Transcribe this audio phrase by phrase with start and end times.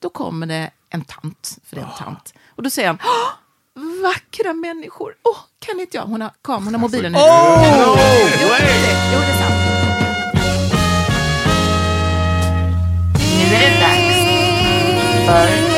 [0.00, 2.34] Då kommer det en tant, för det är en tant.
[2.56, 3.30] Och då säger han, "Åh,
[4.02, 5.14] vackra människor.
[5.22, 6.04] Åh, kan inte jag?
[6.04, 9.60] Hon har, kam, hon har mobilen i Oh, Jo, det, jo, det är sant.
[13.48, 14.16] Nu är det dags
[15.26, 15.70] för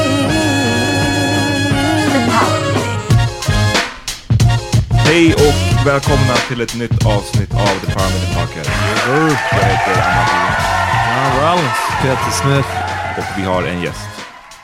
[5.04, 8.70] Hej och välkomna till ett nytt avsnitt av The Power Minute Podcast.
[9.06, 11.78] Jag heter Anna Rollins.
[12.02, 12.91] Peter Smith.
[13.18, 14.00] Och vi har en gäst.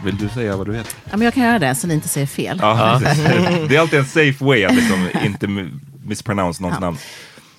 [0.05, 0.93] Vill du säga vad du heter?
[1.05, 2.59] Ja, men jag kan göra det så ni inte säger fel.
[2.63, 3.01] Ja.
[3.69, 6.87] Det är alltid en safe way att liksom inte mi- mispronounce någons Ja.
[6.87, 6.97] namn.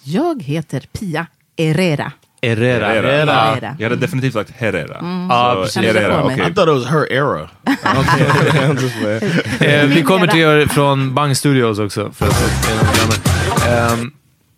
[0.04, 1.26] Jag heter Pia
[1.58, 2.12] Herrera.
[2.42, 2.88] Herrera.
[2.88, 3.34] Herrera.
[3.34, 3.76] Herrera.
[3.80, 5.00] Jag hade definitivt sagt Herrera.
[5.00, 5.74] Så precis.
[5.74, 6.40] Kände det Herrera, okej.
[6.52, 7.50] I thought it was her era.
[9.60, 12.12] Eh, vi kommer till er från Bang Studios också.
[12.12, 12.70] För att.
[13.68, 14.12] Ehm,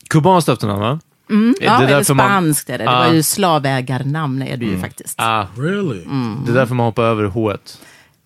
[0.09, 0.99] Kubanskt efternamn, va?
[1.31, 2.83] Mm, Är ja, det eller därför man- spanskt är det.
[2.83, 2.99] Det Ah.
[3.07, 5.15] var ju slavägarnamn är du ju faktiskt.
[5.17, 6.03] Ah, Really?
[6.45, 7.51] det är därför man hoppar över H.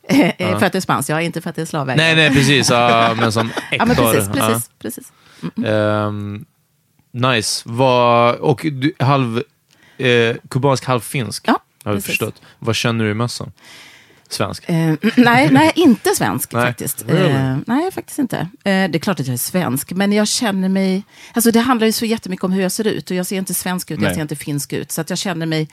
[0.08, 2.02] Eh, För att det är spanskt, ja, inte för att det är slavägare.
[2.04, 2.70] Nej, nej, precis.
[2.72, 3.64] Ja, men som Hector.
[3.72, 5.12] Ja, men precis, precis, precis.
[5.66, 6.46] Ehm,
[7.12, 7.62] nice.
[7.66, 9.44] Vad, och du, halv,
[9.98, 11.44] eh, kubansk, halv finsk.
[11.48, 12.42] Ja, har vi förstått.
[12.60, 13.52] Vad känner du mest som?
[14.30, 14.70] Svensk?
[14.70, 16.66] Eh, nej, nej, inte svensk Nej.
[16.66, 17.10] faktiskt.
[17.10, 18.38] Eh, nej, faktiskt inte.
[18.38, 21.04] Eh, det är klart att jag är svensk, men jag känner mig...
[21.34, 23.10] Alltså det handlar ju så jättemycket om hur jag ser ut.
[23.12, 24.08] Och jag ser inte svensk ut, Nej.
[24.08, 24.92] jag ser inte finsk ut.
[24.92, 25.70] Så att jag känner mig...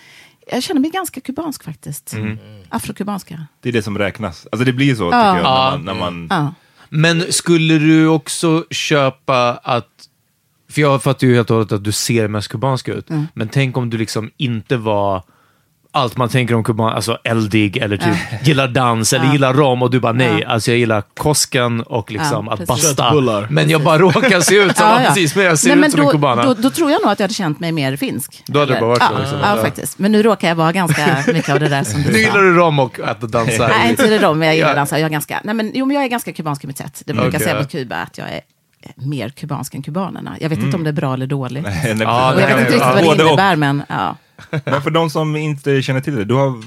[0.51, 2.13] Jag känner mig ganska kubansk faktiskt.
[2.13, 2.39] Mm.
[2.69, 3.47] Afrokubanska.
[3.61, 4.47] Det är det som räknas.
[4.53, 5.37] Alltså det blir så tycker Ja.
[5.37, 5.45] jag.
[5.45, 5.79] Ja.
[5.85, 6.55] När man, när man, Ja.
[6.89, 9.89] Men skulle du också köpa att...
[10.71, 13.11] För jag fattar ju helt och hållet att du ser mest kubansk ut.
[13.11, 13.27] Mm.
[13.35, 15.23] Men tänk om du liksom inte var
[15.95, 19.91] allt man tänker om kuban, alltså eldig eller typ gillar dans eller gillar rom och
[19.91, 23.47] du bara nej, alltså jag gillar Kosken och liksom Ja, att basta.
[23.51, 25.91] Men jag bara råkar se ut som, ja, precis, men jag ser Nej, ut men
[25.91, 26.43] som då, en kubana.
[26.45, 28.43] Då, då tror jag nog att jag hade känt mig mer finsk.
[28.47, 29.39] Då hade det Eller- bara varit ja, liksom.
[29.43, 29.63] Ja, Ja.
[29.63, 29.99] faktiskt.
[29.99, 32.19] Men nu råkar jag vara ganska mycket av det där som du nu sa.
[32.21, 33.69] gillar du rom och att dansa.
[33.69, 34.73] Nej, inte det då, men jag gillar Ja.
[34.73, 34.99] att dansa.
[34.99, 37.03] Jag är ganska, nej, men, jo, men jag är ganska kubansk i mitt sätt.
[37.07, 37.41] Det brukar Okej.
[37.41, 38.41] säga på Kuba att jag är
[38.97, 40.37] mer kubansk än kubanerna.
[40.41, 41.67] Jag vet inte om det är bra eller dåligt.
[42.01, 44.17] Ja, jag vet inte riktigt vad det innebär, men ja.
[44.65, 46.63] Men för de som inte känner till det, du har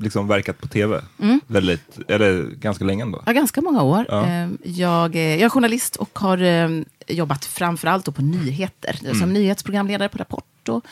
[0.00, 1.00] liksom verkat på tv
[1.46, 3.22] väldigt, eller ganska länge ändå.
[3.26, 4.06] Ja, ganska många år.
[4.08, 4.26] Ja.
[4.26, 6.68] Eh, Jag, eh, jag är journalist och har eh,
[7.06, 9.14] jobbat framförallt på nyheter.
[9.18, 10.84] Som nyhetsprogramledare på Rapport och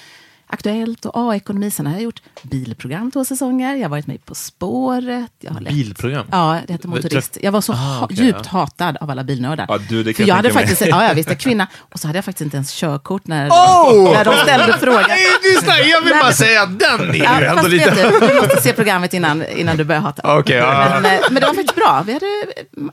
[0.48, 1.70] Aktuellt och A-ekonomi.
[1.70, 3.74] Sen har jag gjort bilprogram två säsonger.
[3.76, 5.30] Jag har varit med På spåret.
[5.40, 6.26] Jag har Bilprogram?
[6.30, 7.38] Ja, det heter Motorist.
[7.42, 8.58] Jag var så Ah, okej, djupt ja.
[8.58, 9.66] hatad av alla bilnördar.
[9.68, 11.66] Ja, du, det kan För jag jag hade faktiskt, ja, jag visste, kvinna.
[11.78, 14.12] Och så hade jag faktiskt inte ens körkort när, Oh!
[14.12, 15.04] när de ställde frågan.
[15.08, 18.10] Nej, jag vill bara säga att den är ju Ja, ändå lite...
[18.20, 20.38] du, du måste se programmet innan, innan du börjar hata.
[20.38, 20.88] Okej, ja.
[21.02, 22.02] men, eh, men det var faktiskt bra.
[22.06, 22.26] Vi hade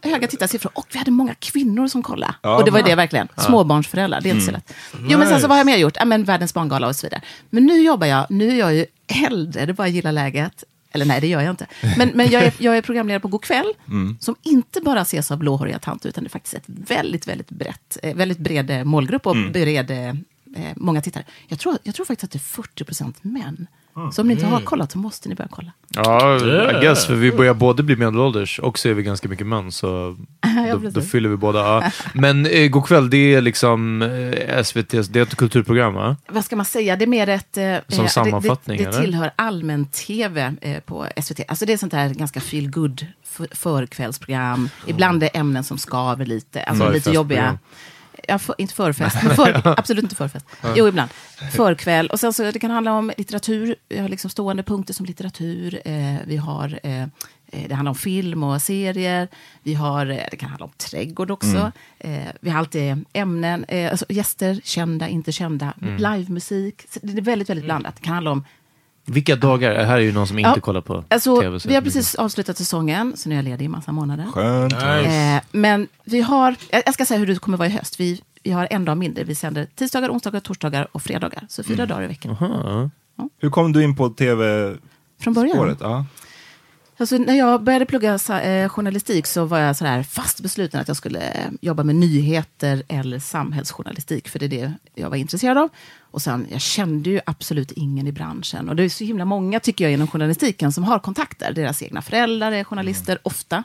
[0.03, 2.33] eh, höga tittarsiffror och vi hade många kvinnor som kollade.
[2.41, 3.27] Ja, och det var ju det verkligen.
[3.37, 4.61] Småbarnsföräldrar, det är inte så Mm.
[4.67, 4.75] lätt.
[5.11, 5.93] Jo, men sen så vad har jag mer gjort?
[5.99, 7.21] Ja, men Världens barngala och så vidare.
[7.53, 8.85] Men nu jobbar jag, nu är jag ju
[9.27, 10.63] äldre, det bara gilla läget.
[10.91, 11.67] Eller nej, det gör jag inte.
[11.97, 14.17] Men, men jag, är, jag är programledare på Go'kväll, Mm.
[14.19, 17.97] som inte bara ses av blåhåriga tanter, utan det är faktiskt ett väldigt, väldigt brett,
[18.03, 19.51] eh, väldigt bred eh, målgrupp och Mm.
[19.51, 20.15] bred, eh, eh,
[20.75, 21.23] många tittare.
[21.47, 23.67] Jag tror, jag tror faktiskt att det är 40 procent män.
[24.11, 25.71] Så om ni inte har kollat så måste ni börja kolla.
[25.95, 26.35] Ja,
[26.71, 29.71] I guess, för vi börjar både bli medelålders och så är vi ganska mycket män,
[29.71, 29.87] så
[30.71, 30.93] då, precis.
[30.93, 31.59] då fyller vi båda.
[31.59, 31.91] Ja.
[32.13, 34.07] Men eh, god kväll, det är liksom eh,
[34.61, 36.15] SVT's, det är ett kulturprogram va?
[36.27, 37.57] vad ska man säga, det är mer ett...
[37.57, 41.39] eh, Som eh, sammanfattning, Det, det, det tillhör allmän-tv eh, på SVT.
[41.47, 44.69] Alltså det är sånt där ganska feel good för, förkvällsprogram.
[44.87, 47.57] Ibland är ämnen som skaver lite, alltså lite jobbiga.
[48.27, 50.45] Ja, för, inte förfest, men för, absolut inte förfest.
[50.75, 51.09] Jo, ibland.
[51.51, 52.07] Förkväll.
[52.07, 53.75] Och sen så det kan handla om litteratur.
[53.89, 55.81] Vi har liksom stående punkter som litteratur.
[55.85, 56.79] Eh, vi har...
[56.83, 57.07] Eh, eh,
[57.67, 59.27] det handlar om film och serier.
[59.63, 61.71] Vi har, eh, det kan handla om trädgård också.
[61.99, 65.73] Eh, vi har alltid ämnen, eh, alltså gäster, kända, inte kända.
[65.97, 66.85] Livemusik.
[66.89, 67.95] Så det är väldigt, väldigt blandat.
[67.95, 68.45] Det kan handla om
[69.05, 69.73] Vilka dagar?
[69.73, 71.59] Det här är ju någon som inte Ja, kollar på Alltså, tv.
[71.67, 74.25] vi har precis avslutat säsongen, så nu är jag ledig i massa månader.
[74.33, 74.73] Skönt.
[74.73, 77.99] Eh, men vi har, jag ska säga hur det kommer vara i höst.
[77.99, 79.23] Vi, vi har en dag mindre.
[79.23, 81.45] Vi sänder tisdagar, onsdagar, torsdagar och fredagar.
[81.49, 82.31] Så fyra dagar i veckan.
[82.31, 82.89] Aha.
[83.39, 84.79] Hur kom du in på tv-spåret?
[85.21, 85.77] Från början.
[85.79, 86.05] Ja.
[86.97, 90.87] Alltså, när jag började plugga eh, journalistik så var jag så här fast besluten att
[90.87, 94.29] jag skulle eh, jobba med nyheter eller samhällsjournalistik.
[94.29, 95.69] För det är det jag var intresserad av.
[96.01, 98.69] Och sen, jag kände ju absolut ingen i branschen.
[98.69, 101.53] Och det är så himla många, tycker jag, inom journalistiken som har kontakter.
[101.53, 103.63] Deras egna föräldrar är journalister, ofta.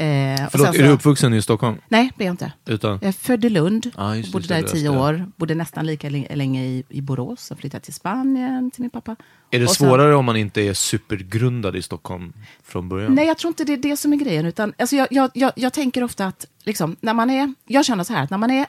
[0.00, 0.06] Eh,
[0.50, 1.76] Förlåt, sen är så- du uppvuxen i Stockholm?
[1.88, 2.52] Nej, det är jag inte.
[2.66, 2.90] Utan?
[3.02, 5.30] Jag är född i Lund, Ja, just bodde just där i tio år.
[5.36, 7.40] Bodde nästan lika lä- länge i, i Borås.
[7.40, 9.16] Sen flyttade till Spanien till min pappa.
[9.50, 12.32] Är det sen- svårare om man inte är supergrundad i Stockholm
[12.64, 13.14] från början?
[13.14, 14.46] Nej, jag tror inte det är det som är grejen.
[14.46, 18.04] Utan, alltså jag, jag, jag, jag tänker ofta att, liksom, när man är, jag känner
[18.04, 18.66] så här, att när man är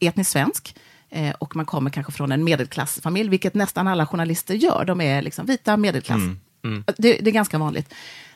[0.00, 0.76] etnisk svensk
[1.10, 5.22] eh, och man kommer kanske från en medelklassfamilj, vilket nästan alla journalister gör, de är
[5.22, 6.20] liksom vita medelklass.
[6.96, 7.94] Det, det är ganska vanligt.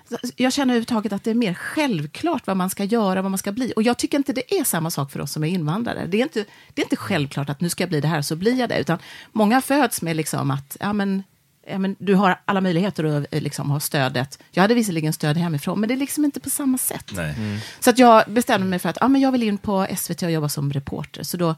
[0.09, 3.39] Så Jag känner överhuvudtaget att det är mer självklart vad man ska göra, vad man
[3.39, 3.73] ska bli.
[3.77, 6.07] Och jag tycker inte det är samma sak för oss som är invandrare.
[6.07, 8.37] Det är inte, det är inte självklart att nu ska jag bli det här, så
[8.37, 8.79] blir jag det.
[8.79, 8.99] Utan
[9.33, 11.23] många föds med liksom att, ja men,
[11.67, 14.39] ja, men du har alla möjligheter att eh, liksom, ha stödet.
[14.51, 17.11] Jag hade visserligen stöd hemifrån, men det är liksom inte på samma sätt.
[17.13, 17.35] Nej.
[17.81, 20.31] Så att jag bestämde mig för att ja, men jag vill in på SVT och
[20.31, 21.23] jobba som reporter.
[21.23, 21.55] Så då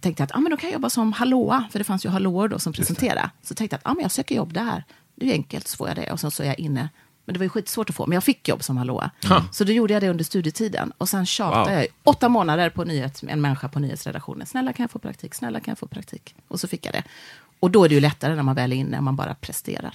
[0.00, 2.08] tänkte jag att ja, men då kan jag jobba som hallåa, för det fanns ju
[2.08, 3.30] hallåor då som presenterade.
[3.42, 4.84] Så tänkte jag att ja, men jag söker jobb där.
[5.14, 6.12] Det är enkelt, så får jag det.
[6.12, 6.88] Och sen så är jag inne.
[7.24, 9.10] Men det var ju skitsvårt att få, men jag fick jobb som hallåa.
[9.52, 10.92] Så då gjorde jag det under studietiden.
[10.98, 11.72] Och sen tjatade Wow.
[11.72, 14.46] jag i åtta månader på nyhet, en människa på nyhetsredaktionen.
[14.46, 15.34] Snälla kan jag få praktik?
[15.34, 16.34] Snälla kan jag få praktik?
[16.48, 17.02] Och så fick jag det.
[17.60, 19.94] Och då är det ju lättare när man väl är inne, man bara presterar.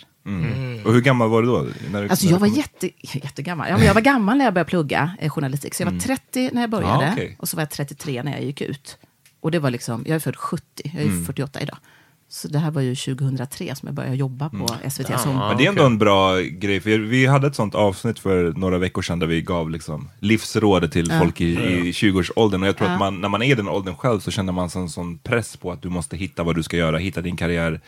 [0.85, 1.67] Och hur gammal var du då?
[1.91, 3.67] När du, Alltså när jag var jätte, jättegammal.
[3.69, 5.73] Ja, men jag var gammal när jag började plugga eh, journalistik.
[5.73, 7.35] Så jag var 30 när jag började Ja, okej.
[7.39, 8.97] och så var jag 33 när jag gick ut.
[9.39, 11.77] Och det var liksom, jag är född 70, jag är 48 idag.
[12.29, 15.35] Så det här var ju 2003 som jag började jobba på SVT som...
[15.37, 18.77] Men det är ändå en bra grej, för vi hade ett sånt avsnitt för några
[18.77, 22.61] veckor sedan där vi gav liksom livsråd till folk i, i 20-årsåldern.
[22.61, 24.69] Och jag tror att man, när man är i den åldern själv så känner man
[24.75, 27.81] en sån press på att du måste hitta vad du ska göra, hitta din karriär.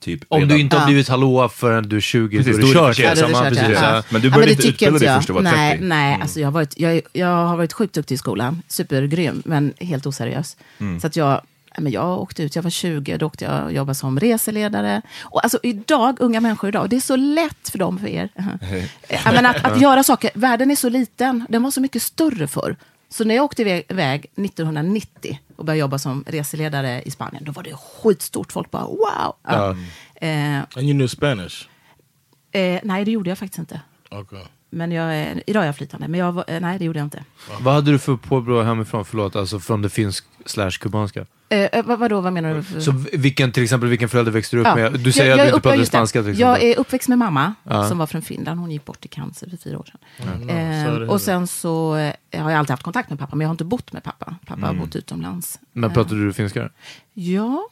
[0.00, 0.86] Typ Om redan- du inte har Ja.
[0.86, 2.98] blivit hallåa förrän du är 20, Precis, då är det kört.
[2.98, 3.66] Ja, Ja, det är det precis.
[3.66, 3.96] kört, ja.
[3.96, 4.02] Ja.
[4.10, 5.16] Men du Ja, började det inte utbilda dig jag.
[5.16, 5.84] först du var nej, 30.
[5.84, 8.62] Nej, alltså jag, har varit, jag, jag har varit sjukt duktig i skolan.
[8.68, 10.56] Supergrym, men helt oseriös.
[11.00, 11.42] Så att jag, ja,
[11.78, 15.02] men jag åkte ut, jag var 20, då åkte jag och jobbade som reseledare.
[15.22, 18.28] Och alltså idag, unga människor idag, det är så lätt för dem, för er.
[19.24, 22.76] men att, att göra saker, världen är så liten, den var så mycket större förr.
[23.08, 27.52] Så när jag åkte iväg- iväg 1990 och började jobba som reseledare i Spanien, då
[27.52, 28.52] var det skitstort.
[28.52, 29.34] Folk bara wow.
[29.42, 29.76] Ja.
[30.14, 31.68] Eh, And you knew Spanish.
[32.52, 33.80] Eh, nej, det gjorde jag faktiskt inte.
[34.10, 34.42] Okay.
[34.70, 37.06] Men jag, är- idag är jag flytande, men jag, var- eh, nej det gjorde jag
[37.06, 37.24] inte.
[37.60, 39.04] Vad hade du för påbrå hemifrån?
[39.04, 41.26] Förlåt, alltså från det finsk slash kubanska.
[41.48, 42.80] Eh, eh, vad, vadå, vad menar du?
[42.80, 44.74] Så vilken, till exempel, vilken förälder växte du upp Ja.
[44.74, 44.92] med?
[45.00, 45.96] Du säger Jag- att jag du är inte upp- pratade just det.
[45.98, 46.62] spanska till exempel.
[46.62, 47.88] Jag är uppväxt med mamma, Ja.
[47.88, 48.60] som var från Finland.
[48.60, 49.86] Hon gick bort i cancer för fyra år
[50.18, 50.48] sedan.
[50.48, 51.08] Eh, så är det.
[51.08, 53.64] och sen så eh, har jag alltid haft kontakt med pappa, men jag har inte
[53.64, 54.34] bott med pappa.
[54.46, 54.78] Pappa Mm.
[54.78, 55.58] har bott utomlands.
[55.72, 56.68] Men pratade du finska?
[57.14, 57.68] Ja,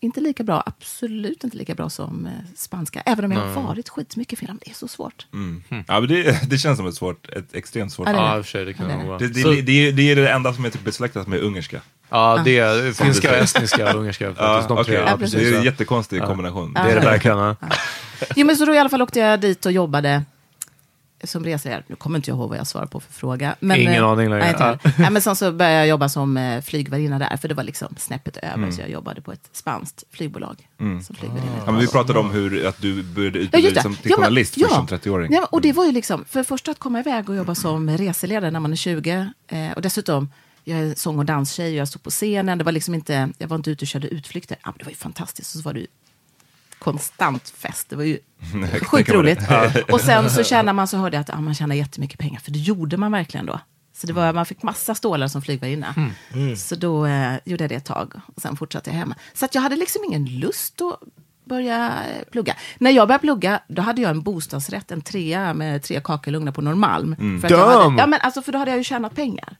[0.00, 0.62] inte lika bra.
[0.66, 3.02] Absolut inte lika bra som eh, spanska.
[3.06, 4.60] Även om jag har varit skitmycket i Finland.
[4.64, 5.26] Det är så svårt.
[5.32, 5.62] Mm.
[5.70, 8.64] Ja, men det, det känns som ett svårt, ett extremt svårt Ja, det är det.
[8.64, 10.84] det kan Ja, det det Det, det, det, det, är det enda som är typ
[10.84, 11.80] besläktat med ungerska.
[12.08, 14.24] Ja, det är finska, estniska och ungerska.
[14.38, 14.94] Ja, de tre.
[14.94, 15.40] Ja, Ja, precis.
[15.40, 16.72] Det är en jättekonstig kombination.
[16.72, 17.38] Det är det verkligen.
[17.38, 17.56] ja.
[18.36, 20.22] Jo, men så då i alla fall åkte jag dit och jobbade
[21.26, 21.82] som reseledare.
[21.86, 23.56] Nu kommer inte jag ihåg vad jag svarade på för fråga.
[23.60, 24.44] Men, Ingen eh, aning längre.
[24.44, 24.94] Nej, heller.
[24.98, 27.94] nej, men sen så började jag jobba som eh, flygvärdinna där, för det var liksom
[27.98, 28.54] snäppet över.
[28.54, 28.72] Mm.
[28.72, 30.68] Så jag jobbade på ett spanskt flygbolag.
[30.78, 31.52] Som flygvärdinna.
[31.66, 34.16] Ja, men vi pratade om hur att du började Ja, utbilda dig som, till Ja,
[34.16, 34.76] journalist först ja.
[34.76, 35.32] som 30-åring.
[35.32, 37.90] Ja, och det var ju liksom, för det första att komma iväg och jobba som
[37.90, 39.30] reseledare när man är 20.
[39.48, 40.30] Eh, och dessutom,
[40.64, 42.58] jag är sång och danstjej och jag stod på scenen.
[42.58, 44.56] Det var liksom inte, jag var inte ute och körde utflykter.
[44.62, 45.54] Ja, men det var ju fantastiskt.
[45.54, 45.86] Och så var det
[46.78, 47.88] konstant fest.
[47.88, 48.18] Det var ju
[48.82, 49.40] sjukt roligt.
[49.92, 52.40] Och sen så tjänar man, så hörde jag att ja, man tjänar jättemycket pengar.
[52.40, 53.60] För det gjorde man verkligen då.
[53.92, 55.94] Så det var, man fick massa stålar som flygvärdinna.
[56.56, 58.12] Så då eh, gjorde jag det ett tag.
[58.36, 59.14] Och sen fortsatte jag hemma.
[59.34, 61.00] Så att jag hade liksom ingen lust att
[61.46, 62.54] börja eh, plugga.
[62.78, 66.60] När jag började plugga, då hade jag en bostadsrätt, en trea med tre kakelugnar på
[66.62, 67.16] Norrmalm.
[67.40, 69.56] För, att jag hade, ja, men alltså, för då hade jag ju tjänat pengar.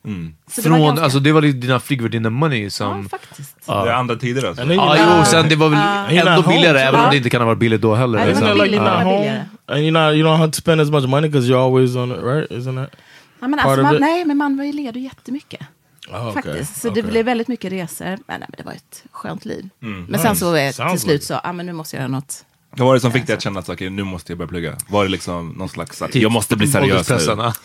[0.50, 3.02] Så det var Från, ganska- alltså, det var dina flygvärdinne-money som...
[3.02, 3.56] Ja, faktiskt.
[3.66, 4.62] Det är andra tider alltså.
[4.64, 7.10] Ja, you're jo, sen det var väl You're ändå billigare, även om Ja.
[7.10, 8.18] det inte kan ha varit billigt då heller.
[8.18, 8.64] Ja, det var Isn't liksom.
[8.64, 9.44] like billigare.
[9.66, 11.96] Ja, and you're not you don't have to spend as much money because you're always
[11.96, 12.50] on it, right?
[12.50, 13.00] Isn't that?
[13.40, 14.00] Ja, men alltså, man, it?
[14.00, 15.60] nej, men man var ju ledig jättemycket.
[16.10, 16.42] Oh, okay.
[16.42, 16.80] Faktiskt.
[16.80, 17.02] Så Okay.
[17.02, 18.04] det blev väldigt mycket resor.
[18.06, 19.68] Men, nej, men det var ett skönt liv.
[19.78, 20.22] Men Nice.
[20.22, 22.44] sen så till Sounds slut så, ja men nu måste jag göra något.
[22.78, 24.76] Vad var det som fick dig att känna att okej, nu måste jag börja plugga?
[24.88, 27.14] Var det liksom någon slags, att Typ jag måste bli seriös nu?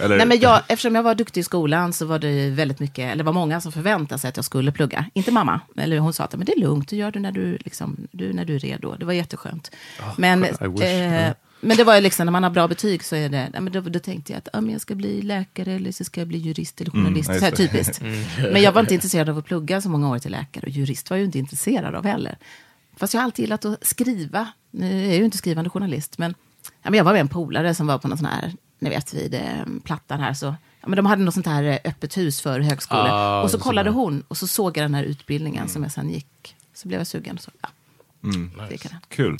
[0.05, 0.17] Eller?
[0.17, 3.15] Nej, men jag, eftersom jag var duktig i skolan så var det väldigt mycket, eller
[3.15, 5.05] det var många som förväntade sig att jag skulle plugga.
[5.13, 7.57] Inte mamma, eller hon sa att men det är lugnt, du gör det när du,
[7.57, 8.95] liksom, du, när du är redo.
[8.95, 9.71] Det var jätteskönt.
[10.17, 10.81] men, I wish.
[10.83, 13.73] eh, men det var ju liksom, när man har bra betyg så är det, men
[13.73, 16.27] då, då tänkte jag att ja, men jag ska bli läkare eller så ska jag
[16.27, 17.29] bli jurist eller journalist.
[17.29, 18.01] ja, så här, typiskt.
[18.51, 21.09] Men jag var inte intresserad av att plugga så många år till läkare och jurist
[21.09, 22.37] var jag ju inte intresserad av heller.
[22.97, 24.47] Fast jag har alltid gillat att skriva.
[24.71, 27.75] Nu är jag ju inte skrivande journalist, men, ja, men jag var med en polare
[27.75, 29.41] som var på någon sån här, ni vet vid eh,
[29.83, 30.45] Plattan här, så
[30.81, 33.09] ja, men de hade något sånt här eh, öppet hus för högskolor.
[33.09, 33.95] Ah, och så så kollade där.
[33.95, 36.55] hon och så såg jag den här utbildningen som jag sen gick.
[36.73, 37.37] Så blev jag sugen.
[37.37, 37.69] Så, ja,
[38.67, 39.01] kan jag.
[39.09, 39.37] Kul.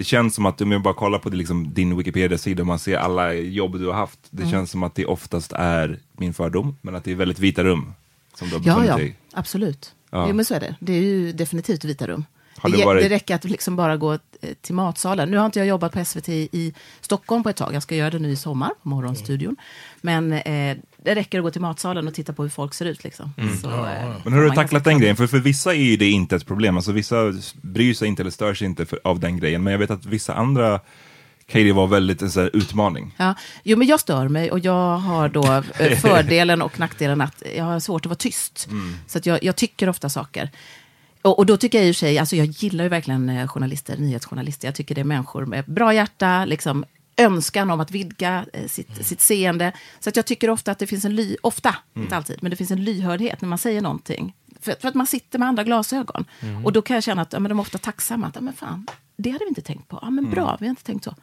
[0.00, 2.78] Det känns som att om jag bara kollar på det, liksom, din Wikipedia-sida och man
[2.78, 4.18] ser alla jobb du har haft.
[4.30, 4.50] Det Mm.
[4.52, 7.92] känns som att det oftast är min fördom, men att det är väldigt vita rum.
[8.34, 9.94] Som du har Ja, befunnit ja, dig absolut.
[10.10, 10.28] Ja.
[10.28, 10.76] Jo, men så är det.
[10.80, 12.24] Det är ju definitivt vita rum.
[12.58, 14.18] Har Det, varit- det räcker att liksom bara gå eh,
[14.60, 15.30] till matsalen.
[15.30, 17.74] Nu har inte jag jobbat på SVT i Stockholm på ett tag.
[17.74, 19.56] Jag ska göra det nu i sommar, på Morgonstudion.
[20.00, 23.04] Men eh, det räcker att gå till matsalen och titta på hur folk ser ut.
[23.04, 23.32] Liksom.
[23.62, 25.16] Så, eh, Men hur har du tacklat den grejen?
[25.16, 26.76] För för vissa är ju det inte ett problem.
[26.76, 27.16] Alltså vissa
[27.62, 29.62] bryr sig inte eller stör sig inte för, av den grejen.
[29.62, 30.80] Men jag vet att vissa andra
[31.46, 33.14] kan ju det vara väldigt en sån här utmaning.
[33.16, 37.42] Ja, jo, men jag stör mig och jag har då eh, fördelen och nackdelen att
[37.56, 38.68] jag har svårt att vara tyst.
[39.06, 40.50] Så att jag, jag tycker ofta saker.
[41.22, 43.48] Och, och då tycker jag i och för sig, alltså jag gillar ju verkligen eh,
[43.48, 44.68] journalister, nyhetsjournalister.
[44.68, 46.84] Jag tycker det är människor med bra hjärta, liksom
[47.16, 49.72] önskan om att vidga eh, sitt, sitt seende.
[50.00, 52.56] Så att jag tycker ofta att det finns en ly, ofta, inte alltid, men det
[52.56, 54.34] finns en lyhördhet när man säger någonting.
[54.60, 56.24] För, för att man sitter med andra glasögon.
[56.64, 58.26] Och då kan jag känna att ja, men de är ofta tacksamma.
[58.26, 58.86] Att, ja, men fan,
[59.16, 59.98] det hade vi inte tänkt på.
[60.02, 61.14] Ja, men bra, vi har inte tänkt så.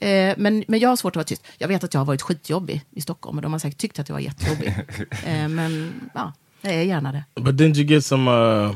[0.00, 1.46] Eh, men, men jag har svårt att vara tyst.
[1.58, 4.08] Jag vet att jag har varit skitjobbig i Stockholm och de har säkert tyckt att
[4.08, 4.68] jag var jättejobbig.
[5.24, 7.24] eh, men ja, jag är gärna det.
[7.40, 8.74] But didn't you get some uh,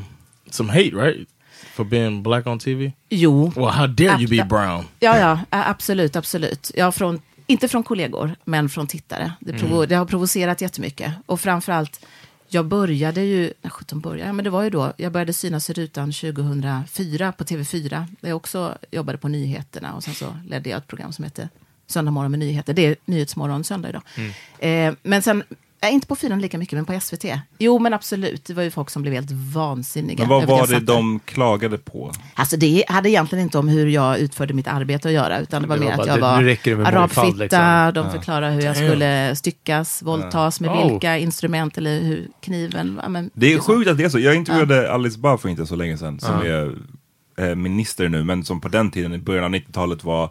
[0.49, 1.29] some hate, right?
[1.75, 2.91] For being black on TV?
[3.09, 3.51] Jo.
[3.55, 4.85] Well, how dare you be brown?
[4.99, 6.71] Ja, ja, absolut, absolut.
[6.75, 9.31] Ja, från, inte från kollegor, men från tittare.
[9.39, 11.13] Det, provo- det har provocerat jättemycket.
[11.25, 12.05] Och framförallt,
[12.49, 15.69] jag började ju, när 17 började, ja, men det var ju då, jag började synas
[15.69, 17.89] i rutan 2004 på TV4.
[18.21, 21.49] Där jag också jobbade på nyheterna och sen så ledde jag ett program som hette
[21.87, 22.73] Söndag morgon med nyheter.
[22.73, 24.01] Det är Nyhetsmorgon söndag idag.
[24.59, 25.43] Eh, men sen,
[25.87, 27.25] eh, inte på fyran lika mycket, men på SVT.
[27.59, 28.45] Jo, men absolut.
[28.45, 30.19] Det var ju folk som blev helt vansinniga.
[30.19, 32.11] Men vad att var det de klagade på?
[32.33, 35.67] Alltså det hade egentligen inte om hur jag utförde mitt arbete att göra, utan det
[35.67, 36.07] var Det var mer att bara,
[36.41, 37.91] jag det- var arabfitta, liksom.
[37.93, 40.91] de förklarade hur jag skulle styckas, våldtas, med Oh.
[40.91, 42.99] vilka instrument eller hur kniven...
[43.03, 44.19] Ja, men, Det är sjukt att det är så.
[44.19, 46.75] Jag intervjuade Alice Bah för inte så länge sedan, som är
[47.37, 50.29] eh, minister nu, men som på den tiden, i början av 90-talet var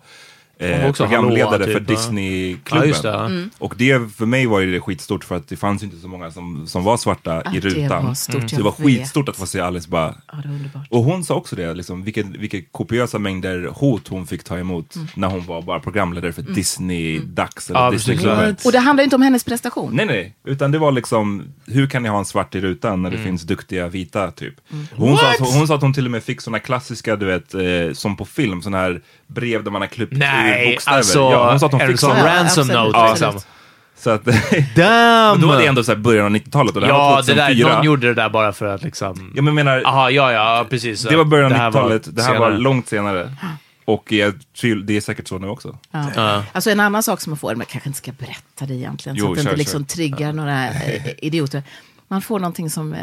[0.58, 1.94] eh, också programledare hallå, för typ, ja.
[1.94, 2.94] Disneyklubben.
[3.02, 3.18] Ja, det.
[3.26, 3.50] Mm.
[3.58, 6.30] Och det för mig var ju det skitstort för att det fanns inte så många
[6.30, 8.06] som, som var svarta Ah, i det rutan.
[8.06, 10.08] var stort, Så jag det var skitstort att få se Alice bara
[10.42, 10.86] det underbart.
[10.90, 14.94] och hon sa också det, liksom, vilka, vilka kopiösa mängder hot hon fick ta emot
[14.96, 15.08] Mm.
[15.14, 18.06] när hon var bara programledare för Disney-dags eller Ja, precis.
[18.06, 18.56] Disneyklubben.
[18.64, 19.90] Och det handlar inte om hennes prestation.
[19.96, 23.10] Nej, nej, utan det var liksom, hur kan ni ha en svart i rutan när
[23.10, 23.26] det Mm.
[23.28, 24.54] finns duktiga vita typ?
[24.96, 27.54] Hon, sa, att, hon sa att hon till och med fick såna klassiska, du vet,
[27.54, 27.60] eh,
[27.92, 30.96] som på film, såna här brev där man har klippt ur Nej, bokstäver.
[30.96, 32.02] alltså ja, hon sa att hon är fick.
[32.02, 33.40] Ja, ransom absolut, note Ja, liksom?
[33.96, 35.32] Så att, Damn!
[35.32, 37.22] men då var det ändå så här början av 90-talet och det här var Ja,
[37.22, 37.74] det där, 2004.
[37.76, 39.32] någon gjorde det där bara för att liksom...
[39.36, 41.02] Ja, men menar, Aha, ja, ja, precis.
[41.02, 43.32] det var början av här var 90-talet, det här var långt senare.
[43.84, 45.78] Och jag, tror- det är säkert så nu också.
[45.90, 46.04] Ja.
[46.16, 46.42] Ja.
[46.52, 49.16] Alltså en annan sak som man får, men jag kanske inte ska berätta det egentligen,
[49.16, 51.62] Jo, så att det inte liksom triggar några eh, idioter.
[52.08, 53.00] Man får någonting som eh,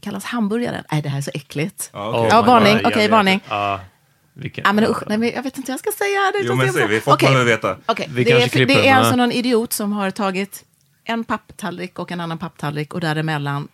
[0.00, 0.82] kallas hamburgare.
[0.92, 1.90] Nej, det här är så äckligt.
[1.92, 2.28] Ja, Oh okej.
[2.30, 2.78] Ja, varning.
[2.84, 3.10] Okej, vet.
[3.10, 3.40] varning.
[3.48, 3.80] Ja,
[4.34, 4.64] vilken...
[4.66, 6.46] Ja, men usch, nej, men jag vet inte hur jag ska säga det.
[6.48, 7.76] Jo, men säg, får- vi- folk behöver veta.
[7.86, 8.96] Okej, Vi det, är, klipper det är ja.
[8.96, 10.64] alltså någon idiot som har tagit
[11.04, 13.68] en papptallrik och en annan papptallrik och däremellan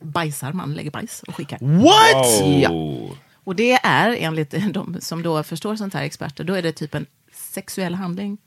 [0.00, 1.58] bajsar man, lägger bajs och skickar.
[1.60, 2.60] What?
[2.62, 2.70] Ja.
[2.70, 3.12] Oh.
[3.44, 6.94] Och det är enligt de som då förstår sånt här experter, då är det typ
[6.94, 8.38] en sexuell handling.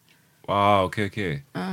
[0.48, 1.46] Wow, okej, okej.
[1.54, 1.64] Den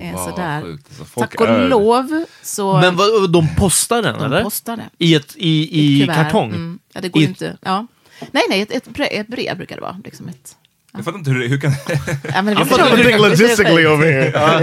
[0.00, 0.62] är wow, sådär.
[0.62, 0.86] sjukt.
[1.00, 4.42] Alltså, Tack och är- lov så Men vad, de postar den, de eller?
[4.42, 4.88] postar det.
[4.98, 6.14] I, ett, i, i Kuvert.
[6.16, 6.48] kartong?
[6.48, 6.78] Mm.
[6.92, 7.56] Ja, det går I- inte.
[7.60, 7.86] Ja.
[8.32, 8.88] Nej, nej, ett, ett,
[9.28, 10.00] brev, brukar det vara.
[10.04, 10.56] Liksom ett,
[10.96, 11.70] jag fattar inte hur, hur kan...
[12.34, 12.90] ja, men I'm fucking det.
[12.96, 14.30] think Det är logistically over here.
[14.34, 14.60] Ja.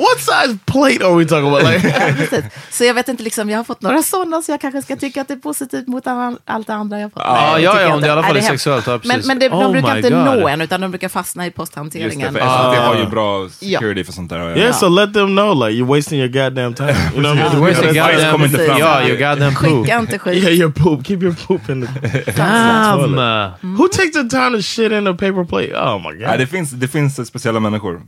[0.00, 1.62] What size plate are we talking about?
[1.62, 2.44] Like, Ja, precis.
[2.70, 5.20] Så jag vet inte, liksom, jag har fått några sådana så jag kanske ska tycka
[5.20, 7.22] att det är positivt mot all- allt det andra jag har fått.
[7.24, 9.26] Ja, Nej, ja, ja, om det i alla fall är sexuellt, ja, Men, precis.
[9.26, 10.18] men det, de Oh brukar inte God.
[10.24, 12.32] nå en, utan de brukar fastna i Just det, posthanteringen.
[12.32, 14.38] för SVT har ju bra security för sånt där.
[14.38, 14.56] Ja.
[14.56, 16.90] yeah, so let them know like you're wasting your goddamn time.
[17.14, 18.50] You know the Bajs goddamn...
[18.50, 18.78] fram.
[18.78, 19.84] Ja, your goddamn poop.
[19.86, 20.34] Skicka inte skit.
[20.34, 21.04] Yeah, your poop.
[21.06, 22.32] Keep your poop in the.
[22.36, 23.76] Damn!
[23.76, 25.71] Who takes the time to shit in a paper plate?
[25.74, 26.26] Oh my god.
[26.28, 28.02] Nej, det, finns, det finns speciella människor.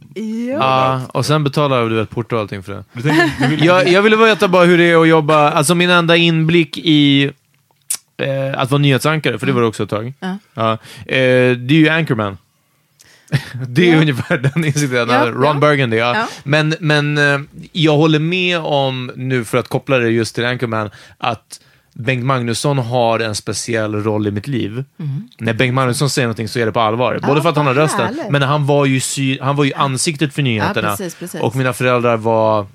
[0.58, 2.84] Ja, och sen betalar du vet porto och allting för det.
[2.92, 5.74] Du tänker, du vill, Jag, jag ville veta bara hur det är att jobba, alltså
[5.74, 7.24] min enda inblick i
[8.16, 10.12] eh, att vara nyhetsankare, för det var det också ett tag.
[10.20, 10.38] Ja.
[10.54, 10.72] Ja.
[10.72, 10.78] Eh,
[11.56, 12.38] det är ju Anchorman.
[13.68, 14.00] Det är ju Ja.
[14.00, 15.08] ungefär den insikten.
[15.08, 15.54] Ja, Ron ja.
[15.54, 16.16] Burgundy, ja.
[16.16, 16.26] Ja.
[16.44, 17.40] Men, men eh,
[17.72, 21.60] jag håller med om, nu för att koppla det just till Anchorman, att
[21.96, 24.84] Bengt Magnusson har en speciell roll i mitt liv.
[25.38, 27.20] När Bengt Magnusson säger någonting så är det på allvar.
[27.26, 28.30] Både för att han har rösten, härligt.
[28.30, 30.88] men han var ju, sy- han var ju ansiktet för nyheterna.
[30.88, 31.40] precis, precis.
[31.40, 32.66] Och mina föräldrar var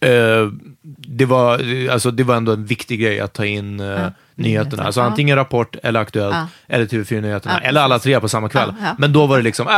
[0.00, 0.48] Eh,
[0.96, 4.12] det, var, alltså, det var ändå en viktig grej att ta in eh, nyheterna.
[4.34, 4.80] nyheter.
[4.82, 5.06] Alltså Ja.
[5.06, 6.46] antingen Rapport eller Aktuellt Ja.
[6.68, 7.60] eller TV4-nyheterna.
[7.62, 8.74] Ja, eller alla tre på samma kväll.
[8.80, 8.94] Ja, ja.
[8.98, 9.72] Men då var det liksom, äh,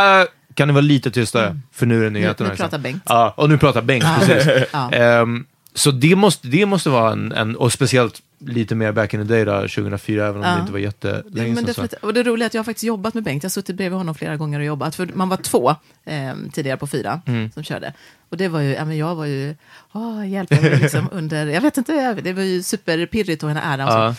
[0.55, 1.61] kan ni vara lite tystare?
[1.73, 2.49] För nu är det nyheterna.
[2.49, 2.65] nu liksom.
[2.65, 3.03] pratar Bengt.
[3.07, 4.53] Ja, och nu pratar Bengt, precis.
[4.73, 4.91] Ja.
[4.93, 5.45] Ehm,
[5.75, 9.35] så det måste, det måste vara en, en, och speciellt lite mer back in the
[9.35, 10.55] day då, 2004, även om Ja.
[10.55, 11.89] det inte var jättelänge men sedan.
[12.03, 13.43] Och det roliga är att jag har faktiskt jobbat med Bengt.
[13.43, 14.95] Jag har suttit bredvid honom flera gånger och jobbat.
[14.95, 15.71] För man var två
[16.05, 17.51] eh, tidigare på fyra Mm.
[17.51, 17.93] som körde.
[18.29, 19.55] Och det var ju, ja, men jag var ju,
[19.93, 23.57] åh, hjälp, jag var liksom under, jag vet inte, det var ju superpirrigt och en
[23.57, 23.87] ära.
[23.87, 23.99] Och så.
[23.99, 24.15] Ja.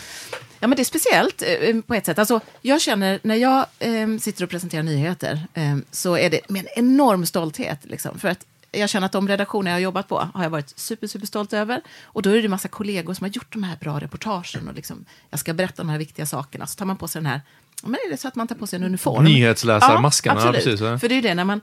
[0.62, 2.18] Ja, men det är speciellt eh, på ett sätt.
[2.18, 6.60] Alltså, jag känner, när jag eh, sitter och presenterar nyheter, eh, så är det med
[6.60, 7.78] en enorm stolthet.
[7.82, 10.78] Liksom, för att jag känner att de redaktioner jag har jobbat på har jag varit
[10.78, 11.80] super, super stolt över.
[12.02, 14.68] Och då är det en massa kollegor som har gjort de här bra reportagen.
[14.68, 16.66] Och liksom, jag ska berätta de här viktiga sakerna.
[16.66, 17.40] Så tar man på sig den här,
[17.82, 19.24] ja, men är det så att man tar på sig en uniform?
[19.24, 20.64] Nyhetsläsarmasken, ja, absolut.
[20.64, 20.98] precis, ja.
[20.98, 21.60] För det är ju det, när man,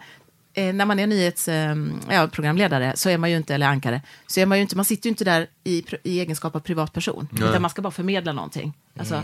[0.53, 4.39] eh, när man är nyhetsprogramledare ja, programledare, så är man ju inte, eller ankare, så
[4.39, 7.27] är man ju inte, man sitter ju inte där i, i egenskap av privatperson.
[7.35, 8.73] Utan man ska bara förmedla någonting.
[8.99, 9.21] Alltså,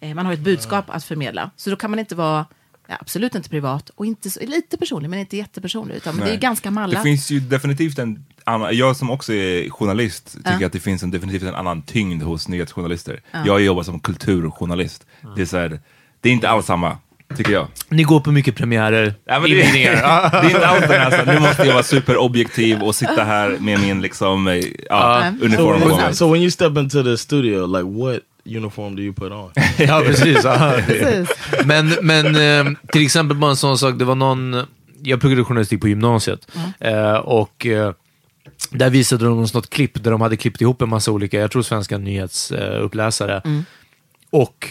[0.00, 1.50] eh, man har ett budskap att förmedla.
[1.56, 2.46] Så då kan man inte vara,
[2.88, 5.94] ja, absolut inte privat, och inte så, lite personlig, men inte jättepersonlig.
[5.96, 6.36] Utan det är Nej.
[6.36, 7.02] ganska Det mallat.
[7.02, 10.66] finns ju definitivt en annan, jag som också är journalist tycker Ja.
[10.66, 13.20] att det finns en, definitivt en annan tyngd hos nyhetsjournalister.
[13.46, 15.06] Jag jobbar som kulturjournalist.
[15.36, 15.80] Det är så här,
[16.20, 16.98] det är inte alls samma,
[17.36, 17.66] tycker jag.
[17.88, 21.32] Ni går på mycket premiärer, Ja, men det, det är inte alls den här, så
[21.32, 25.32] nu måste jag vara superobjektiv och sitta här med min liksom, eh, ja, Ja.
[25.38, 26.14] So uniform mig.
[26.14, 29.50] so when you step into the studio, like what uniform do you put on?
[29.78, 30.44] ja, precis.
[31.64, 34.66] Men, men eh, till exempel bara en sån sak, det var någon,
[35.02, 36.48] jag pluggade journalistik på gymnasiet.
[36.80, 37.92] Eh, och eh,
[38.70, 41.50] där visade de oss något klipp där de hade klippt ihop en massa olika, jag
[41.50, 43.42] tror svenska nyhetsuppläsare
[44.30, 44.68] och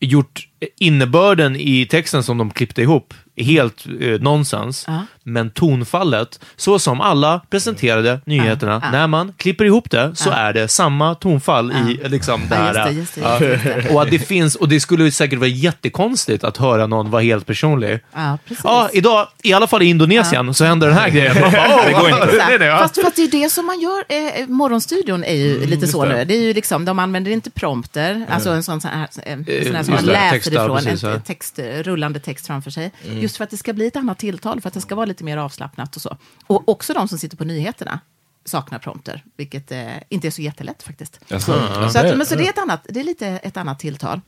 [0.00, 0.48] gjort
[0.78, 5.06] innebörden i texten som de klippte ihop helt eh, nonsens, Ja.
[5.22, 8.90] men tonfallet, så som alla presenterade nyheterna, Ja.
[8.90, 10.34] när man klipper ihop det så Ja.
[10.34, 12.74] är det samma tonfall i liksom det här.
[12.74, 13.94] det, det, det, det.
[13.94, 17.46] Och att det finns, och det skulle säkert vara jättekonstigt att höra någon vara helt
[17.46, 18.00] personlig.
[18.64, 21.40] Ja, idag, i alla fall i Indonesien, så händer den här grejen.
[21.40, 22.56] Man bara, oh, Det går inte.
[22.58, 22.78] Nej, ja.
[22.78, 24.04] Fast, fast det är det som man gör.
[24.08, 26.16] Eh, morgonstudion är ju lite så det.
[26.16, 26.24] nu.
[26.24, 29.82] Det är ju liksom, de använder inte prompter, alltså en sån, sån här, sån här
[29.82, 31.20] som man det, läser nedifrån, precis, en ja.
[31.20, 32.92] text, rullande text framför sig.
[33.02, 35.24] Just för att det ska bli ett annat tilltal, för att det ska vara lite
[35.24, 36.16] mer avslappnat och så.
[36.46, 38.00] Och också de som sitter på nyheterna
[38.44, 41.20] saknar prompter, vilket eh, inte är så jättelätt faktiskt.
[41.28, 44.20] Så, att, men, så det är, ett annat, det är lite ett annat tilltal.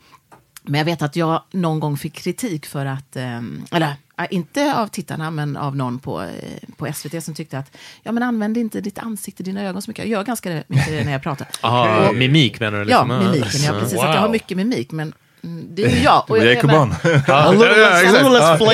[0.62, 3.96] Men jag vet att jag någon gång fick kritik för att, eh, eller
[4.30, 6.28] inte av tittarna, men av någon på, eh,
[6.76, 10.04] på SVT som tyckte att, ja men använd inte ditt ansikte, dina ögon så mycket.
[10.04, 11.48] Jag gör ganska mycket det när jag pratar.
[11.60, 12.90] Aha, mimik menar du?
[12.90, 13.18] Ja, Liksom?
[13.18, 13.98] mimiken, ja precis.
[13.98, 16.24] Att jag har mycket mimik, men mm, det är ju jag.
[16.28, 16.94] Och Jag är men- kuban.
[17.26, 17.52] Ja,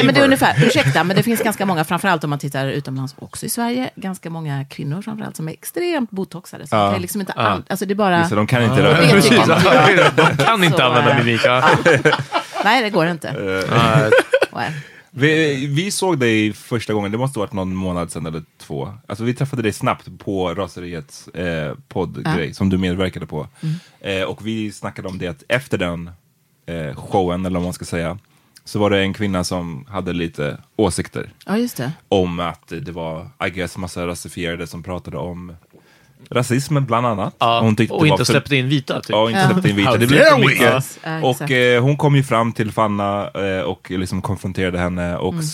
[0.05, 3.15] men det är ungefär, ursäkta, men det finns ganska många, framförallt om man tittar utomlands,
[3.19, 6.67] också i Sverige, ganska många kvinnor framförallt som är extremt botoxade.
[6.67, 6.93] Så Ja.
[6.93, 8.29] kan liksom inte an- alltså det är bara...
[8.29, 8.77] Så de kan inte
[9.11, 10.11] Precis, tycker ja.
[10.17, 11.41] de kan inte Så, använda eh, mimik.
[11.45, 11.69] Ja.
[12.65, 13.63] Nej, det går inte.
[13.71, 14.11] Ja,
[14.53, 14.73] Nej.
[15.15, 18.93] Vi, vi såg dig första gången, det måste ha varit någon månad sedan eller två.
[19.09, 23.47] Alltså vi träffade dig snabbt på Raseriets eh, poddgrej som du medverkade på.
[24.01, 26.11] Eh, och vi snackade om det att efter den
[26.67, 28.19] eh, showen, eller vad man ska säga,
[28.65, 31.93] så var det en kvinna som hade lite åsikter Ja, just det.
[32.09, 35.57] om att det var, I guess, massa rasifierade som pratade om
[36.31, 37.35] rasismen bland annat.
[37.39, 39.01] Ja, Hon tyckte och det var inte för- släppte in vita.
[39.01, 39.11] Typ.
[39.11, 39.49] Ja, inte Ja.
[39.51, 39.97] släppte in vita.
[39.97, 40.99] Det blev för mycket.
[41.05, 41.21] Ja.
[41.23, 45.45] Och eh, hon kom ju fram till Fanna eh, och liksom konfronterade henne och Mm.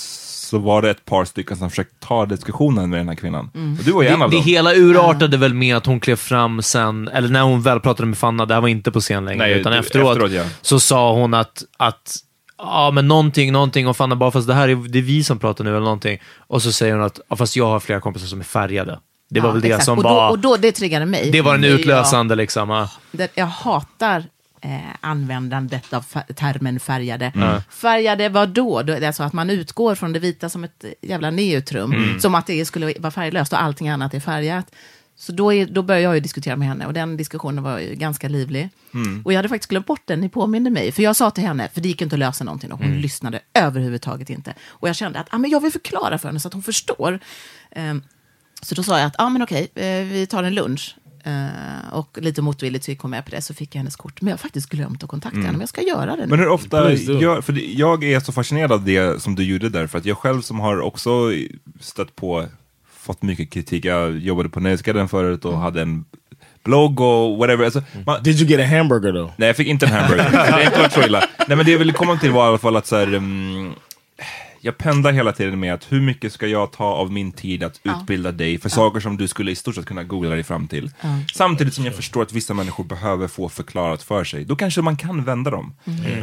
[0.49, 3.45] Så var det ett par stycken som försökte ta diskussionen med den här kvinnan.
[3.79, 4.45] Och du var ju en Det, av det dem.
[4.45, 8.19] hela urartade väl med att hon klev fram sen, eller när hon väl pratade med
[8.19, 10.45] Fanna, det här var inte på scen längre, Nej, utan det- efteråt, efteråt, ja.
[10.63, 12.17] så sa hon att, att
[12.59, 15.39] ja men någonting, någonting, och Fanna bara, fast det här är, det är vi som
[15.39, 16.19] pratar nu eller någonting.
[16.47, 18.99] Och så säger hon att, ja, fast jag har flera kompisar som är färgade.
[19.31, 19.85] Det var Ja, väl det exakt.
[19.85, 21.31] som och då, var, Och då, det triggade mig.
[21.31, 22.71] det var den är jag- utlösande liksom.
[22.71, 22.91] ja.
[23.13, 24.25] det, jag hatar
[24.61, 26.03] eh, användandet av
[26.37, 27.33] termen färgade.
[27.35, 27.61] Mm.
[27.71, 28.83] Färgade vad då?
[28.83, 32.21] Då är det alltså att man utgår från det vita som ett jävla neutrum, Mm.
[32.21, 34.75] som att det skulle vara färglöst och allting annat är färgat.
[35.16, 37.94] Så då, är, då började jag ju diskutera med henne och den diskussionen var ju
[37.94, 38.68] ganska livlig.
[38.94, 39.23] Mm.
[39.25, 40.92] Och jag hade faktiskt glömt bort den, ni påminde mig.
[40.92, 43.01] För jag sa till henne, för det gick inte att lösa någonting och hon Mm.
[43.01, 44.55] lyssnade överhuvudtaget inte.
[44.68, 47.18] Och jag kände att ah, men jag vill förklara för henne så att hon förstår.
[47.71, 48.03] Ehm,
[48.62, 50.97] så då sa jag att ah, men okej, eh, vi tar en lunch.
[51.29, 54.23] Eh, och lite motvilligt så kom jag på det, så fick jag hennes kort.
[54.23, 56.27] Men jag har faktiskt glömt att kontakta henne, men jag ska göra det nu.
[56.27, 59.87] Men hur ofta, jag, för jag är så fascinerad av det som du gjorde där,
[59.87, 61.33] för att jag själv som har också
[61.81, 62.47] stött på,
[62.93, 66.05] fått mycket kritik, jag jobbade på Nöjesguiden förut och hade en
[66.64, 67.64] blogg och whatever.
[67.64, 69.31] Alltså, man, Did you get a hamburger though?
[69.37, 70.31] Nej, jag fick inte en hamburger.
[70.47, 71.25] det har inte varit så illa.
[71.47, 73.73] Nej, men det jag ville komma till var i alla fall att så här, mm,
[74.61, 77.81] jag pendlar hela tiden med att hur mycket ska jag ta av min tid att
[77.83, 80.90] utbilda dig för saker som du skulle i stort sett kunna googla dig fram till.
[81.35, 84.44] Samtidigt som jag förstår att vissa människor behöver få förklarat för sig.
[84.44, 85.75] Då kanske man kan vända dem.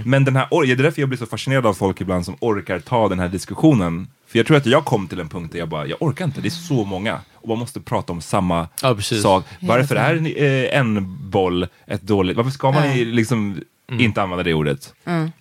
[0.05, 2.79] Men den här, det är därför jag blir så fascinerad av folk ibland som orkar
[2.79, 4.07] ta den här diskussionen.
[4.27, 6.41] För jag tror att jag kom till en punkt där jag bara, jag orkar inte,
[6.41, 7.19] det är så många.
[7.33, 9.45] Och man måste prata om samma Ja, sak.
[9.61, 14.93] Varför är eh, en boll ett dåligt, varför ska man liksom inte använda det ordet?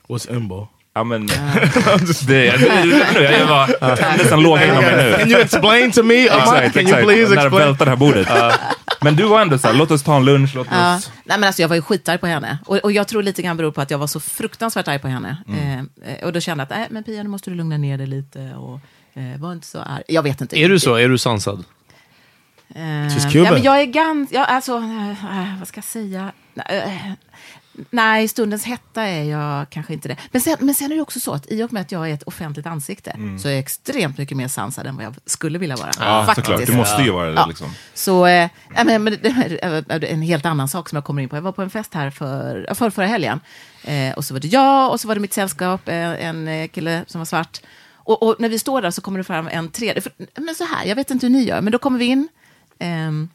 [0.08, 0.68] What's imbo?
[0.96, 1.26] Ja men,
[2.26, 2.60] det, jag,
[3.14, 5.16] jag, jag bara, tändes en låga inom mig nu.
[5.18, 6.24] Can you explain to me?
[6.24, 7.02] Exakt, Can you exakt.
[7.04, 7.50] please När det explain?
[7.50, 8.28] välter det här bordet.
[9.02, 10.96] Men du var ändå såhär, låt oss ta en lunch, låt Ja.
[10.96, 11.10] oss...
[11.24, 12.58] Nej, men alltså, jag var ju skitarg på henne.
[12.66, 15.08] Och, och jag tror lite grann beror på att jag var så fruktansvärt arg på
[15.08, 15.36] henne.
[15.48, 15.88] Mm.
[16.04, 17.98] Eh, eh, och då kände jag att, nej men Pia, nu måste du lugna ner
[17.98, 18.38] dig lite.
[18.38, 18.80] Och,
[19.20, 20.02] eh, var inte så arg.
[20.08, 20.58] Jag vet inte.
[20.60, 20.94] Är du så?
[20.94, 21.64] Är du sansad?
[22.74, 26.32] Eh, ja, men jag är ganska, ja, alltså, eh, vad ska jag säga?
[27.78, 30.16] Eh, Nej, i stundens hetta är jag kanske inte det.
[30.30, 32.14] Men sen, men sen är det också så att i och med att jag är
[32.14, 35.76] ett offentligt ansikte så är jag extremt mycket mer sansad än vad jag skulle vilja
[35.76, 35.90] vara.
[35.90, 36.08] Mm.
[36.08, 36.46] Ja, Faktiskt.
[36.46, 36.66] såklart.
[36.66, 37.46] Du måste ju vara det Ja.
[37.46, 37.70] liksom.
[37.94, 39.28] Så, eh, ja, men, men det
[39.90, 41.36] är en helt annan sak som jag kommer in på.
[41.36, 43.40] Jag var på en fest här för, för förra helgen.
[43.84, 46.68] Eh, och så var det jag och så var det mitt sällskap, eh, en eh,
[46.68, 47.60] kille som var svart.
[48.06, 50.02] Och, och när vi står där så kommer det fram en tredje.
[50.02, 52.28] För, men så här, jag vet inte hur ni gör, men då kommer vi in.
[52.78, 53.28] ehm,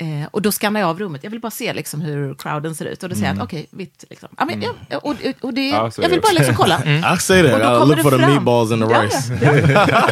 [0.00, 1.24] Eh, och då skannar jag av rummet.
[1.24, 3.02] Jag vill bara se liksom, hur crowden ser ut.
[3.02, 4.04] Och då säger jag att okej, vitt.
[4.10, 4.28] Liksom.
[4.38, 6.84] Ja, men, ja, och, och det, jag vill bara liksom kolla.
[7.14, 7.52] I say that.
[7.52, 8.30] Och då I kommer look for the fram.
[8.30, 9.38] meatballs and the Ja, rice.
[9.72, 10.08] ja.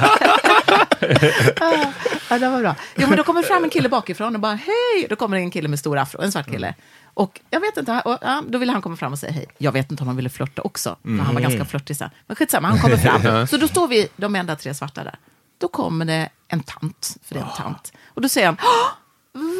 [2.31, 2.75] Ja, det var bra.
[2.97, 5.07] Jo, men då kommer fram en kille bakifrån och bara hej.
[5.11, 6.75] Då kommer en kille med stor afro, en svart kille.
[7.15, 9.47] Och jag vet inte, och, ja, då ville han komma fram och säga hej.
[9.59, 12.11] Jag vet inte om han ville flörta också, för han var ganska flörtig sen.
[12.27, 13.47] Men skitsamma, han kommer fram.
[13.47, 15.15] Så då står vi, de enda tre svarta där.
[15.59, 17.93] Då kommer det en tant, för det är en tant.
[18.15, 18.89] Och då säger han, "Åh,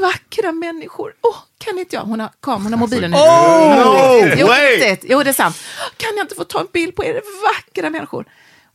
[0.03, 1.15] vackra människor.
[1.23, 2.03] Åh, kan inte jag?
[2.03, 3.15] Hon har, hon har mobilen.
[3.15, 5.05] Oh, jo, wait.
[5.09, 5.57] jo, det är sant.
[5.97, 8.25] Kan jag inte få ta en bild på er vackra människor?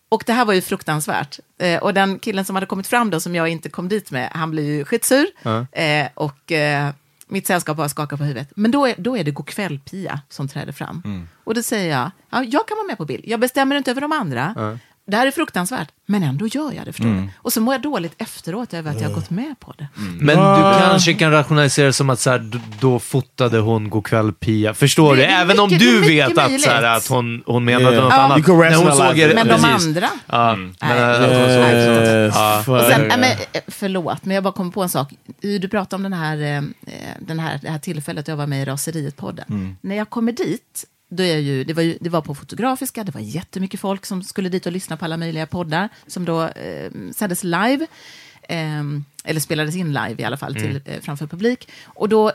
[0.10, 1.40] Och det här var ju fruktansvärt.
[1.60, 4.30] Eh, och den killen som hade kommit fram då, som jag inte kom dit med,
[4.34, 5.28] han blir ju skitsur.
[5.72, 6.90] Eh, och eh,
[7.28, 8.50] mitt sällskap bara skakar på huvudet.
[8.56, 11.28] Men då är, då är det Go'kväll Pia som träder fram.
[11.44, 13.24] Och då säger jag, ja, jag kan vara med på bild.
[13.28, 14.78] Jag bestämmer inte över de andra.
[15.08, 16.94] Det här är fruktansvärt, men ändå gör jag det.
[16.94, 17.22] Förstår Mm.
[17.26, 17.30] du?
[17.38, 19.88] Och så mår jag dåligt efteråt över att jag har gått med på det.
[20.20, 24.74] Men du kanske kan rationalisera det som att så här, då fotade hon Godkväll Pia.
[24.74, 25.26] Förstår Det du?
[25.28, 28.04] Även om mycket- du är mycket vet att, så här, att hon, hon menade Yeah.
[28.04, 28.20] något Ja.
[28.22, 28.46] annat.
[28.46, 29.36] Can När hon såg er, it.
[29.36, 30.10] Men de andra?
[30.26, 31.00] Ja, Nej.
[31.00, 32.70] äh.
[32.70, 35.14] Och sen, nej, men, eh, förlåt, men jag bara kom på en sak.
[35.42, 36.38] Du pratade om den här,
[37.20, 39.76] den här, det här tillfället jag var med i Raseriet-podden.
[39.82, 43.12] När jag kommer dit, då är ju, det, var ju, det var på Fotografiska, det
[43.12, 46.92] var jättemycket folk som skulle dit och lyssna på alla möjliga poddar som då eh,
[47.12, 47.88] sändes live.
[48.42, 48.84] Eh,
[49.24, 51.70] eller spelades in live i alla fall till, eh, framför publik.
[51.84, 52.32] Och då,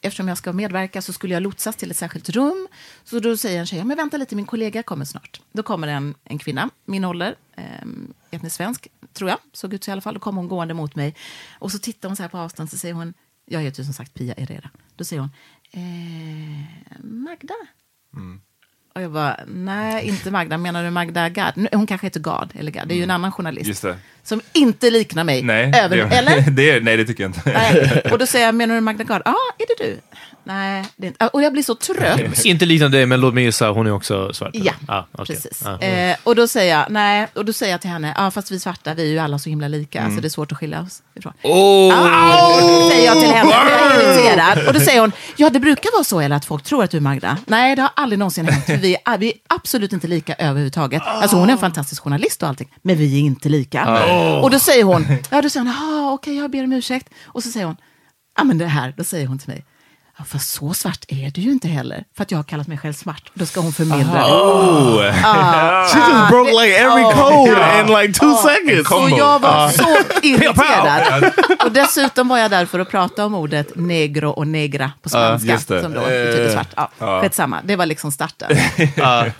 [0.00, 2.68] eftersom jag ska medverka så skulle jag lotsas till ett särskilt rum.
[3.04, 5.40] Så då säger en tjej, ja, men vänta lite, min kollega kommer snart.
[5.52, 7.64] Då kommer en, en kvinna, min ålder, eh,
[8.30, 10.14] etnisk svensk, tror jag, såg ut så i alla fall.
[10.14, 11.14] Då kommer hon gående mot mig.
[11.58, 13.94] Och så tittar hon så här på avstånd, så säger hon, jag heter ju som
[13.94, 14.70] sagt Pia Herrera.
[14.96, 15.30] Då säger hon,
[15.70, 17.54] eh, Magda?
[18.96, 20.58] Och jag bara, nej, inte Magda.
[20.58, 21.54] Menar du Magda Gard?
[21.72, 22.88] Hon kanske heter Gard, eller Gard.
[22.88, 23.84] Det är ju en annan journalist.
[24.22, 25.42] Som inte liknar mig.
[25.42, 26.50] Nej, Över, det, eller?
[26.50, 27.42] det, nej, det tycker jag inte.
[27.44, 28.02] Nej.
[28.12, 29.22] Och då säger jag, menar du Magda Gard?
[29.24, 30.00] Ja, ah, är det du?
[30.46, 31.26] Nej, det är inte.
[31.26, 32.44] Och jag blir så trött.
[32.44, 34.50] Inte liknande dig, men låt mig gissa, hon är också svart.
[34.52, 35.36] Ja, ah, okej.
[35.36, 35.62] precis.
[35.64, 35.80] Ja.
[35.80, 38.60] Eh, och då säger jag, nej, och då säger jag till henne, ja fast vi
[38.60, 41.02] svarta, vi är ju alla så himla lika, så det är svårt att skilja oss
[41.14, 41.32] ifrån.
[41.42, 42.90] Oh!
[42.90, 44.66] Säger jag till henne, för jag är irriterad.
[44.66, 46.96] Och då säger hon, ja det brukar vara så eller att folk tror att du
[46.96, 47.38] är Magda.
[47.46, 48.66] Nej, det har aldrig någonsin hänt.
[48.66, 51.02] för Vi är, vi är absolut inte lika överhuvudtaget.
[51.06, 53.98] Alltså hon är en fantastisk journalist och allting, men vi är inte lika.
[54.42, 57.08] Och då säger hon, ja då säger hon, okej jag ber om ursäkt.
[57.24, 57.76] Och så säger hon,
[58.36, 59.64] ja men det här, då säger hon till mig,
[60.18, 62.04] Ja, fast så svart är du ju inte heller.
[62.16, 63.30] För att jag har kallat mig själv svart.
[63.34, 64.32] Då ska hon förmildra det.
[64.32, 64.96] Oh.
[65.92, 67.12] She just broke like every Oh.
[67.14, 68.90] code in like two seconds.
[68.90, 71.32] Och jag var så irriterad.
[71.64, 75.52] Och dessutom var jag där för att prata om ordet negro och negra på spanska.
[75.68, 75.82] det.
[75.82, 76.68] som då betyder svart.
[76.76, 77.20] Ja, Ja.
[77.22, 78.56] Skitsamma, det var liksom starten.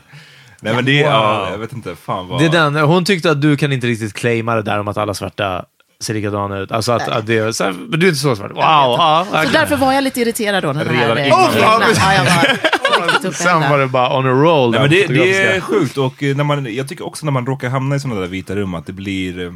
[0.60, 2.40] Nej, men det är, ja, jag vet inte, fan vad...
[2.40, 4.96] Det är den, hon tyckte att du kan inte riktigt claima det där om att
[4.96, 5.64] alla svarta
[6.00, 6.72] ser likadana ut.
[6.72, 8.50] Alltså att, att det är så här, men du är inte så svart.
[8.50, 8.56] Wow!
[8.59, 10.72] Ja, Så därför var jag lite irriterad då.
[10.72, 11.50] När den Redan innan.
[11.59, 14.70] ja, Sen var det bara on a roll.
[14.70, 17.46] Nej, men det, det är sjukt och eh, när man, jag tycker också när man
[17.46, 19.52] råkar hamna i sådana där vita rum att det blir, eh,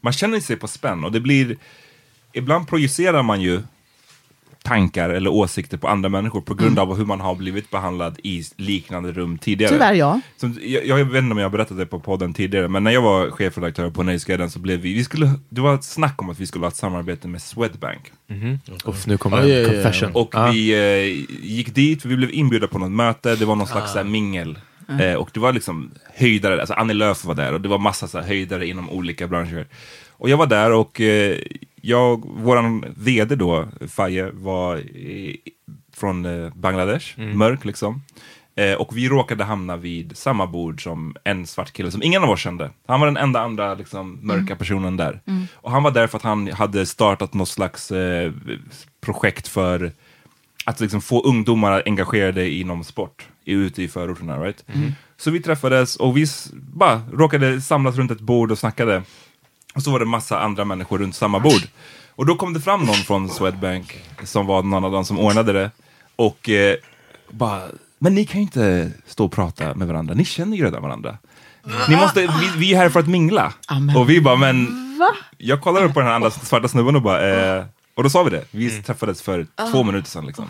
[0.00, 1.56] man känner sig på spänn och det blir,
[2.32, 3.62] ibland projicerar man ju
[4.62, 8.42] tankar eller åsikter på andra människor på grund av hur man har blivit behandlad i
[8.56, 9.72] liknande rum tidigare.
[9.72, 10.20] Tyvärr ja.
[10.36, 12.90] Som, jag, jag vet inte om jag har berättat det på podden tidigare, men när
[12.90, 16.30] jag var chefredaktör på Nöjesguiden så blev vi, vi skulle, det var ett snack om
[16.30, 18.12] att vi skulle ha ett samarbete med Swedbank.
[18.84, 20.10] Uff, nu kommer Oh, en yeah, yeah, confession.
[20.14, 20.50] Och Ja.
[20.50, 23.98] vi eh, gick dit, vi blev inbjudna på något möte, det var någon slags så
[23.98, 24.58] här, mingel.
[25.00, 28.08] Eh, och det var liksom höjdare, alltså Annie Lööf var där och det var massa
[28.08, 29.66] så här, höjdare inom olika branscher.
[30.10, 31.36] Och jag var där och eh,
[31.80, 35.36] jag, våran vd då, Faye, var i,
[35.96, 38.02] från eh, Bangladesh, mörk liksom.
[38.56, 42.30] Eh, och vi råkade hamna vid samma bord som en svart kille som ingen av
[42.30, 42.70] oss kände.
[42.86, 45.20] Han var den enda andra liksom, mörka personen där.
[45.54, 48.32] Och han var där för att han hade startat något slags eh,
[49.00, 49.92] projekt för
[50.64, 54.38] att liksom få ungdomar engagerade inom sport i- ute i förorterna.
[54.38, 54.64] Right?
[55.16, 59.02] Så vi träffades och vi bara råkade samlas runt ett bord och snackade.
[59.74, 61.62] Och så var det massa andra människor runt samma bord.
[62.14, 65.52] Och då kom det fram någon från Swedbank som var någon av dem som ordnade
[65.52, 65.70] det.
[66.16, 66.76] Och eh,
[67.30, 67.62] bara,
[67.98, 71.18] men ni kan ju inte stå och prata med varandra, ni känner ju redan varandra.
[71.88, 73.52] Ni måste, vi, vi är här för att mingla.
[73.66, 73.96] Amen.
[73.96, 74.68] Och vi bara, men
[75.38, 78.30] jag kollade på den här andra svarta snubben och bara, eh, och då sa vi
[78.30, 78.44] det.
[78.50, 80.44] Vi träffades för två minuter sedan liksom.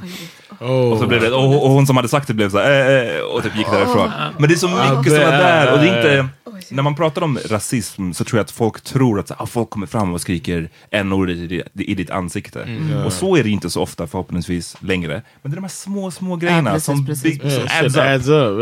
[0.59, 3.17] Och, så blev det, och, och hon som hade sagt det blev så här, eh,
[3.17, 4.11] eh, och typ gick därifrån.
[4.39, 5.73] Men det är så mycket som är där.
[5.73, 6.29] Och det är inte,
[6.71, 9.87] när man pratar om rasism så tror jag att folk tror att ah, folk kommer
[9.87, 12.69] fram och skriker n-ordet i, ditt- i ditt ansikte.
[13.07, 15.23] Och så är det inte så ofta förhoppningsvis längre.
[15.43, 18.03] Men det är de här små, små grejerna precis, som, precis, big, Yeah, adds up.
[18.03, 18.59] adds up.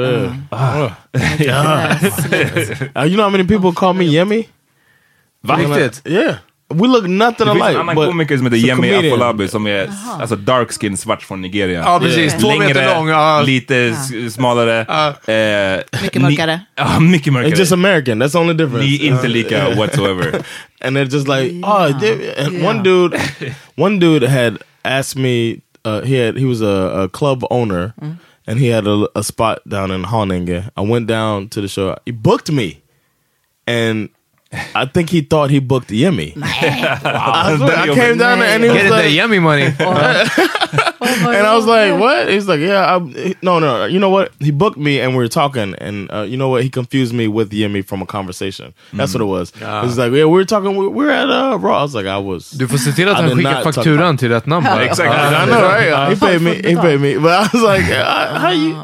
[1.40, 1.92] Yeah.
[2.96, 4.48] Uh, you know how many people call me Yemi?
[5.40, 5.56] Va?
[5.56, 6.02] Riktigt?
[6.06, 6.34] Yeah.
[6.74, 7.80] We look nothing Det finns en alike.
[7.80, 9.12] annan but komiker som heter it's a Yemi comedian.
[9.12, 11.80] Afolabi som är alltså dark skin svart från Nigeria.
[11.80, 12.34] Ja, precis.
[12.34, 13.08] Två meter Längre, lång.
[13.08, 13.42] Ja.
[13.42, 14.80] lite s- smalare.
[14.80, 16.60] Eh, Mycket mörkare.
[16.76, 17.50] Ja, mycket mörkare.
[17.52, 18.22] It's just American.
[18.22, 18.86] That's the only difference.
[18.86, 20.42] Ni är inte lika whatsoever.
[20.80, 23.20] and they're just like, oh, they, and one dude,
[23.76, 25.56] one dude had asked me.
[25.86, 27.92] Uh, he had he was a, a club owner,
[28.46, 30.68] and he had a, a spot down in Haninge.
[30.76, 31.96] I went down to the show.
[32.04, 32.80] He booked me,
[33.66, 34.08] and
[34.50, 36.32] I think he thought he booked Yemi.
[36.42, 39.64] I, swear, I came down there and he Get it was that like, yummy money.
[41.00, 43.84] and I was like, "What?" He's like, "Yeah, I, no, no.
[43.84, 44.32] You know what?
[44.40, 46.62] He booked me, and we were talking, and uh, you know what?
[46.62, 48.74] He confused me with Yemi from a conversation.
[48.92, 49.50] That's what it was.
[49.50, 50.76] He's like, "Yeah, we were talking.
[50.76, 53.08] We, we were at uh, Raw." I was like, "I was." Du får se till
[53.08, 54.64] att I han did skickar not talk fakturan till rätt namn.
[54.64, 54.84] bara.
[54.84, 55.12] Exakt.
[55.12, 56.08] I know, right?
[56.08, 56.54] he paid me.
[56.54, 58.74] He paid me, but I was like, uh, "How you?"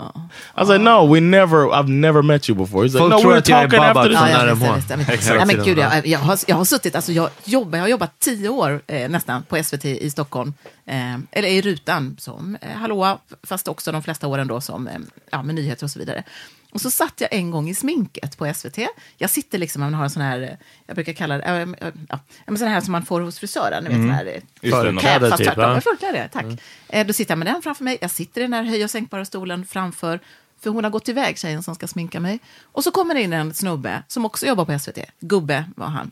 [0.61, 1.69] Was like, no, we never.
[1.73, 2.85] I've never met you before.
[2.85, 4.19] He's like, Folk no, tror we're att jag är talking after this.
[4.19, 4.77] från Ja, jag nära visste, mål.
[4.77, 5.13] visste, jag visste.
[5.15, 5.41] Exakt.
[5.41, 8.19] Ja, men gud, jag, jag, har, jag har suttit, alltså jag, jobbar, jag har jobbat
[8.19, 10.55] tio år eh, nästan på SVT i Stockholm,
[10.87, 14.95] eh, eller i rutan som eh, hallåa, fast också de flesta åren då som eh,
[15.31, 16.25] ja, med nyheter och så vidare.
[16.73, 18.79] Och så satt jag en gång i sminket på SVT.
[19.17, 20.49] Jag sitter liksom, man har en sån här, eh,
[20.87, 23.85] jag brukar kalla det, äh, äh, ja, men sån här som man får hos frisören,
[23.85, 25.73] ni vet sån här, eh, Just det, Förkläde fast typ, tvärtom.
[25.75, 26.45] Jag förkläde, tack.
[26.89, 28.91] Eh, då sitter jag med den framför mig, jag sitter i den här höj och
[28.91, 30.21] sänkbara stolen framför,
[30.65, 32.39] för hon har gått iväg, tjejen som ska sminka mig.
[32.63, 34.99] Och så kommer det in en snubbe som också jobbar på SVT.
[35.21, 36.11] Gubbe var han.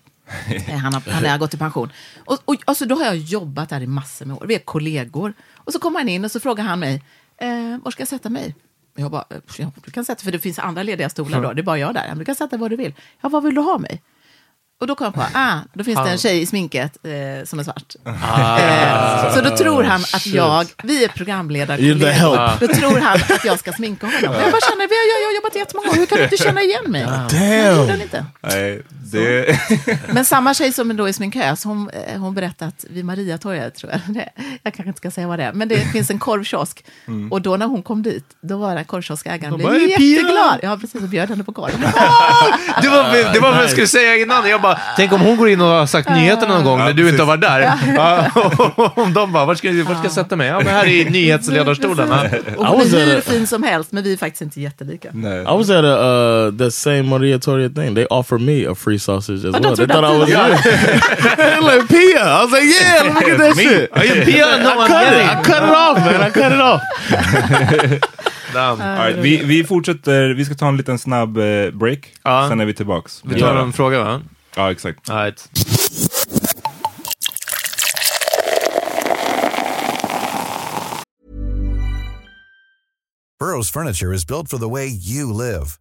[0.69, 1.93] Eh, Han har, han har gått i pension.
[2.25, 4.45] Och, och, alltså, då har jag jobbat där i massor med år.
[4.47, 5.35] Vi är kollegor.
[5.55, 7.03] Och så kommer han in och så frågar han mig,
[7.37, 8.55] eh, var ska jag sätta mig?
[8.95, 9.25] Jag bara,
[9.59, 11.95] eh, du kan sätta, för det finns andra lediga stolar då, det är bara jag
[11.95, 12.15] där.
[12.15, 12.95] Du kan sätta var du vill.
[13.21, 14.03] Ja, vad vill du ha mig?
[14.83, 17.59] Och då kom jag på, ah, då finns det en tjej i sminket eh, som
[17.59, 17.95] är svart.
[18.07, 23.59] Eh, så då tror han att jag, vi är programledarkollegor, då tror han att jag
[23.59, 24.21] ska sminka honom.
[24.23, 26.37] Jag bara känner, vi har, jag, jag har jobbat jättemånga år, hur kan du inte
[26.37, 27.07] känna igen mig?
[27.31, 28.25] Det gjorde han inte.
[28.41, 29.59] Nej, det...
[30.13, 33.93] Men samma tjej som då är sminkös, hon, eh, hon berättade att vid Mariatorget, tror
[33.93, 34.29] jag, det,
[34.63, 36.85] jag kanske inte ska säga vad det är, men det finns en korvkiosk.
[37.31, 40.59] Och då när hon kom dit, då var den korvkioskägaren bara, blev "Hej, Pia!" jätteglad.
[40.63, 41.73] Ja, precis, och bjöd henne på korv.
[42.83, 44.49] Det var, det var vad jag skulle säga innan.
[44.49, 47.09] Jag bara, tänk om hon går in och har sagt nyheterna någon gång när du
[47.09, 47.73] inte har varit där.
[47.97, 48.27] Ja,
[48.97, 50.49] om de bara, vart ska, vart ska jag sätta mig?
[50.49, 52.09] Ja, men här i nyhetsledarstolen.
[52.11, 52.39] Ja.
[52.57, 55.09] Och hon är hur fin som helst, men vi är faktiskt inte jättelika.
[55.13, 55.41] Nej.
[55.41, 57.95] I was at a uh, the same Maria Toria thing.
[57.95, 59.77] They offered me a free sausage as don't well.
[59.77, 60.29] They thought I was.
[61.37, 62.25] They're like Pia.
[62.25, 63.63] I was like, yeah, look at that Me.
[63.65, 63.91] shit.
[63.97, 64.47] Are you Pia?
[64.63, 65.23] No, I I'm cut it.
[65.23, 66.23] I cut it off, man.
[66.23, 66.83] I cut it off.
[68.55, 72.47] Right, vi, vi fortsätter, vi ska ta en liten snabb eh, break, Ja.
[72.49, 73.21] sen är vi tillbaks.
[73.25, 74.21] Vi tar en fråga, va?
[74.57, 75.09] Ah, ja, exakt.
[75.09, 75.49] All right.
[83.39, 85.81] Burrow's furniture is built for the way you live.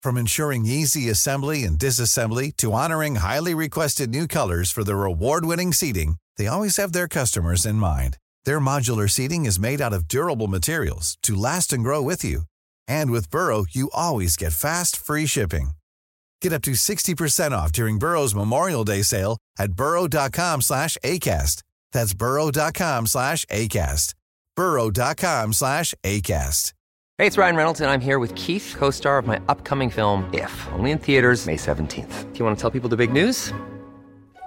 [0.00, 5.72] From ensuring easy assembly and disassembly to honoring highly requested new colors for their award-winning
[5.72, 8.16] seating, they always have their customers in mind.
[8.44, 12.42] Their modular seating is made out of durable materials to last and grow with you.
[12.86, 15.72] And with Burrow, you always get fast, free shipping.
[16.42, 21.62] Get up to 60% off during Burrow's Memorial Day sale at burrow.com slash ACAST.
[21.92, 24.14] That's burrow.com slash ACAST.
[24.56, 26.72] burrow.com slash ACAST.
[27.18, 30.24] Hey, it's Ryan Reynolds, and I'm here with Keith, co star of my upcoming film,
[30.32, 32.32] If, only in theaters, May 17th.
[32.32, 33.52] Do you want to tell people the big news?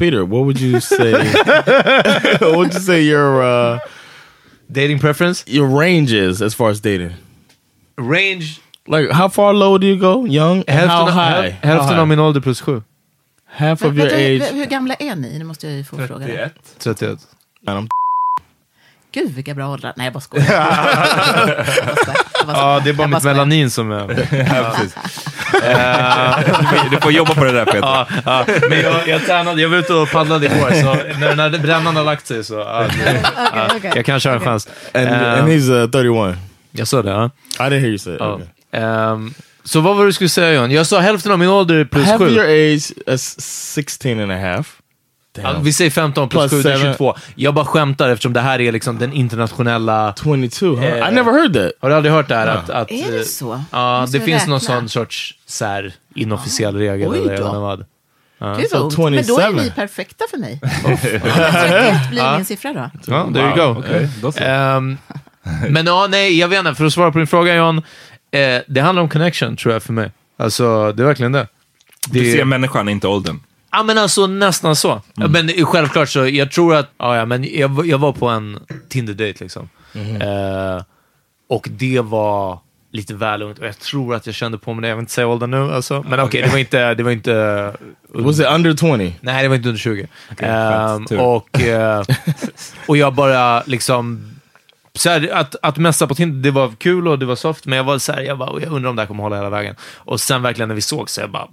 [0.00, 1.12] Peter, what would you say?
[2.40, 3.78] what would you say your uh,
[4.72, 5.44] Dating preference?
[5.46, 7.12] your range is as far as dating?
[7.98, 8.60] Range?
[8.86, 10.24] Like, how far low do you go?
[10.24, 10.64] Young?
[10.68, 11.50] And how high?
[11.50, 12.08] häl- hälften av high?
[12.08, 12.82] min ålder plus sju.
[13.46, 14.42] half of your age.
[14.52, 15.38] hur gamla är ni?
[15.38, 16.26] Nu måste jag ju få fråga.
[16.26, 16.50] det.
[16.78, 17.18] 31.
[17.66, 17.88] And I'm
[19.12, 19.92] Gud, vilka bra åldrar.
[19.96, 20.44] Nej, jag bara skojar.
[20.46, 22.16] Jag bara skojar.
[22.38, 24.08] Jag bara Ja, det är bara mitt melanin som är...
[24.54, 24.94] Ja, precis.
[26.90, 27.78] Du får jobba på det där Peter.
[27.80, 28.44] Ja, ja.
[28.70, 31.96] Men jag, jag tränade, jag var ute och paddlade igår, så när den här brännan
[31.96, 32.54] har lagt sig så...
[32.54, 33.20] Ja, det,
[33.52, 33.92] Okej, okej.
[33.94, 34.68] jag kan köra en chans.
[34.94, 36.38] and, Eh, and he's uh, 31.
[36.72, 37.30] Jag sa det, ja.
[37.58, 38.20] I didn't hear you say it.
[38.20, 38.34] ja.
[38.34, 38.46] Okay.
[38.72, 39.34] Ehm,
[39.64, 40.70] så vad var det du skulle säga John?
[40.70, 42.28] Jag sa hälften av min ålder plus Half sju.
[42.30, 43.40] your age is
[43.74, 44.72] 16 and a half.
[45.32, 46.92] Ja, vi säger 15 plus, Plus 7, det är seven.
[46.92, 47.16] 22.
[47.34, 50.14] Jag bara skämtar eftersom det här är liksom den internationella...
[50.22, 50.84] 22, huh?
[50.84, 51.72] Eh, I never heard that.
[51.80, 52.46] Har du aldrig hört det här?
[52.46, 53.64] Att, att, Är det eh, så?
[53.70, 54.74] Ja, Måste det finns någon räkna?
[54.74, 57.08] sån sorts så här, inofficiell regel.
[57.08, 57.46] Oj eller då.
[57.46, 57.84] inte vad.
[58.58, 58.98] Gud Så vad ont.
[58.98, 59.62] Men då är 27.
[59.62, 60.60] ni perfekta för mig.
[60.84, 62.90] 31 blir min siffra då.
[63.06, 63.82] Ja, there you go.
[64.22, 64.44] Då så.
[64.44, 64.98] Ehm,
[65.68, 66.74] men ja, nej, jag vet inte.
[66.74, 67.78] För att svara på din fråga John.
[68.30, 70.10] Eh, det handlar om connection tror jag för mig.
[70.38, 71.46] Alltså, det är verkligen det.
[72.10, 73.40] Du det ser människan, inte åldern.
[73.72, 75.02] Ja, men alltså nästan så.
[75.14, 79.44] Men självklart så, jag tror att, ja, ja men jag, jag var på en Tinder-date
[79.44, 79.68] liksom.
[79.94, 80.82] Eh,
[81.48, 82.58] och det var
[82.92, 83.58] lite väl ungt.
[83.58, 84.88] Och jag tror att jag kände på mig det.
[84.88, 86.04] Jag vill inte säga åldern nu alltså.
[86.08, 86.94] Men okej, det var inte...
[86.94, 87.72] Det var inte
[88.08, 89.14] Was it under 20?
[89.20, 90.08] Nej, det var inte under 20.
[90.28, 90.40] skönt.
[90.40, 91.20] Ehm, Tur.
[91.20, 92.04] och, eh,
[92.86, 94.26] och jag bara liksom...
[94.94, 97.76] Så här, att, att messa på Tinder, det var kul och det var soft, men
[97.76, 99.76] jag var så här, jag, bara, jag undrar om det här kommer hålla hela vägen.
[99.96, 101.48] Och sen verkligen när vi såg så jag bara,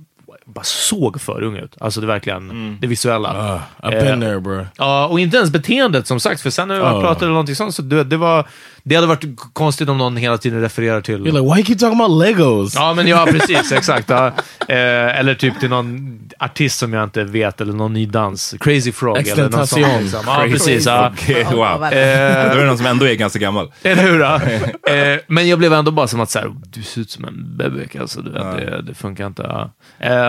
[0.53, 1.75] bara såg för ung ut.
[1.81, 3.53] Alltså det verkligen, det visuella.
[3.55, 4.65] Uh, I've been Eh, there bro.
[4.77, 7.01] Ja, och inte ens beteendet som sagt, för sen när jag Ja.
[7.01, 8.47] pratade eller någonting sånt, så det, det, var,
[8.83, 11.15] det hade varit konstigt om någon hela tiden refererar till...
[11.15, 12.75] You're like, why you keep talking about Legos?
[12.75, 13.71] Ja, men ja, precis.
[13.71, 14.09] Exakt.
[14.09, 14.25] Eh,
[14.69, 18.55] eller typ till någon artist som jag inte vet, eller någon ny dans.
[18.59, 19.17] Crazy Frog.
[19.17, 20.01] Eller någon sån, Extentation.
[20.01, 20.21] liksom.
[20.25, 20.87] Ja, precis.
[20.87, 21.79] Okej, Ja, wow.
[21.79, 22.55] verkligen.
[22.57, 23.71] Då är någon som ändå är ganska gammal.
[23.83, 24.21] Eller hur?
[24.23, 27.57] Eh, men jag blev ändå bara som att så här, du ser ut som en
[27.57, 27.95] bebek.
[27.95, 29.69] Alltså, du vet, det, det funkar inte.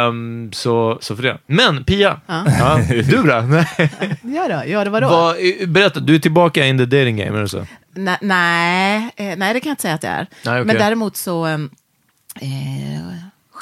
[0.09, 0.15] Ja.
[0.15, 1.39] Ehm, så, så för det.
[1.47, 2.81] Men Pia, ja.
[2.89, 3.41] du då?
[3.41, 3.91] Nej.
[4.23, 5.09] Ja, då, ja, det var då.
[5.09, 7.67] Vad, eh, berätta, du är tillbaka in the dating game, det så?
[7.95, 10.27] Nej, nej, eh, nej, det kan jag inte säga att det är.
[10.45, 10.65] Nej, okej.
[10.65, 11.71] Men däremot så ehm,
[12.41, 12.49] eh,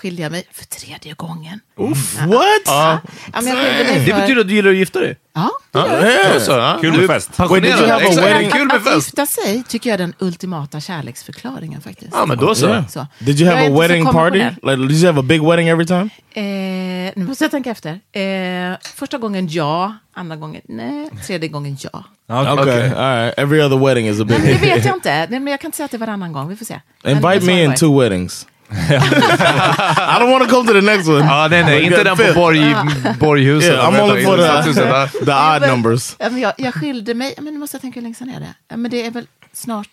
[0.07, 1.61] skilde jag mig för tredje gången.
[1.77, 2.27] Oof, Ja.
[2.27, 2.43] what?
[2.67, 3.01] Ja,
[3.33, 4.21] ja, men jag skilde mig Det för...
[4.21, 5.17] betyder att du gillar att gifta dig?
[5.35, 6.35] Ja, det Ja, gör jag.
[6.37, 6.41] ja.
[6.41, 6.79] Så, ja.
[6.81, 7.37] Kul Du med fest.
[7.37, 7.63] pensionerad.
[7.63, 8.27] Wait, did you have a Exakt.
[8.27, 8.51] wedding?
[8.51, 9.07] Kul med Att fest.
[9.07, 12.11] gifta sig tycker jag är den ultimata kärleksförklaringen faktiskt.
[12.13, 12.67] Ja, men då så.
[12.69, 12.89] Yeah.
[12.89, 13.07] Så.
[13.19, 14.39] Did you Jag have är a wedding party?
[14.39, 16.09] Like, did you have a big wedding every time?
[16.35, 17.91] Eh, nu måste jag tänka efter.
[18.13, 22.05] Eh, första gången ja, andra gången nej, tredje gången ja.
[22.29, 23.35] Okay, all right.
[23.39, 24.47] Every other wedding is a Nej, big.
[24.53, 25.27] men det vet jag inte.
[25.31, 26.49] Nej, men jag kan inte säga att det är varannan gång.
[26.49, 26.81] Vi får se.
[27.07, 28.47] Invite me det in two weddings.
[28.71, 31.19] I don't want to come to the next one.
[31.19, 31.83] Ja, nej, nej.
[31.83, 32.77] Inte den på Borg,
[33.21, 33.73] Borghuset.
[33.73, 36.17] Yeah, I'm only for the, the odd numbers.
[36.19, 38.41] Ja, men jag, jag skilde mig, men nu måste jag tänka hur länge sedan är
[38.41, 38.55] det?
[38.69, 39.89] Ja, men det är väl snart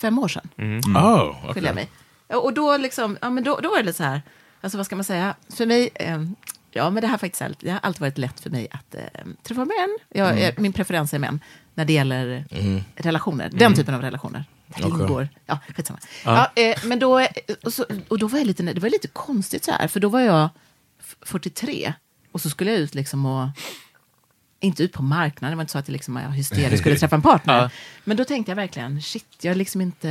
[0.00, 0.48] fem år sedan
[0.96, 1.64] Oh, skilde okay.
[1.64, 1.88] jag mig.
[2.32, 4.22] Och då, liksom, ja, men då, då var det lite så här,
[4.60, 6.22] alltså vad ska man säga, för mig, eh,
[6.70, 9.00] ja men det här faktiskt, det har alltid varit lätt för mig att eh,
[9.42, 9.98] träffa män.
[10.08, 11.40] Jag, eh, min preferens är män
[11.74, 12.44] när det gäller
[12.96, 14.44] relationer, den typen av relationer.
[15.02, 15.98] Ingår, ja, skitsamma.
[16.24, 16.50] Ja.
[16.56, 17.26] eh, men då,
[17.64, 20.08] och, så, och då var jag lite, det var lite konstigt så här, för då
[20.08, 20.48] var jag
[21.00, 21.92] f- 43
[22.32, 23.48] och så skulle jag ut liksom och
[24.60, 27.22] inte ut på marknaden, det var inte så att jag liksom, hysteriskt skulle träffa en
[27.22, 27.54] partner.
[27.62, 27.70] Ja.
[28.04, 30.08] Men då tänkte jag verkligen, shit, jag är liksom inte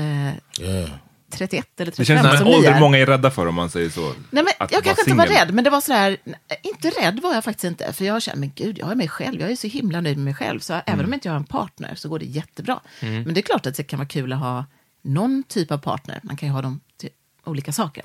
[0.59, 0.89] Yeah.
[1.31, 3.89] 31 eller Det 35 känns som en ålder många är rädda för om man säger
[3.89, 4.13] så.
[4.29, 6.17] Nej, men jag kanske inte var rädd, men det var sådär,
[6.63, 7.93] inte rädd var jag faktiskt inte.
[7.93, 10.25] För jag känner, men gud, jag är mig själv, jag är så himla nöjd med
[10.25, 10.59] mig själv.
[10.59, 12.79] Så även om inte jag har en partner så går det jättebra.
[12.99, 14.65] Men det är klart att det kan vara kul att ha
[15.03, 16.19] någon typ av partner.
[16.23, 16.79] Man kan ju ha dem
[17.45, 18.03] olika saker.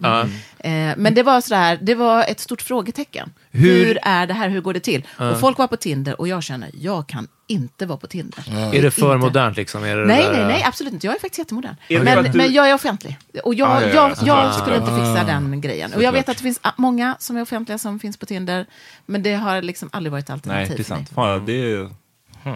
[0.59, 3.32] Eh, men det var sådär, det var ett stort frågetecken.
[3.51, 5.07] Hur- Hur, är det här, hur går det till?
[5.18, 8.45] Och folk var på Tinder och jag känner, jag kan inte vara på Tinder.
[8.74, 9.26] Är det för Inte.
[9.26, 9.84] modernt liksom?
[9.84, 11.07] Är det Nej, det nej, nej, absolut inte.
[11.07, 11.76] Jag är faktiskt jättemodern.
[11.89, 13.18] Är Men, du- men jag är offentlig.
[13.45, 14.55] Och jag, Ah, ja, ja, jag, jag såklart.
[14.55, 15.93] skulle inte fixa den grejen.
[15.95, 18.66] Och jag vet att det finns ah, många som är offentliga som finns på Tinder.
[19.07, 21.11] Men det har liksom aldrig varit alternativ Nej, det är sant.
[21.14, 21.89] Fan, det är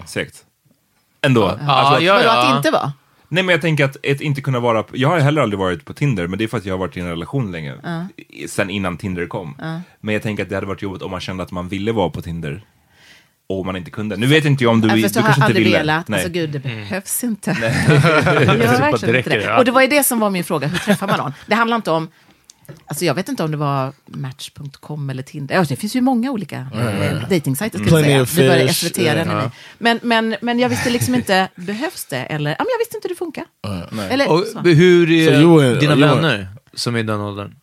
[0.06, 0.44] segt.
[1.22, 1.58] Ändå.
[1.66, 2.50] Ja, Alltså, ja, Vadå, ja.
[2.50, 2.92] att inte vara?
[3.32, 5.84] Nej men jag tänker att ett inte kunna vara, på- jag har heller aldrig varit
[5.84, 7.74] på Tinder, men det är för att jag har varit i en relation länge.
[8.16, 9.56] I- Sen innan Tinder kom.
[10.00, 12.10] Men jag tänker att det hade varit jobbigt om man kände att man ville vara
[12.10, 12.62] på Tinder.
[13.48, 14.16] Och man inte kunde.
[14.16, 15.78] Nu vet inte jag om du, Ja, du kanske jag har inte aldrig ville.
[15.78, 16.08] velat.
[16.08, 16.16] Nej.
[16.18, 17.50] Alltså gud, det behövs inte.
[17.60, 17.66] Det
[18.44, 19.56] Jag gör verkligen inte det.
[19.58, 21.32] Och det var ju det som var min fråga, hur träffar man någon?
[21.46, 22.08] Det handlar inte om,
[22.86, 25.54] alltså jag vet inte om det var Match.com eller Tinder.
[25.54, 27.24] Ja, det finns ju många olika mm.
[27.28, 27.78] dejtingsajter.
[27.78, 29.24] ska säga.
[29.26, 29.42] ja.
[29.42, 29.50] nu.
[29.78, 32.16] men, men, men jag visste liksom inte, behövs det?
[32.16, 33.44] Eller, ja, men jag visste inte hur det funkar.
[34.10, 34.60] Eller, Och så.
[34.60, 37.54] hur är you were- dina vänner som är i den åldern?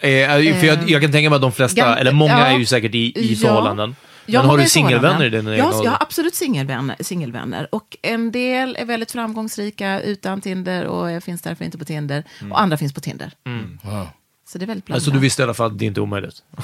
[0.00, 2.46] Eh, för jag, jag kan tänka mig att de flesta, Gam- eller många ja.
[2.46, 3.48] är ju säkert i, i Ja.
[3.48, 3.96] förhållanden.
[4.26, 7.74] Jag Men har du singelvänner i din egen jag, har absolut singelvänner, singelvänner.
[7.74, 12.24] Och en del är väldigt framgångsrika utan Tinder och finns därför inte på Tinder.
[12.50, 13.32] Och andra finns på Tinder.
[13.82, 14.08] Wow.
[14.48, 14.96] Så det är väldigt blandat.
[15.00, 16.42] Alltså du visste i alla fall att det inte är omöjligt?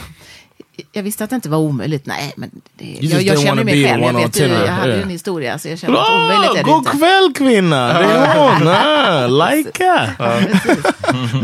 [0.92, 2.06] Jag visste att det inte var omöjligt.
[2.06, 4.02] Nej, men det, jag, jag känner mig själv.
[4.02, 6.70] Jag, vet ju, jag hade ju en historia, så jag känner att omöjligt är det
[6.70, 6.90] God inte.
[6.98, 7.98] kväll kvinna!
[7.98, 8.68] Det är hon!
[8.68, 10.10] Ah, Laika!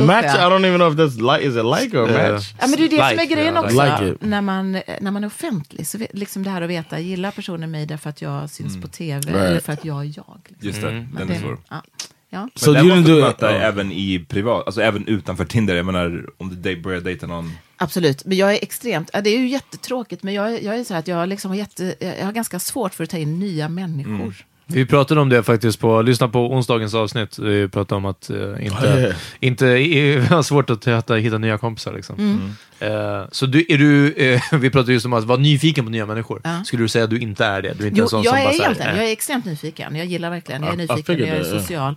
[0.07, 2.33] Match, I don't even know if that's like, is it like or Yeah.
[2.33, 2.53] match?
[2.61, 3.85] Ja, men det är det som är Like, grejen också.
[3.85, 5.87] like när, man, när man är offentlig.
[5.87, 9.21] Så liksom det här att veta, gillar personen mig därför att jag syns på tv
[9.21, 9.37] Right.
[9.37, 10.39] eller för att jag är jag?
[10.49, 10.67] Liksom.
[10.69, 11.59] Just det, Men den är svår.
[11.69, 11.83] Ja.
[12.31, 12.49] Ja.
[12.55, 13.63] So Men den måste du möta Oh.
[13.65, 15.75] även i privat, alltså även utanför Tinder.
[15.77, 17.53] Jag menar, om du börjar dejta någon.
[17.77, 20.85] Absolut, men jag är extremt, ja, det är ju jättetråkigt, men jag, är- jag är
[20.85, 23.39] så här att jag, liksom har jätte, jag har ganska svårt för att ta in
[23.39, 24.35] nya människor.
[24.71, 27.39] Vi pratade om det faktiskt på, lyssna på onsdagens avsnitt.
[27.39, 31.93] Vi pratade om att eh, inte, inte vi har svårt att hitta, hitta nya kompisar.
[31.93, 32.41] Liksom.
[32.81, 36.07] Eh, så du, är du, eh, vi pratade just om att vara nyfiken på nya
[36.07, 36.41] människor.
[36.45, 36.65] Ja.
[36.65, 37.75] Skulle du säga att du inte är det?
[37.79, 39.09] Du är inte Jo, en sån jag som är bara så här, egentligen, eh, jag
[39.09, 39.97] är extremt nyfiken.
[39.97, 41.61] Jag gillar verkligen, jag är nyfiken, jag är yeah.
[41.61, 41.97] social.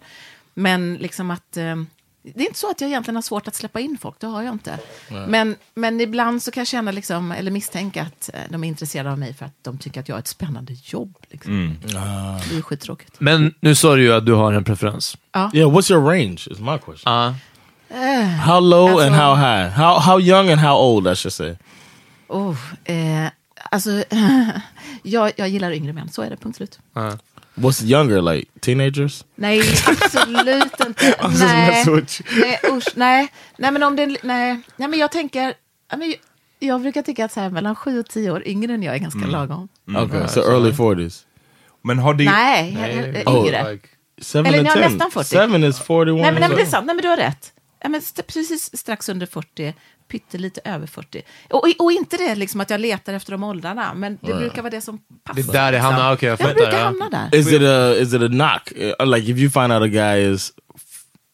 [0.53, 1.75] Men liksom att, eh,
[2.23, 4.43] det är inte så att jag egentligen har svårt att släppa in folk, det har
[4.43, 4.79] jag inte.
[5.27, 9.11] Men, men ibland så kan jag känna, liksom, eller misstänka att eh, de är intresserade
[9.11, 11.15] av mig för att de tycker att jag har ett spännande jobb.
[11.29, 11.51] Liksom.
[11.53, 11.97] Mm.
[11.97, 12.39] Ah.
[12.49, 13.15] Det är skittråkigt.
[13.19, 15.17] Men nu sa du ju att du har en preferens.
[15.31, 15.51] Ja.
[15.53, 17.13] Yeah, what's your range is my question.
[17.13, 17.35] Ja.
[18.45, 19.69] How low and Alltså- how high?
[19.69, 21.55] How how young and how old I should say?
[22.27, 23.27] Oh, eh,
[23.71, 23.89] alltså,
[25.03, 26.79] jag, jag gillar yngre män, så är det, punkt slut.
[27.55, 29.25] What's younger, like teenagers?
[29.35, 31.05] Nej, absolut inte.
[31.23, 31.85] just nej,
[32.37, 33.27] nej, usch, nej.
[33.57, 34.59] Nej, men om det, nej.
[34.75, 35.53] nej, men jag tänker,
[35.97, 36.17] men jag,
[36.59, 38.99] jag brukar tycka att så här, mellan sju och tio år yngre än jag är
[38.99, 39.31] ganska Mm.
[39.31, 39.67] lagom.
[40.05, 41.23] Okay, so early 40s.
[41.83, 42.23] Men har det...
[42.23, 43.79] Nej, jag- jag- Oh, yngre.
[44.21, 44.89] Seven Eller and ja, 10.
[44.89, 45.29] nästan 40.
[45.29, 46.15] Seven is 41.
[46.21, 46.85] Nej, men, nej, men det är sant.
[46.85, 47.53] Nej, men du har rätt.
[47.83, 49.73] Ja, men st- precis strax under 40,
[50.11, 51.21] pyttelite över 40.
[51.49, 54.69] Och, och inte det liksom att jag letar efter de åldrarna, men det brukar vara
[54.69, 55.41] det som passar.
[55.41, 55.93] Det är där det liksom.
[55.93, 56.83] hamnar, okej, jag jag fattar, brukar ja.
[56.85, 57.35] hamna där.
[57.39, 58.71] Is it a is it a knock?
[58.99, 60.51] Uh, Like if you find out a guy is,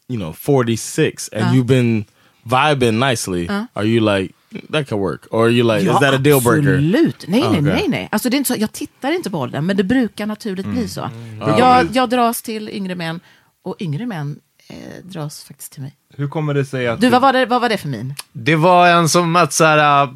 [0.10, 1.54] you know, 46 and Uh.
[1.54, 2.06] you've been
[2.44, 4.34] vibing nicely, are you like
[4.72, 6.74] that can work, or are you like is that a deal breaker?
[6.74, 7.26] Absolut.
[7.28, 7.86] Nej, nej, nej.
[7.88, 8.10] nej.
[8.12, 10.78] Alltså, det är inte så, jag tittar inte på åldern, men det brukar naturligt Mm.
[10.78, 11.10] bli så.
[11.40, 13.20] Jag, jag dras till yngre män,
[13.64, 15.94] och yngre män eh, dras faktiskt till mig.
[16.18, 17.02] Hur kommer det sig att...
[17.02, 18.14] Du, vad var det, vad var det för min?
[18.32, 20.04] Det var en som att så här...
[20.04, 20.10] äh,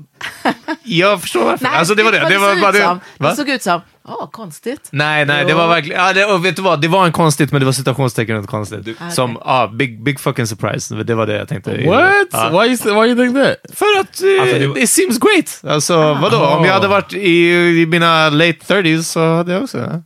[0.84, 1.66] jag förstår varför.
[1.66, 2.20] alltså det var det.
[2.20, 2.80] vad Det var det.
[2.80, 3.00] som.
[3.18, 3.30] Va?
[3.30, 4.90] Det såg ut som, åh, konstigt.
[4.92, 6.02] Nej, nej, det var verkligen...
[6.02, 6.82] Ja, det, och vet du vad?
[6.82, 8.98] Det var en konstigt, men det var citationstecken runt konstigt.
[9.00, 10.96] Ah, Som, ja, big, big fucking surprise.
[10.96, 11.72] Det var det jag tänkte.
[11.88, 12.28] What?
[12.32, 12.50] Ja.
[12.62, 13.78] Why you why you think that?
[13.78, 15.74] För att eh, Alltså, det var- it seems great.
[15.74, 16.38] Alltså, vadå?
[16.46, 17.50] Om jag hade varit i,
[17.82, 20.02] i mina late 30s så hade jag också...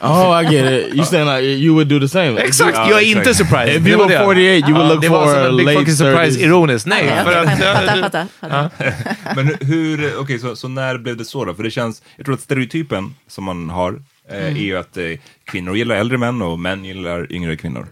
[0.00, 0.28] Ja.
[0.40, 0.94] Oh, I get it.
[0.94, 2.38] You saying like you would do the same?
[2.40, 3.76] Exakt, Ja, jag är inte surprised.
[3.76, 4.24] If Det you var were det.
[4.24, 5.98] 48, you would look det var for som a en big late fucking 30s.
[6.12, 6.86] surprise, ironiskt.
[6.86, 7.58] Nej, Okej, för okej, att...
[7.58, 9.34] fattar, ja, fattar, fattar.
[9.36, 11.54] Men hur, okej, så, så när blev det så då?
[11.54, 13.92] För det känns, jag tror att stereotypen som man har
[14.30, 14.56] eh, Mm.
[14.56, 15.04] är ju att eh,
[15.44, 17.86] kvinnor gillar äldre män och män gillar yngre kvinnor.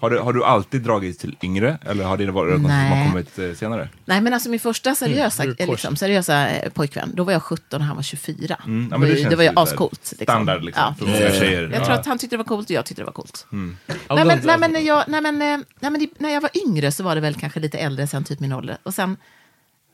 [0.00, 2.96] Har, du, har du alltid dragits till yngre eller har det varit något som har
[2.96, 3.08] Nej.
[3.10, 3.88] kommit eh, senare?
[4.04, 7.80] Nej, men alltså min första seriösa, Mm, liksom, seriösa eh, pojkvän, då var jag 17
[7.80, 8.56] och han var 24.
[8.66, 10.12] Mm, ja, det, det var ju ascoolt.
[10.18, 10.24] Liksom.
[10.24, 10.94] Standard liksom, Ja.
[10.98, 11.70] för många tjejer.
[11.74, 13.46] Jag tror att han tyckte det var coolt och jag tyckte det var coolt.
[13.52, 13.76] Mm.
[13.86, 16.92] Nej, men, nej, men, när jag, nej, men, nej, men det- när jag var yngre
[16.92, 18.76] så var det väl kanske lite äldre sen typ min ålder.
[18.82, 19.16] Och sen,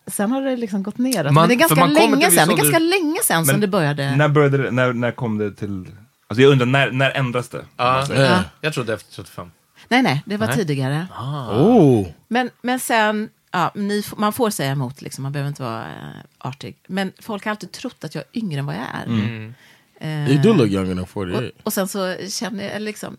[0.06, 1.32] sen har det liksom gått neråt.
[1.32, 2.48] Man- men det är ganska länge sen.
[2.48, 4.16] Det är ganska länge sen som det började.
[4.16, 5.86] När började när, när kom det till,
[6.28, 7.64] alltså jag undrar när, när ändras det?
[7.76, 8.40] Ja, Yeah.
[8.60, 9.50] jag trodde efter 35.
[9.90, 10.56] Nej, nej, det var Nej.
[10.56, 11.06] tidigare.
[11.52, 15.82] Oh, Men, men sen, ja, ni, man får säga emot, liksom, man behöver inte vara
[15.82, 16.76] eh, artig.
[16.86, 19.04] Men folk har alltid trott att jag är yngre än vad jag är.
[19.06, 19.54] Mm.
[20.00, 21.38] Eh, you do look younger than 48.
[21.38, 23.16] och, och sen så känner jag liksom,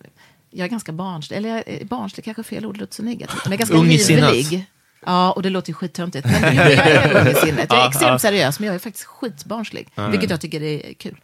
[0.50, 3.52] jag är ganska barnslig, eller jag är barnslig kanske fel ord, låter så negativt, men
[3.52, 4.66] jag är ganska livlig.
[5.06, 6.28] Ja, och det låter ju skittöntigt.
[6.42, 7.66] Men jag är ung i sinnet.
[7.70, 9.90] Jag är extremt seriös, men jag är faktiskt skitbarnslig.
[10.12, 11.18] Vilket jag tycker är kul.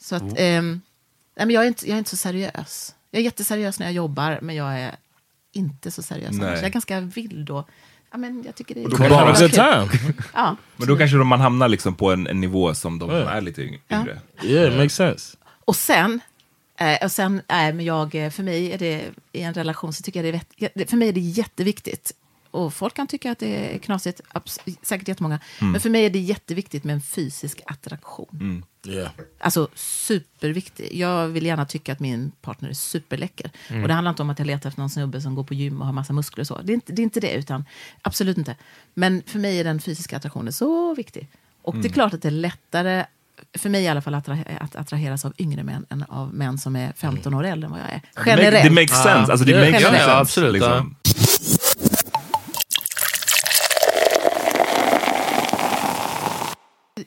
[0.00, 0.80] Så att, ehm,
[1.36, 2.94] nej, men jag, är inte, jag är inte så seriös.
[3.14, 4.94] Jag är jätteseriös när jag jobbar, men jag är
[5.52, 6.40] inte så seriös annars.
[6.42, 6.52] Nej.
[6.54, 7.68] Jag är ganska vild och,
[8.10, 9.50] ja men jag tycker det är good Kul.
[9.50, 10.14] time.
[10.34, 10.56] Ja.
[10.76, 13.30] Men då kanske man hamnar liksom på en, en nivå som de som Ja.
[13.30, 14.00] är lite yng- Ja.
[14.00, 14.20] yngre.
[14.42, 15.36] Yeah, it makes sense.
[15.64, 16.20] Och sen,
[16.78, 20.02] eh, och sen eh, men jag, eh, för mig är det, i en relation så
[20.02, 22.12] tycker jag det är, för mig är det jätteviktigt.
[22.50, 24.20] Och folk kan tycka att det är knasigt,
[24.82, 25.40] säkert jättemånga.
[25.60, 28.64] Men för mig är det jätteviktigt med en fysisk attraktion.
[28.86, 29.10] Yeah.
[29.40, 30.88] Alltså superviktig.
[30.92, 33.50] Jag vill gärna tycka att min partner är superläcker.
[33.82, 35.80] Och det handlar inte om att jag letar efter någon snubbe som går på gym
[35.80, 36.60] och har massa muskler och så.
[36.62, 37.64] Det är inte det, är inte det utan
[38.02, 38.56] absolut inte.
[38.94, 41.28] Men för mig är den fysiska attraktionen så viktig.
[41.62, 43.04] Och det är klart att det är lättare,
[43.58, 46.58] för mig i alla fall, att, attra- att attraheras av yngre män än av män
[46.58, 48.00] som är 15 år äldre än vad jag är.
[48.26, 48.64] Generellt.
[48.64, 49.32] Det makes sense.
[49.32, 49.98] Alltså, det Ja, makes sense.
[50.02, 50.96] ja, absolut, Liksom.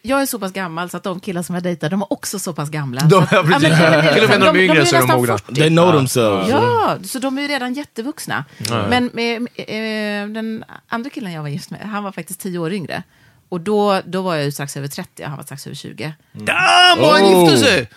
[0.08, 2.39] Jag är så pass gammal så att de killar som jag dejtar, de är också
[2.39, 3.01] så pass gamla.
[3.01, 3.70] De- ja, precis.
[3.70, 5.38] ja, men- Till och med när de är yngre så är de mogna.
[5.38, 5.55] 40.
[5.55, 6.49] They know themselves.
[6.49, 8.45] Ja, så de är ju redan jättevuxna.
[8.89, 12.60] Men med, med, eh, den andra killen jag var gift med, han var faktiskt tio
[12.60, 13.03] år yngre.
[13.49, 16.14] Och då, då var jag ju strax över 30 och han var strax över 20.
[16.34, 17.43] Damn, vad han Oh.
[17.43, 17.89] gifte sig!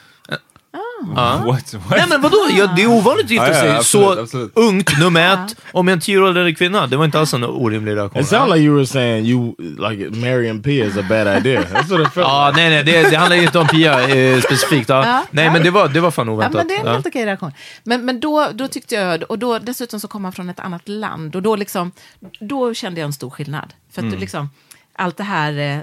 [1.47, 1.75] What?
[1.75, 1.91] What?
[1.91, 4.53] Nej men vadå, ja, det är ovanligt att gifta Ja, ja, sig absolut, så absolut.
[4.55, 6.87] ungt, nummer ett, och med en tio år äldre kvinna.
[6.87, 8.23] Det var inte alls en orimlig reaktion.
[8.23, 11.61] It sounded like you were saying you like marrying P is a bad idea.
[11.63, 14.89] That's what it felt Ja, nej, nej, det, det handlar inte om Pia eh, specifikt.
[14.89, 15.07] Ja.
[15.07, 15.25] Ja.
[15.31, 16.55] Nej, men det var, det var fan Ja, oväntat.
[16.57, 16.93] men det är en Ja.
[16.93, 17.53] helt okej reaktion.
[17.85, 20.89] Men, men då, då tyckte jag, och då, dessutom så kom han från ett annat
[20.89, 21.37] land.
[21.37, 21.93] Och då, liksom,
[22.41, 23.73] då kände jag en stor skillnad.
[23.93, 24.51] För att liksom,
[24.97, 25.59] allt det här...
[25.59, 25.79] eh,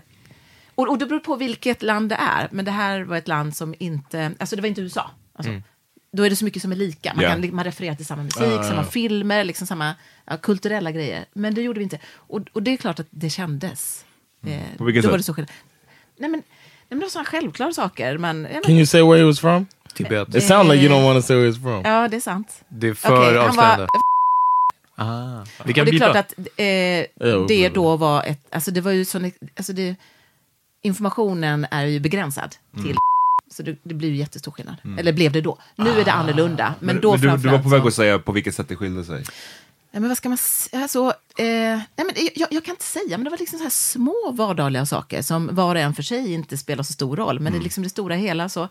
[0.78, 2.48] Och, och det beror på vilket land det är.
[2.52, 4.32] Men det här var ett land som inte...
[4.40, 5.12] Alltså det var inte USA.
[5.36, 5.52] Alltså,
[6.12, 7.14] Då är det så mycket som är lika.
[7.14, 7.30] Man, Ja.
[7.30, 11.26] kan, man refererar till samma musik, samma filmer, liksom samma ja, kulturella grejer.
[11.34, 12.00] Men det gjorde vi inte.
[12.16, 14.06] Och, och det är klart att det kändes.
[14.48, 15.20] Eh, På vilket då var sätt?
[15.20, 15.52] det så skillnad.
[16.18, 16.44] Nej, men, nej,
[16.90, 18.18] men det var sådana självklara saker.
[18.18, 19.66] Men, Can you say where he was from?
[19.94, 20.36] Tibet.
[20.36, 21.82] It sounds like you don't want to say where he's from.
[21.92, 22.64] ja, det är sant.
[22.68, 23.82] Det är för han avslöjande.
[23.82, 23.88] var
[25.00, 25.44] Ah.
[25.66, 28.92] Vi Och kan det är klart att eh, det då var ett, alltså det var
[28.92, 29.96] ju sån, alltså det,
[30.82, 32.98] informationen är ju begränsad till
[33.50, 34.76] så det, det blir ju jättestor skillnad.
[34.98, 35.58] Eller blev det då.
[35.76, 36.74] Nu är det annorlunda.
[36.80, 38.76] Men, Men, då men du, du var på väg att säga på vilket sätt det
[38.76, 39.24] skilde sig.
[39.92, 40.82] Nej, men vad ska man säga?
[40.82, 43.70] Alltså, eh, nej, men jag, jag kan inte säga, men det var liksom så här
[43.70, 47.40] små vardagliga saker som var och en för sig inte spelar så stor roll.
[47.40, 48.70] Men det, är liksom det stora hela så...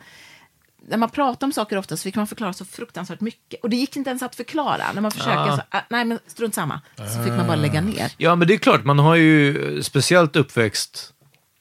[0.89, 3.63] När man pratar om saker ofta så fick man förklara så fruktansvärt mycket.
[3.63, 4.93] Och det gick inte ens att förklara.
[4.95, 6.81] När man försöker så, ah, nej men strunt samma.
[6.97, 8.13] Så fick man bara lägga ner.
[8.17, 11.13] Ja, men det är klart, man har ju speciellt uppväxt,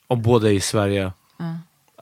[0.08, 1.12] om både i Sverige,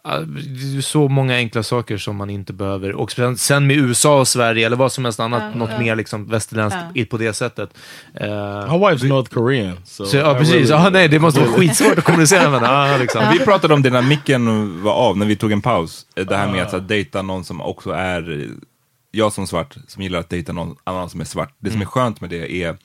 [0.06, 2.92] Ja, det är så många enkla saker som man inte behöver.
[2.96, 5.80] Och sen, med USA och Sverige, eller vad som helst annat, Ja, något ja.
[5.80, 7.70] mer liksom västerländskt i- på det sättet.
[8.14, 9.78] Eh, My wife's North Korean.
[9.86, 10.56] So så, ja, I precis.
[10.56, 12.74] really- Ja, nej, det måste vara skitsvårt att kommunicera med henne.
[12.92, 13.24] Ja, liksom.
[13.34, 16.06] Vi pratade om det när micken var av, när vi tog en paus.
[16.14, 18.50] Det här med att så, här, dejta någon som också är,
[19.12, 21.54] jag som svart, som gillar att dejta någon annan som är svart.
[21.60, 22.78] Det som är skönt med det är,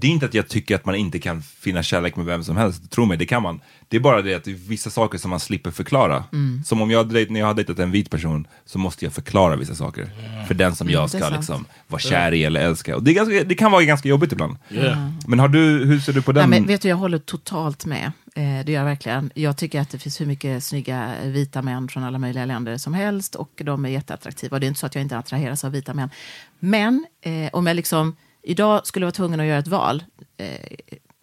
[0.00, 2.56] det är inte att jag tycker att man inte kan finna kärlek med vem som
[2.56, 3.60] helst, tro mig, det kan man.
[3.88, 6.24] Det är bara det att det är vissa saker som man slipper förklara.
[6.64, 9.74] Som om jag, när jag har dejtat en vit person så måste jag förklara vissa
[9.74, 10.10] saker.
[10.46, 12.96] För den som jag det är ska liksom vara kär i eller älska.
[12.96, 14.56] Och det, är ganska, det kan vara ganska jobbigt ibland.
[14.70, 15.10] Yeah.
[15.26, 16.50] Men har du, hur ser du på Nej, den?
[16.50, 18.12] men vet du, jag håller totalt med.
[18.34, 19.30] Eh, det gör jag verkligen.
[19.34, 22.94] Jag tycker att det finns hur mycket snygga vita män från alla möjliga länder som
[22.94, 24.56] helst och de är jätteattraktiva.
[24.56, 26.10] Och det är inte så att jag inte attraheras av vita män.
[26.58, 28.16] Men eh, om jag liksom
[28.50, 30.04] idag skulle vara tvungen att göra ett val.
[30.36, 30.48] Eh,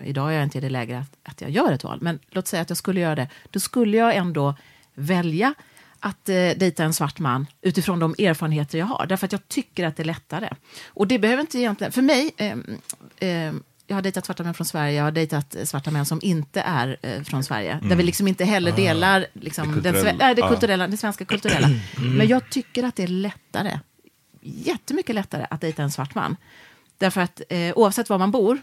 [0.03, 1.99] idag är jag inte i det läget att, att jag gör ett val.
[2.01, 3.27] Men låt säga att jag skulle göra det.
[3.51, 4.55] Då skulle jag ändå
[4.93, 5.53] välja
[5.99, 9.05] att eh, dejta en svart man utifrån de erfarenheter jag har.
[9.05, 10.49] Därför att jag tycker att det är lättare.
[10.87, 11.91] Och det behöver inte egentligen...
[11.91, 12.31] För mig...
[12.37, 12.77] ehm,
[13.19, 16.19] ehm, jag har dejtat svarta män från Sverige, jag har dejtat eh, svarta män som
[16.23, 17.79] inte är eh, från Sverige.
[17.83, 20.11] Där vi liksom inte heller delar liksom, Det den, kulturella.
[20.11, 20.49] sve- nej, det, Ah.
[20.49, 21.69] kulturella, det svenska kulturella.
[22.17, 23.79] Men jag tycker att det är lättare,
[24.41, 26.37] jättemycket lättare att dejta en svart man.
[27.05, 28.61] Därför att eh, oavsett var man bor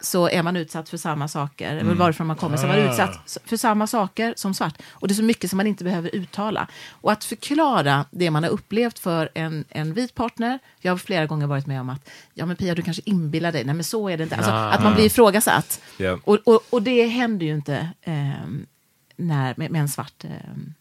[0.00, 3.38] så är man utsatt för samma saker, eller varifrån man kommer, så är man utsatt
[3.44, 4.82] för samma saker som svart.
[4.90, 6.68] Och det är så mycket som man inte behöver uttala.
[6.90, 11.26] Och att förklara det man har upplevt för en, en vit partner, jag har flera
[11.26, 14.08] gånger varit med om att, ja men Pia du kanske inbillar dig, nej men så
[14.08, 14.36] är det inte.
[14.36, 15.80] Alltså, att man blir ifrågasatt.
[15.96, 16.18] Ja.
[16.24, 18.66] Och, och, och det händer ju inte ehm,
[19.16, 20.74] när, med, med en svart ehm,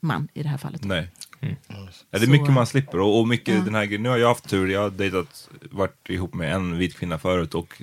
[0.00, 0.84] man i det här fallet.
[0.84, 1.08] Nej.
[1.40, 3.98] Ja, det är mycket man slipper och, och mycket den här.
[3.98, 5.48] Nu har jag haft tur, jag har dejtat,
[5.78, 7.82] varit ihop med en vit kvinna förut och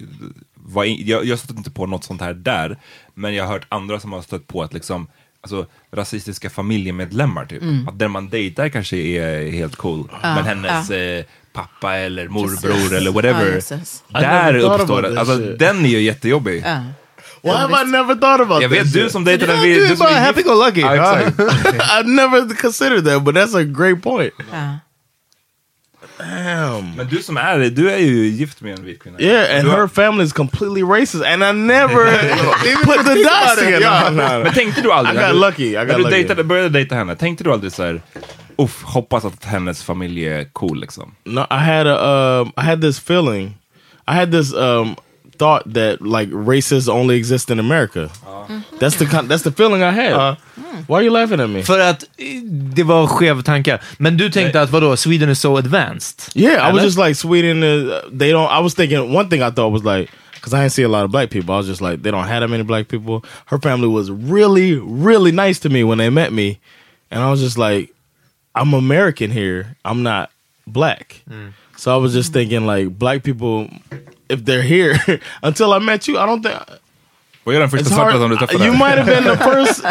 [0.53, 2.77] var in, jag, jag stötte inte på något sånt här där.
[3.13, 5.07] Men jag har hört andra som har stött på att liksom,
[5.41, 7.61] alltså rasistiska familjemedlemmar typ.
[7.87, 10.09] Att den man dejtar kanske är helt cool.
[10.21, 11.23] men hennes eh,
[11.53, 12.91] pappa eller morbror Precis.
[12.91, 13.57] eller Ja, whatever.
[14.09, 16.63] I där uppstår det, alltså den är ju jättejobbig.
[16.65, 16.83] Ja.
[17.41, 19.99] Why have I never thought about Jag this vet, du som dejtade en Yeah, vit...
[19.99, 20.81] du är gift- happy-go-lucky.
[20.81, 21.19] Ja.
[22.01, 24.33] I never considered that, but that's a great point.
[24.51, 24.77] Ja.
[26.17, 26.95] Damn.
[26.95, 29.19] Men du som är du är ju gift med en vit kvinna.
[29.21, 32.05] Yeah, and Du har- her family is completely racist, and I never
[32.85, 34.11] put the dots together.
[34.11, 34.43] No, no.
[34.43, 36.15] Men tänkte du aldrig, I got lucky, I got när du lucky.
[36.15, 38.01] dejtade, började dejta henne, tänkte du aldrig så här,
[38.57, 41.15] uff, hoppas att hennes familj är cool liksom?
[41.23, 43.57] No, I had a um, I had this feeling.
[44.07, 44.95] I had this um,
[45.37, 48.09] thought that like racists only exist in America.
[48.25, 48.59] Uh-huh.
[48.79, 50.13] That's the con- that's the feeling I had.
[50.13, 50.35] Uh-huh.
[50.55, 50.81] Hmm.
[50.87, 51.63] Why are you laughing at me?
[51.63, 52.41] För att eh,
[52.73, 53.81] det var skev tankar.
[53.97, 56.29] Men du tänkte att vadå, Sweden is so advanced?
[56.35, 56.83] Yeah, I was Eller?
[56.83, 57.63] just like Sweden.
[57.63, 58.49] Is, they don't.
[58.51, 61.05] I was thinking one thing I thought was like because I didn't see a lot
[61.05, 61.55] of black people.
[61.55, 63.23] I was just like they don't have that many black people.
[63.45, 66.59] Her family was really really nice to me when they met me,
[67.09, 67.93] and I was just like,
[68.53, 69.75] I'm American here.
[69.83, 70.29] I'm not
[70.67, 71.23] black.
[71.29, 71.53] Mm.
[71.77, 73.69] So I was just thinking like black people,
[74.29, 74.99] if they're here
[75.43, 76.55] until I met you, I don't think.
[77.43, 78.39] Vad är den första It's svarta hard.
[78.49, 78.65] som du?
[78.65, 79.83] You might have been the first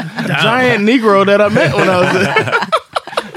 [0.42, 2.12] giant Negro that I met when I was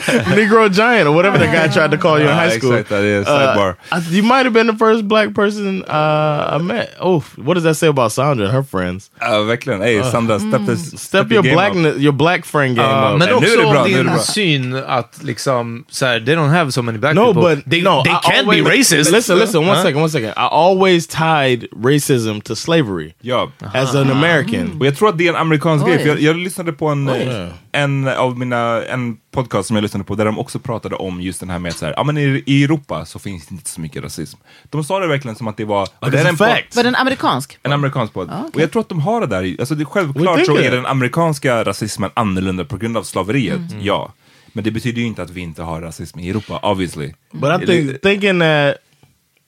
[0.36, 2.74] Negro giant or whatever the guy tried to call you in Ah, high school.
[2.74, 3.76] exakt, det är sidebar.
[3.92, 6.90] Uh, you might have been the first black person uh, I met.
[7.00, 9.12] Oh, what does that say about Sandra and her friends?
[9.20, 9.82] Ja, verkligen.
[9.82, 12.00] Ey, Sandra, step, this, Step your game black up.
[12.00, 13.20] your black friend game Ja, up.
[13.20, 14.18] men nu är också det bra, om nu din bra.
[14.20, 17.56] syn att liksom, så här, they don't have so many black no, people.
[17.56, 19.12] but they, no, they I can always- be racist.
[19.12, 19.82] Listen, listen, one Huh?
[19.84, 20.30] second, one second.
[20.38, 23.52] I always tied racism to slavery Ja.
[23.74, 24.78] as an American.
[24.80, 25.92] Och jag tror att det är en amerikansk Oj.
[25.92, 27.50] grej, för jag, jag lyssnade på en, Oj.
[27.78, 31.40] En av mina, en podcast som jag lyssnade på där de också pratade om just
[31.40, 33.70] den här med att så här, ja men i, i Europa så finns det inte
[33.70, 34.40] så mycket rasism.
[34.64, 36.76] De sa det verkligen som att det var, och det är en fact.
[36.76, 37.60] Var den amerikansk?
[37.64, 38.30] En amerikansk podd.
[38.30, 38.50] okej.
[38.54, 41.64] Och jag tror att de har det där, alltså det, självklart så är den amerikanska
[41.64, 44.14] rasismen annorlunda på grund av slaveriet, ja.
[44.54, 47.14] Men det betyder ju inte att vi inte har rasism i Europa, obviously.
[47.32, 48.76] But I think thinking that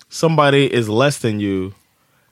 [0.10, 1.72] somebody is less than you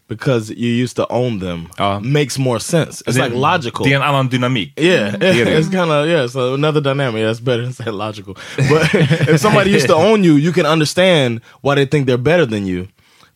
[0.08, 2.00] because you used to own them Ja.
[2.00, 3.04] makes more sense.
[3.06, 3.86] It's Det- like logical.
[3.86, 4.74] Det är en annan dynamik.
[4.80, 6.28] Yeah, Det är it's kind of yeah.
[6.28, 7.24] So another dynamic.
[7.24, 8.36] That's better than saying logical.
[8.70, 8.94] But
[9.30, 12.66] if somebody used to own you, you can understand why they think they're better than
[12.66, 12.88] you.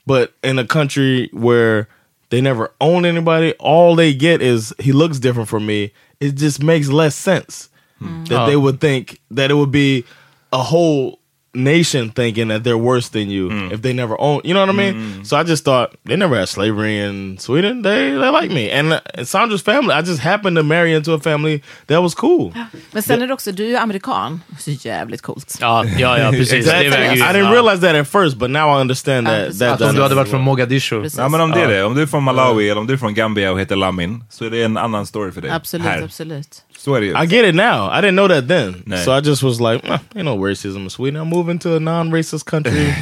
[0.06, 1.88] But in a country where
[2.30, 5.92] they never own anybody, all they get is he looks different from me.
[6.20, 7.70] It just makes less sense
[8.00, 8.24] hmm.
[8.26, 10.06] that they would think that it would be
[10.52, 11.20] a whole
[11.54, 14.40] nation thinking that they're worse than you if they never own.
[14.44, 15.26] You know what I mean?
[15.26, 17.82] So I just thought they never had slavery in Sweden.
[17.84, 19.94] They they like me, and, uh, and Sandra's family.
[19.94, 22.54] I just happened to marry into a family that was cool.
[22.94, 24.42] Men sen är det också, du är ju amerikan.
[24.60, 25.58] Så jävligt coolt.
[25.62, 26.66] Ja, ja, ja precis.
[26.66, 27.20] Det Exactly.
[27.20, 27.52] I didn't Ja.
[27.54, 29.46] realize that at first, but now I understand Ja, that.
[29.46, 29.60] precis.
[29.60, 30.42] that Om du hade varit från.
[30.42, 31.02] Mogadishu.
[31.02, 31.20] Precis.
[31.20, 32.98] Ja men om det är det, om du är från Malawi eller om du är
[32.98, 35.52] från Gambia och heter Lamin så är det en annan story för dig.
[35.52, 36.02] Absolut, Här.
[36.04, 36.62] absolut.
[36.84, 37.24] Så är det ju.
[37.24, 37.90] I get it now.
[37.92, 38.84] I didn't know that then.
[38.86, 38.98] Nah.
[38.98, 41.22] So I just was like, "Eh, ain't no racism in Sweden.
[41.22, 42.86] I'm moving to a non-racist country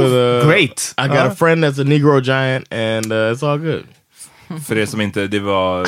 [0.00, 0.94] with a Great.
[0.98, 3.84] I got a friend that's a Negro giant, and uh, it's all good.
[4.66, 5.86] För det som inte, det var...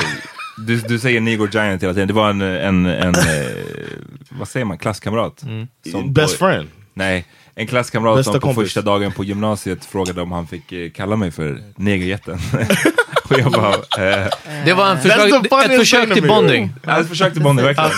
[0.67, 2.07] Du, du säger Negro Giant hela tiden.
[2.07, 3.21] Det var en, en, en eh,
[4.29, 5.43] vad säger man, klasskamrat.
[5.91, 6.69] Som Best på, friend.
[6.93, 7.25] Nej,
[7.59, 8.63] en klasskamrat Bästa som på kompis.
[8.63, 12.39] första dagen på gymnasiet frågade om han fick eh, kalla mig för negerjätten.
[13.29, 14.27] och jag bara, eh,
[14.65, 16.73] Det var en försök, ett försök till bonding.
[16.85, 17.91] jag försökte bonda verkligen.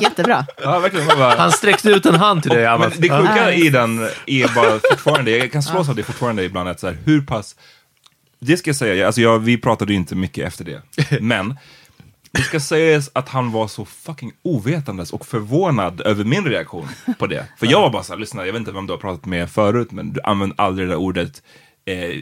[0.00, 0.46] Jättebra.
[0.62, 1.06] Ja, verkligen.
[1.06, 2.92] Bara, Han sträckte ut en hand till dig, Men Amat.
[2.98, 6.80] det sjuka i den är bara fortfarande, jag kan slås av det fortfarande ibland, att
[6.80, 7.56] så här, hur pass,
[8.40, 10.82] det ska jag säga, alltså jag, vi pratade ju inte mycket efter det,
[11.20, 11.56] men
[12.32, 17.26] det ska sägas att han var så fucking ovetandes och förvånad över min reaktion på
[17.26, 17.46] det.
[17.58, 19.92] För jag var bara såhär, lyssna, jag vet inte vem du har pratat med förut,
[19.92, 21.42] men du använder aldrig det där ordet
[21.84, 22.18] eh,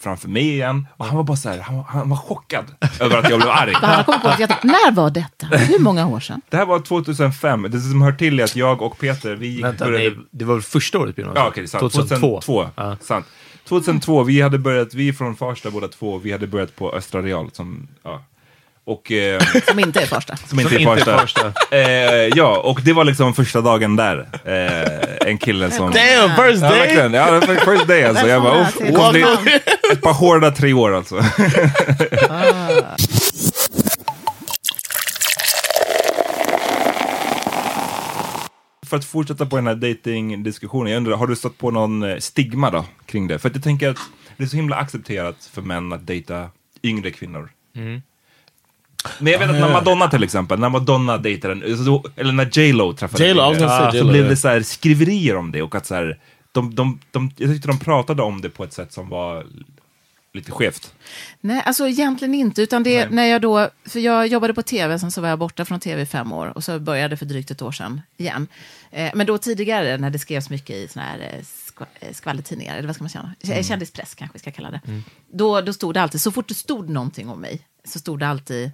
[0.00, 0.86] framför mig igen.
[0.96, 2.64] Och han var bara såhär, han, var- han var chockad
[3.00, 3.72] över att jag blev arg.
[3.74, 5.46] Han har kommit på att jag tänkte, när var detta?
[5.46, 6.40] Hur många år sedan?
[6.48, 9.64] Det här var 2005, det som hör till är att jag och Peter, vi gick
[9.64, 11.44] Vänta, började- nej, det var väl första året på gymnasiet?
[11.44, 11.92] Ja, okej, sant.
[11.92, 12.40] 2002.
[12.40, 12.70] 2002.
[12.76, 12.96] Ja.
[13.00, 13.26] Sant.
[13.68, 17.22] 2002, vi hade börjat, vi är från Farsta båda två, vi hade börjat på Östra
[17.22, 18.22] Real som, ja.
[18.84, 20.36] Och, eh, Som inte är första.
[20.36, 21.04] som inte Som är inte.
[21.04, 21.52] Farsta.
[21.70, 21.80] Eh,
[22.34, 24.28] ja, och det var liksom första dagen där.
[24.44, 25.90] Eh, en kille som...
[25.90, 26.78] Damn, first Ja, day.
[26.78, 27.12] verkligen.
[27.14, 28.26] Ja, det var first day alltså.
[28.28, 29.12] Jag bara, uff, det kommer
[29.42, 29.52] bli
[29.92, 31.22] ett par hårda tre år alltså.
[38.86, 42.16] För att fortsätta på den här dating-diskussionen, jag undrar, har du stött på någon eh,
[42.18, 43.38] stigma då kring det?
[43.38, 43.98] För att jag tänker att
[44.36, 46.48] det är så himla accepterat för män att dejta
[46.82, 47.50] yngre kvinnor.
[49.18, 51.62] Men jag vet att när Madonna till exempel, när Madonna dejtade en,
[52.16, 55.36] eller när J Lo träffade J.Lo, yngre, gonna say så blev det så här skriverier
[55.36, 56.18] om det och att så här,
[56.52, 59.46] de, de, de, jag tyckte de pratade om det på ett sätt som var
[60.32, 60.94] lite skevt.
[61.40, 62.62] Nej, alltså egentligen inte.
[62.62, 65.64] Utan det, när jag då, för jag jobbade på tv, sen så var jag borta
[65.64, 68.46] från tv i fem år och så började för drygt ett år sedan igen.
[68.90, 72.86] Eh, men då tidigare, när det skrevs mycket i såna här eh, eh, skvallertidningar, eller
[72.86, 73.62] vad ska man säga, mm.
[73.62, 74.80] kändispress kanske vi ska kalla det.
[75.32, 78.28] Då, då stod det alltid, så fort det stod någonting om mig, så stod det
[78.28, 78.70] alltid,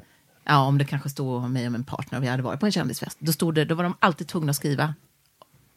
[0.48, 2.66] ja om det kanske stod om mig och min partner och vi hade varit på
[2.66, 4.94] en kändisfest, då, stod det, då var de alltid tvungna att skriva,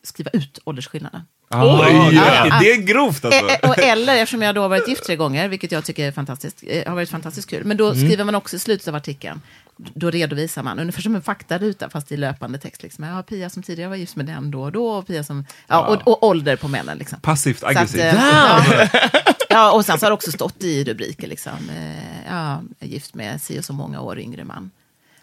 [0.04, 1.22] skriva ut åldersskillnaden.
[1.54, 2.60] Oj, ja.
[2.60, 3.46] det är grovt alltså.
[3.46, 6.08] Eh, eh, och eller, eftersom jag då har varit gift tre gånger, vilket jag tycker
[6.08, 8.96] är fantastiskt, eh, har varit fantastiskt kul, men då skriver man också i slutet av
[8.96, 9.42] artikeln,
[9.78, 12.84] då redovisar man, ungefär som en faktaruta, fast i löpande text.
[12.84, 13.04] Liksom.
[13.04, 15.46] Ja, Pia som tidigare var gift med den då och då, och Pia som...
[15.68, 16.98] Ja, och, och ålder på männen.
[16.98, 17.20] Liksom.
[17.20, 18.02] Passivt aggressivt.
[18.02, 18.64] eh, ja,
[19.52, 23.42] ja, och sen så har det också stått i rubriker, liksom, eh, ja, gift med
[23.42, 24.72] si och så många år yngre man.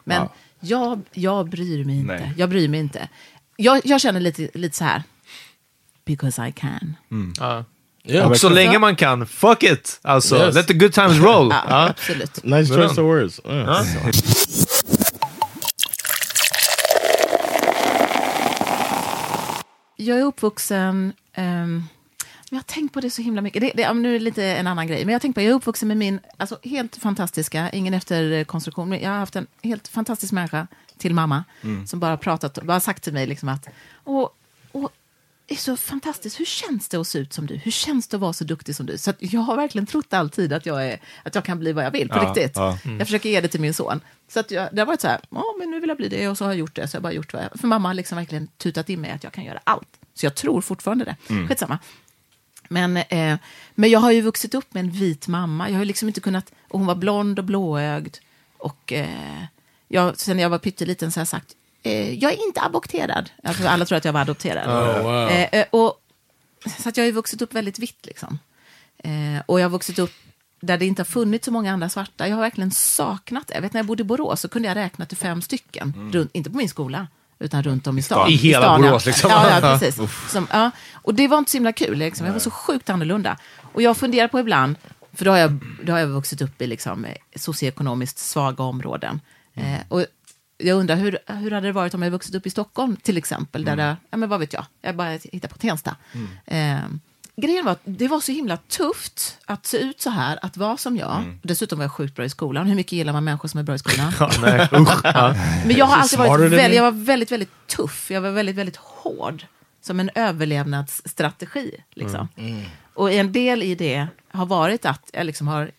[0.04, 0.32] Men Ja.
[0.60, 2.14] jag, jag bryr mig inte.
[2.14, 2.32] Nej.
[2.36, 3.08] Jag bryr mig inte.
[3.56, 5.02] Jag, jag känner lite, lite så här,
[6.04, 6.96] because I can.
[7.38, 7.64] Ja.
[8.04, 10.00] Yeah, och så länge man kan, fuck it!
[10.02, 10.54] Alltså, Yes.
[10.54, 11.48] let the good times roll.
[11.52, 11.88] Ja, Ja.
[11.88, 12.44] Absolut.
[12.44, 13.40] Nice choice of words.
[13.46, 13.86] Yeah.
[19.96, 21.12] Jag är uppvuxen...
[21.36, 21.88] men
[22.56, 23.60] jag har tänkt på det så himla mycket.
[23.60, 25.04] Det, det, nu är det lite en annan grej.
[25.04, 29.00] Men jag tänkt på, jag är uppvuxen med min alltså, helt fantastiska, ingen efterkonstruktion, men
[29.00, 30.66] jag har haft en helt fantastisk människa
[30.98, 31.44] till mamma.
[31.86, 33.68] Som bara pratat, bara sagt till mig liksom att,
[34.04, 34.36] och,
[34.72, 34.90] och,
[35.46, 37.56] det är så fantastiskt, hur känns det att se ut som du?
[37.56, 38.98] Hur känns det att vara så duktig som du?
[38.98, 41.90] Så jag har verkligen trott alltid att jag, är, att jag kan bli vad jag
[41.90, 42.56] vill, på Ja, riktigt.
[42.56, 42.78] ja.
[42.84, 44.00] Jag försöker ge det till min son.
[44.28, 46.28] Så att jag, det har varit så här, ja men nu vill jag bli det
[46.28, 46.88] och så har jag gjort det.
[46.88, 49.24] Så jag bara gjort vad jag, för mamma har liksom verkligen tutat in mig att
[49.24, 49.88] jag kan göra allt.
[50.14, 51.16] Så jag tror fortfarande det.
[51.30, 51.48] Mm.
[51.48, 51.78] Skitsamma.
[52.68, 53.36] Men, eh,
[53.74, 55.70] men jag har ju vuxit upp med en vit mamma.
[55.70, 58.16] Jag har liksom inte kunnat, och hon var blond och blåögd.
[58.58, 59.44] Och eh,
[59.88, 63.30] jag, sen jag var pytteliten så har jag sagt, eh, jag är inte adopterad.
[63.44, 64.68] Alltså, alla tror att jag var adopterad.
[64.68, 65.30] Oh, wow.
[65.30, 66.02] Eh, eh, och,
[66.78, 68.38] så att jag har ju vuxit upp väldigt vitt liksom.
[68.98, 70.12] Eh, och jag har vuxit upp
[70.60, 72.28] där det inte har funnits så många andra svarta.
[72.28, 73.54] Jag har verkligen saknat det.
[73.54, 76.10] Jag vet när jag bodde i Borås så kunde jag räkna till fem stycken.
[76.12, 77.06] Runt, inte på min skola,
[77.38, 78.30] utan runt om i stan.
[78.30, 79.30] I hela stan, Borås, liksom.
[79.30, 80.00] Ja, ja precis.
[80.30, 80.70] Som, ja.
[80.92, 81.98] Och det var inte så himla kul.
[81.98, 82.26] Liksom.
[82.26, 83.36] Jag var så sjukt annorlunda.
[83.72, 84.76] Och jag funderar på ibland,
[85.12, 89.20] för då har jag, då har jag vuxit upp i liksom, eh, socioekonomiskt svaga områden.
[89.54, 90.04] Eh, och
[90.58, 93.64] jag undrar, hur, hur hade det varit om jag vuxit upp i Stockholm till exempel?
[93.64, 95.96] Där det, ja men vad vet jag, jag bara hittar på Tensta.
[96.46, 96.78] Eh,
[97.40, 100.76] grejen var att det var så himla tufft att se ut så här, att vara
[100.76, 101.38] som jag.
[101.42, 102.66] Dessutom var jag sjukt bra i skolan.
[102.66, 104.12] Hur mycket gillar man människor som är bra i skolan?
[104.20, 105.00] Ja, nej, usch.
[105.04, 105.34] Ja.
[105.66, 108.10] Men jag har alltid varit väldigt, jag var väldigt, väldigt tuff.
[108.10, 109.46] Jag var väldigt, väldigt hård.
[109.80, 111.74] som en överlevnadsstrategi.
[111.94, 112.28] Liksom.
[112.94, 115.70] Och en del i det har varit att jag liksom har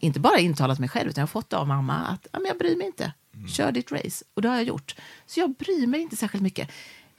[0.00, 2.58] inte bara intalat mig själv, utan jag har fått av mamma att ja, men jag
[2.58, 3.12] bryr mig inte.
[3.48, 4.24] Kör ditt race.
[4.34, 4.94] Och det har jag gjort.
[5.26, 6.68] Så jag bryr mig inte särskilt mycket.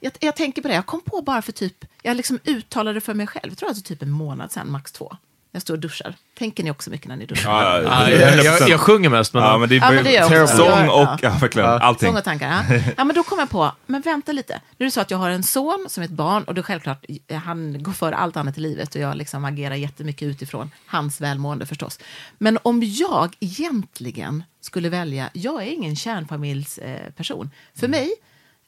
[0.02, 3.14] Jag, jag tänker på det, jag kom på bara för typ, jag liksom uttalade för
[3.14, 5.16] mig själv, jag tror alltså typ en månad sedan, max två.
[5.54, 6.14] Jag står och duschar.
[6.38, 7.50] Tänker ni också mycket när ni duschar?
[7.50, 9.42] Ja, Ja, jag, jag, jag sjunger mest, men...
[9.42, 11.18] Ja, men det är Ja, sång Ja, och ja.
[11.22, 12.08] ja, verkligen allting.
[12.08, 12.76] Sång och tankar, ja.
[12.96, 13.04] ja.
[13.04, 14.60] men då kom jag på, men vänta lite.
[14.76, 16.60] Nu är det så att jag har en son som är ett barn och det
[16.60, 17.04] är självklart,
[17.44, 21.66] han går före allt annat i livet och jag liksom agerar jättemycket utifrån hans välmående
[21.66, 21.98] förstås.
[22.38, 27.06] Men om jag egentligen skulle välja, jag är ingen kärnfamiljsperson.
[27.06, 27.50] Eh, person.
[27.74, 28.12] För mig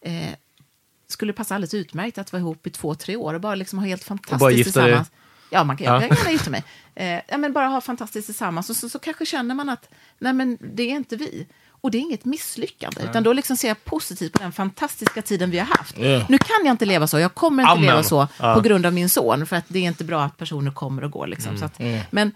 [0.04, 0.34] eh,
[1.14, 3.86] skulle passa alldeles utmärkt att vara ihop i två, tre år och bara liksom ha
[3.86, 4.88] helt fantastiskt bara gifta dig?
[4.90, 5.10] tillsammans.
[5.50, 5.92] Ja, man kan, Ja.
[6.00, 6.64] jag kan gärna gifta mig.
[6.94, 9.88] Eh, ja, men bara ha fantastiskt tillsammans och så, så kanske känner man att
[10.18, 11.46] nej, men det är inte vi.
[11.70, 15.50] Och det är inget misslyckande, utan då liksom ser jag positivt på den fantastiska tiden
[15.50, 15.98] vi har haft.
[15.98, 16.26] Ja.
[16.28, 17.84] Nu kan jag inte leva så, jag kommer inte Amen.
[17.86, 18.54] leva så Ja.
[18.54, 21.10] på grund av min son, för att det är inte bra att personer kommer och
[21.10, 21.26] går.
[21.26, 22.32] Liksom, så att, Men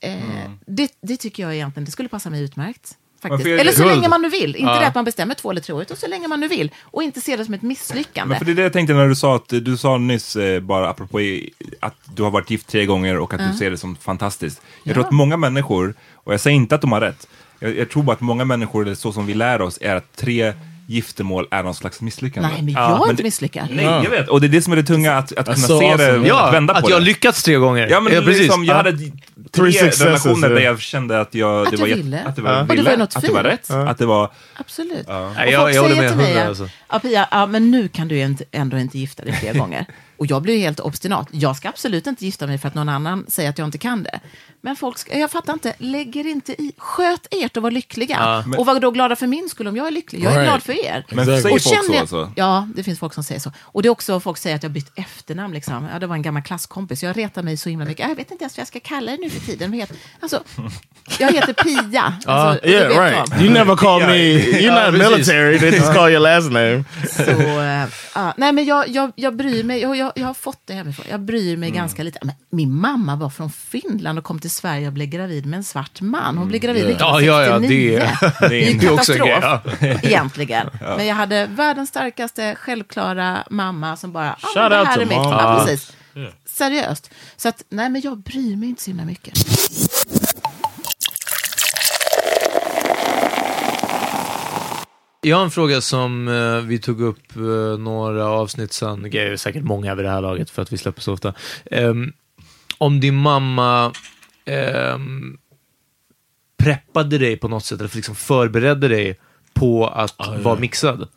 [0.00, 2.98] eh, det, det tycker jag egentligen, det skulle passa mig utmärkt.
[3.28, 3.60] Faktiskt.
[3.60, 3.94] Eller så Guld.
[3.94, 4.56] länge man nu vill.
[4.56, 4.80] Inte Ja.
[4.80, 6.70] det att man bestämmer två eller tre år, utan så länge man nu vill.
[6.82, 8.28] Och inte se det som ett misslyckande.
[8.32, 10.60] Men för det är det jag tänkte när du sa att du sa nyss, eh,
[10.60, 11.18] bara apropå
[11.80, 14.62] att du har varit gift tre gånger och att du ser det som fantastiskt.
[14.82, 14.94] Jag Ja.
[14.94, 17.26] tror att många människor, och jag säger inte att de har rätt,
[17.58, 20.16] jag, jag tror bara att många människor, eller så som vi lär oss, är att
[20.16, 20.52] tre
[20.86, 22.48] giftermål är någon slags misslyckande.
[22.48, 23.68] Nej, men Ja, jag är men inte det- misslyckad.
[23.70, 24.28] Nej, jag vet.
[24.28, 26.28] Och det är det som är det tunga, att, att kunna så se det, awesome.
[26.28, 26.90] Ja, vända på att det.
[26.90, 27.86] jag har lyckats tre gånger.
[27.90, 28.42] Ja, men precis.
[28.42, 28.76] liksom, jag Ja.
[28.76, 28.92] hade
[29.52, 29.70] tre
[30.06, 30.54] relationer ja.
[30.54, 32.22] där jag kände att, jag, Att det var, ville.
[32.24, 32.60] att det var, Ja.
[32.60, 34.30] Och det ville, var något att det var rätt, att det var...
[34.54, 35.06] Absolut.
[35.08, 36.68] Nej, Och jag, folk jag håller säger med till mig, att, Alltså.
[36.90, 39.86] ja, Pia, ja, men nu kan du ändå inte gifta dig fler gånger.
[40.16, 41.28] Och jag blir helt obstinat.
[41.30, 44.02] Jag ska absolut inte gifta mig för att någon annan säger att jag inte kan
[44.02, 44.20] det.
[44.60, 48.44] Men folk, ska, jag fattar inte, lägger inte i, sköt ert och var lyckliga.
[48.58, 50.22] och var då glada för min skull om jag är lycklig.
[50.24, 50.48] Jag är Right.
[50.50, 51.06] glad för er.
[51.10, 52.32] Men säger folk känner så alltså?
[52.36, 53.52] Ja, det finns folk som säger så.
[53.60, 55.54] Och det är också folk säger att jag bytt efternamn.
[55.54, 55.88] Liksom.
[55.92, 57.02] Ja, det var en gammal klasskompis.
[57.02, 58.08] Jag retar mig så himla mycket.
[58.08, 59.70] Jag vet inte ens vad jag ska kalla det nu för tiden.
[59.70, 60.42] Vad heter- Alltså,
[61.18, 62.14] jag heter Pia.
[62.26, 63.30] Alltså, det Yeah, right.
[63.38, 63.44] de.
[63.44, 64.38] You never call me.
[64.38, 65.58] You're not military.
[65.58, 66.84] They just call your last name.
[67.10, 67.84] Så, eh,
[68.14, 71.06] ja, nej, men jag, jag, jag bryr mig, jag, jag, jag har fått det hemifrån.
[71.10, 72.18] Jag bryr mig ganska lite.
[72.22, 75.64] Men min mamma var från Finland och kom till Sverige och blev gravid med en
[75.64, 76.38] svart man.
[76.38, 77.26] Hon blev gravid Ja, 1969.
[77.26, 77.96] ja, ja, det- det
[78.44, 80.66] är det en katastrof, egentligen.
[80.80, 85.12] Men jag hade världens starkaste, självklara mamma som bara, ah, men det här är mitt.
[85.16, 85.92] Ja, precis.
[86.46, 87.10] Seriöst.
[87.36, 89.38] Så att, nej, men jag bryr mig inte så himla mycket.
[95.26, 99.02] Jag har en fråga som eh, vi tog upp eh, några avsnitt sen.
[99.02, 101.34] Det är säkert många vid det här laget för att vi släpper så ofta.
[101.70, 102.12] Ehm,
[102.78, 103.92] om din mamma
[104.44, 105.36] ehm,
[106.56, 109.18] preppade dig på något sätt, eller liksom förberedde dig
[109.54, 111.08] på att vara mixad.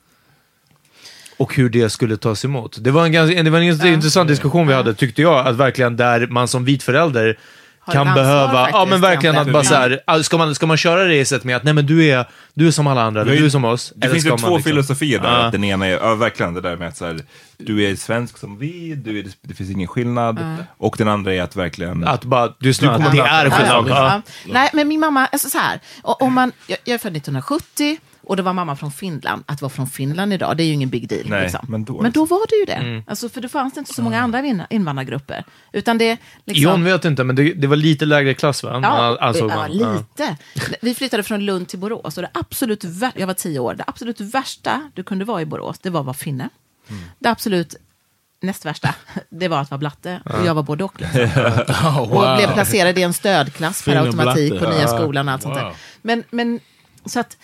[1.37, 2.77] Och hur det skulle tas emot.
[2.79, 5.47] Det var en, ganska, det var en intressant diskussion vi hade, tyckte jag.
[5.47, 7.37] Att verkligen där man som vit förälder
[7.93, 11.19] kan behöva, ja faktiskt, men verkligen att bara så här, ska man, ska man köra
[11.19, 13.49] racet med att nej men du är, du är som alla andra, eller du är
[13.49, 13.93] som oss.
[13.95, 15.29] Det eller finns ju två liksom- filosofier där.
[15.29, 15.45] Ja.
[15.45, 17.19] Att den ena är ja, verkligen det där med att så här,
[17.57, 20.39] du är svensk som vi, du är, det finns ingen skillnad.
[20.77, 22.03] Och den andra är att verkligen...
[22.07, 23.85] Att bara, du snart, kommer det att- är Ja, skillnad.
[23.89, 24.11] Ja.
[24.13, 24.21] Ja.
[24.53, 27.97] Nej, men min mamma, alltså så här, om man, jag, jag är född 1970
[28.28, 29.43] och det var mamma från Finland.
[29.45, 31.30] Att vara från Finland idag, det är ju ingen big deal.
[31.30, 31.65] Nej, liksom.
[31.69, 32.88] men då men då var det ju det.
[32.88, 33.03] Mm.
[33.07, 35.43] Alltså, för det fanns inte så många andra invandrargrupper.
[35.71, 36.63] Utan det liksom...
[36.63, 38.80] John vet inte, men det, det var lite lägre klass va?
[38.84, 39.78] Ja, Ansåg ja, man.
[39.78, 39.93] Ja.
[39.93, 40.38] lite.
[40.82, 43.73] Vi flyttade från Lund till Borås och det absolut jag var tio år.
[43.73, 46.49] Det absolut värsta du kunde vara i Borås, det var att vara finne.
[46.89, 47.03] Mm.
[47.19, 47.75] Det absolut
[48.41, 48.95] näst värsta,
[49.30, 50.21] det var att vara blatte.
[50.25, 51.01] Och jag var både och.
[51.01, 51.21] Liksom.
[51.84, 55.55] Oh, Och blev placerad i en stödklass per automatik på nya skolan och allt sånt
[55.55, 55.63] där.
[55.63, 55.75] Wow.
[56.01, 56.59] Men, men
[57.05, 57.38] så att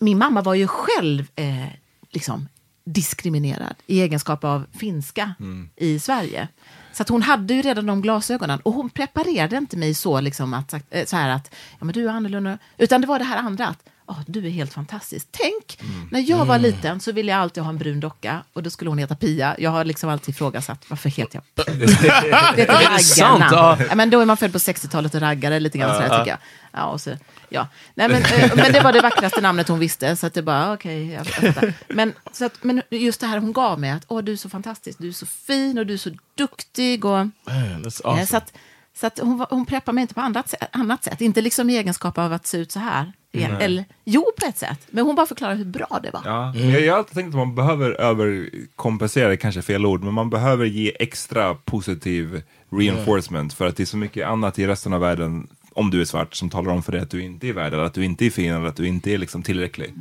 [0.00, 1.66] min mamma var ju själv eh,
[2.10, 2.48] liksom
[2.84, 5.34] diskriminerad i egenskap av finska
[5.76, 6.48] i Sverige.
[6.92, 10.54] Så att hon hade ju redan de glasögonen och hon preparerade inte mig så, liksom
[10.54, 12.58] att, eh, så här att ja, men du är annorlunda.
[12.78, 15.28] Utan det var det här andra att "Åh, du är helt fantastisk.
[15.30, 15.78] Tänk,
[16.10, 18.90] när jag var liten så ville jag alltid ha en brun docka och då skulle
[18.90, 19.56] hon heta Pia.
[19.58, 21.74] Jag har liksom alltid ifrågasatt varför heter jag Pia?
[22.56, 23.52] Det är ett raggarnamn.
[23.52, 23.78] Ja.
[23.88, 26.38] Ja, men då är man född på 60-talet och raggare lite grann sådär tycker jag.
[26.72, 27.10] Ja, och så,
[27.50, 27.68] ja.
[27.94, 30.72] Nej, men, eh, men det var det vackraste namnet hon visste, så att det bara,
[30.72, 31.72] okej, fattar.
[31.88, 34.48] Men, så att, men just det här hon gav mig, att åh, du är så
[34.48, 37.04] fantastisk, du är så fin och du är så duktig.
[37.04, 38.26] Och, Man, that's eh, awesome.
[38.26, 38.52] Så, att,
[38.94, 41.76] så att hon, hon preppar mig inte på annat sätt, annat sätt, inte liksom i
[41.76, 43.12] egenskap av att se ut så här.
[43.32, 46.22] Eller, jo, på ett sätt, men hon bara förklarar hur bra det var.
[46.24, 50.14] Ja, men jag, jag har alltid tänkt att man behöver överkompensera, kanske fel ord, men
[50.14, 52.42] man behöver ge extra positiv
[52.72, 56.04] reinforcement för att det är så mycket annat i resten av världen, om du är
[56.04, 58.26] svart, som talar om för dig att du inte är värd, eller att du inte
[58.26, 59.94] är fin, eller att du inte är liksom tillräcklig.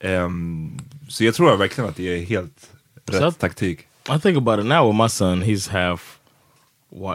[0.00, 0.76] Ehm,
[1.08, 2.70] så jag tror verkligen att det är helt
[3.06, 3.80] rätt att- taktik.
[4.16, 5.42] I think about it now with my son.
[5.42, 6.18] He's half,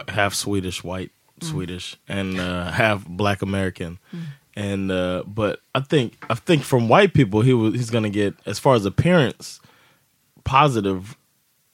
[0.08, 3.98] half Swedish, white Swedish, and uh, half Black American.
[4.56, 8.34] And uh, but I think I think from white people he was he's gonna get
[8.44, 9.60] as far as appearance,
[10.44, 11.16] positive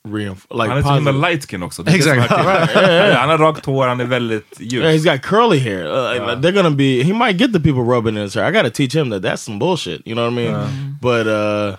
[0.06, 1.30] like han är till och med positive.
[1.30, 1.82] light skin också.
[1.82, 2.30] Det är det Exakt.
[2.30, 3.16] Right, yeah, yeah.
[3.20, 4.72] Han har rakt hår, han är väldigt ljus.
[4.72, 5.86] Yeah, he's got curly hair.
[5.86, 7.02] Uh, like, they're gonna be.
[7.02, 8.48] He might get the people rubbing in his hair.
[8.48, 10.06] I got to teach him that that's some bullshit.
[10.06, 10.98] You know what I mean?
[11.00, 11.76] But uh,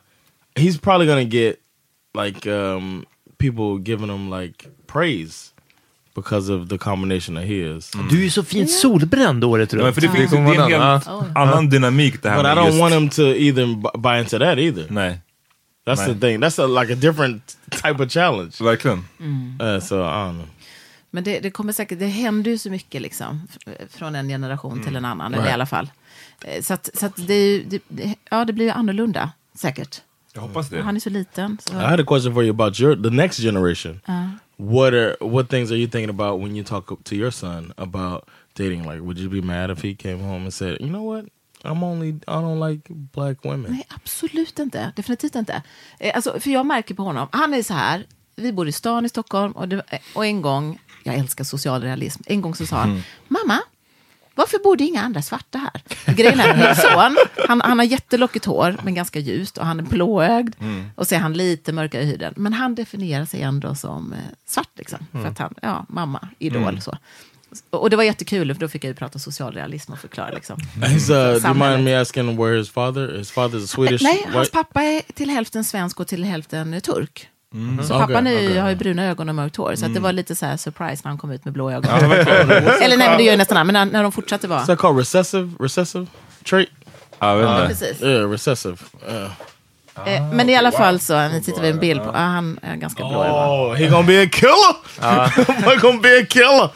[0.55, 1.59] he's probably gonna get
[2.13, 3.05] like um,
[3.37, 5.53] people giving him like praise
[6.15, 7.91] because of the combination that he is.
[8.09, 9.81] Du är ju så fint solbränd året runt.
[9.81, 12.55] Ja, men för det, finns, det är en helt annan dynamik det här But I
[12.59, 12.79] don't just...
[12.79, 13.65] want him to either
[13.97, 14.85] buy into that either.
[14.89, 15.19] Nej,
[15.87, 16.21] That's the Right.
[16.21, 16.39] thing.
[16.43, 18.61] That's a, like a different type of challenge.
[18.63, 18.97] verkligen.
[19.61, 20.47] Uh, so I don't know.
[21.11, 23.47] Men det, det kommer säkert, det händer ju så mycket liksom,
[23.89, 25.53] från en generation till en annan, eller i Right.
[25.53, 25.89] alla fall.
[26.45, 29.31] Eh, Så, att, så att det, är ju- det, det, ja, det blir ju annorlunda,
[29.55, 30.01] säkert.
[30.33, 30.81] Jag hoppas det.
[30.81, 31.57] Han är så liten.
[31.65, 31.73] Så.
[31.73, 33.99] I had a question for you about your the next generation.
[34.57, 38.23] What are what things are you thinking about when you talk to your son about
[38.57, 38.83] dating?
[38.83, 41.25] Like, would you be mad if he came home and said, "You know what?
[41.67, 44.91] I'm only I don't like black women." Nej, absolut inte.
[44.95, 45.61] Definitivt inte.
[45.99, 48.05] Eh, Alltså, för jag märker på honom, han är så här,
[48.35, 49.81] vi bor i stan i Stockholm och, det,
[50.15, 53.59] och en gång, jag älskar socialrealism, en gång så sa han, mamma,
[54.35, 56.13] varför bor det inga andra svarta här?
[56.15, 59.83] Grejen är, min son, han, han har jättelockigt hår, men ganska ljust, och han är
[59.83, 60.55] blåögd,
[60.95, 62.33] och så är han lite mörkare i huden.
[62.37, 66.81] Men han definierar sig ändå som eh, svart, liksom, för att han, ja, mamma, idol,
[66.81, 66.97] så.
[67.69, 70.57] Och det var jättekul, för då fick jag ju prata socialrealism och förklara liksom.
[70.75, 73.17] He's uh, do you mind me asking where his father?
[73.17, 74.03] His father's a Swedish.
[74.03, 77.29] Nej, hans white- pappa är till hälften svensk och till hälften turk.
[77.87, 78.57] Så Okej, pappan är, ju- okej.
[78.57, 79.75] har ju bruna ögon och mörkt hår.
[79.75, 81.89] Så att det var lite så här surprise när han kom ut med blå ögon.
[82.11, 83.63] Eller nej, men det gör ju nästan alla.
[83.63, 84.61] Men när, när de fortsatte vara...
[84.61, 85.51] Is that called recessive?
[85.59, 86.07] Recessive
[86.49, 86.69] trait?
[87.19, 87.67] Ja, inte.
[87.67, 88.01] Precis.
[88.03, 88.77] Yeah, recessive.
[89.09, 89.31] Uh,
[90.05, 92.75] Eh, men i alla fall så, nu tittar vi en bild på, ah, han är
[92.75, 94.75] ganska blå oh, he gonna be a killer.
[94.99, 96.69] I'm gonna be a killer.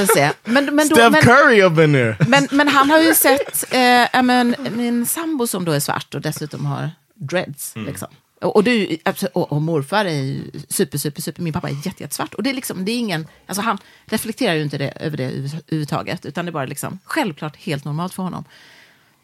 [0.00, 0.30] Vi se.
[0.44, 2.16] Men, men, då, Steph men, Curry up in there.
[2.28, 6.20] men, men han har ju sett eh, men, min sambo som då är svart och
[6.20, 7.72] dessutom har dreads.
[7.76, 8.08] Liksom.
[8.40, 8.96] Och, och, du,
[9.32, 11.42] och, och morfar är ju super, super, super.
[11.42, 12.34] Min pappa är jätte, jättesvart.
[12.34, 15.24] Och det är liksom, det är ingen, alltså han reflekterar ju inte det, över det
[15.24, 16.26] över- överhuvudtaget.
[16.26, 18.44] Utan det är bara liksom, självklart helt normalt för honom.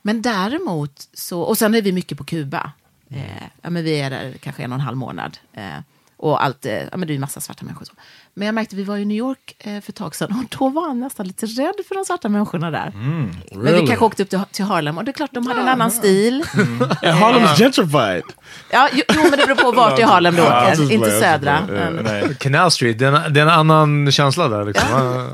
[0.03, 2.73] Men däremot så, och sen är vi mycket på Kuba.
[3.15, 3.21] Eh,
[3.63, 5.39] ja, men vi är där kanske en och en halv månad.
[5.53, 5.63] Eh,
[6.17, 7.85] och allt, eh, ja, men det är ju massa svarta människor.
[7.85, 7.93] Så.
[8.35, 10.69] Men jag märkte, vi var i New York eh, för ett tag sedan och då
[10.69, 12.91] var han nästan lite rädd för de svarta människorna där.
[12.95, 13.87] Men vi Really?
[13.87, 16.45] kanske åkte upp till, till Harlem och det är klart de hade en annan stil.
[16.55, 18.23] And Harlem's gentrified.
[18.71, 21.61] Ja, jo, jo, men det beror på vart i Harlem du åker, inte södra.
[21.69, 24.65] men- Canal Street, det är, en, det är en annan känsla där.
[24.65, 24.89] Liksom.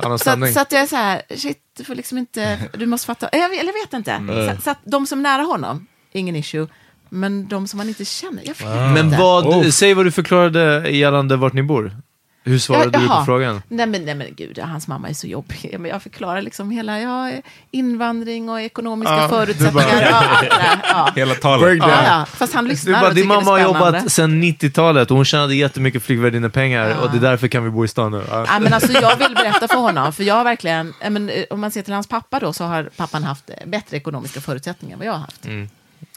[0.05, 0.53] Annan Så, stämning.
[0.53, 3.29] så att jag är så här, shit, du får liksom inte, du måste fatta.
[3.33, 4.21] Jag, vet- eller jag vet inte.
[4.57, 6.67] Så, så att de som är nära honom, ingen issue.
[7.09, 9.19] Men de som man inte känner, jag vet Men inte.
[9.19, 9.69] vad, Oh.
[9.71, 11.97] säg vad du förklarade gällande vart ni bor.
[12.45, 13.63] Hur svarade Ja, du på frågan?
[13.69, 15.71] Nej men, nej men gud, hans mamma är så jobbig.
[15.73, 17.33] Ja, Men jag förklarar liksom hela ja,
[17.71, 20.03] invandring och ekonomiska förutsättningar.
[20.11, 20.81] Ja, allt det där.
[20.91, 21.11] ja.
[21.17, 21.79] Hela talet.
[21.79, 22.27] Ja, ja.
[22.27, 23.99] Fast han Du lyssnar bara, och din tycker mamma har det är spännande.
[23.99, 27.85] jobbat sedan 90-talet och hon tjänade jättemycket flygvärdinnepengar och det är därför kan vi bo
[27.85, 28.23] i stan nu.
[28.31, 28.45] Ja.
[28.49, 31.45] Ja, men alltså, jag vill berätta för honom, för jag har verkligen, ja, men, eh,
[31.51, 34.93] om man ser till hans pappa då, så har pappan haft eh, bättre ekonomiska förutsättningar
[34.95, 35.47] än vad jag har haft.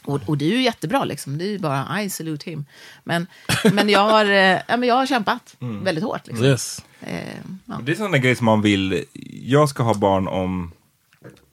[0.04, 1.38] Och, och det är ju jättebra, liksom.
[1.38, 2.64] det är ju bara I salute him.
[3.04, 3.26] Men,
[3.72, 6.26] men, jag, har, eh, ja, men jag har kämpat väldigt hårt.
[6.26, 6.46] Liksom.
[6.46, 6.84] Yes.
[7.00, 7.20] Eh,
[7.64, 7.80] ja.
[7.82, 9.04] Det är sådana grejer som man vill.
[9.42, 10.72] Jag ska ha barn om...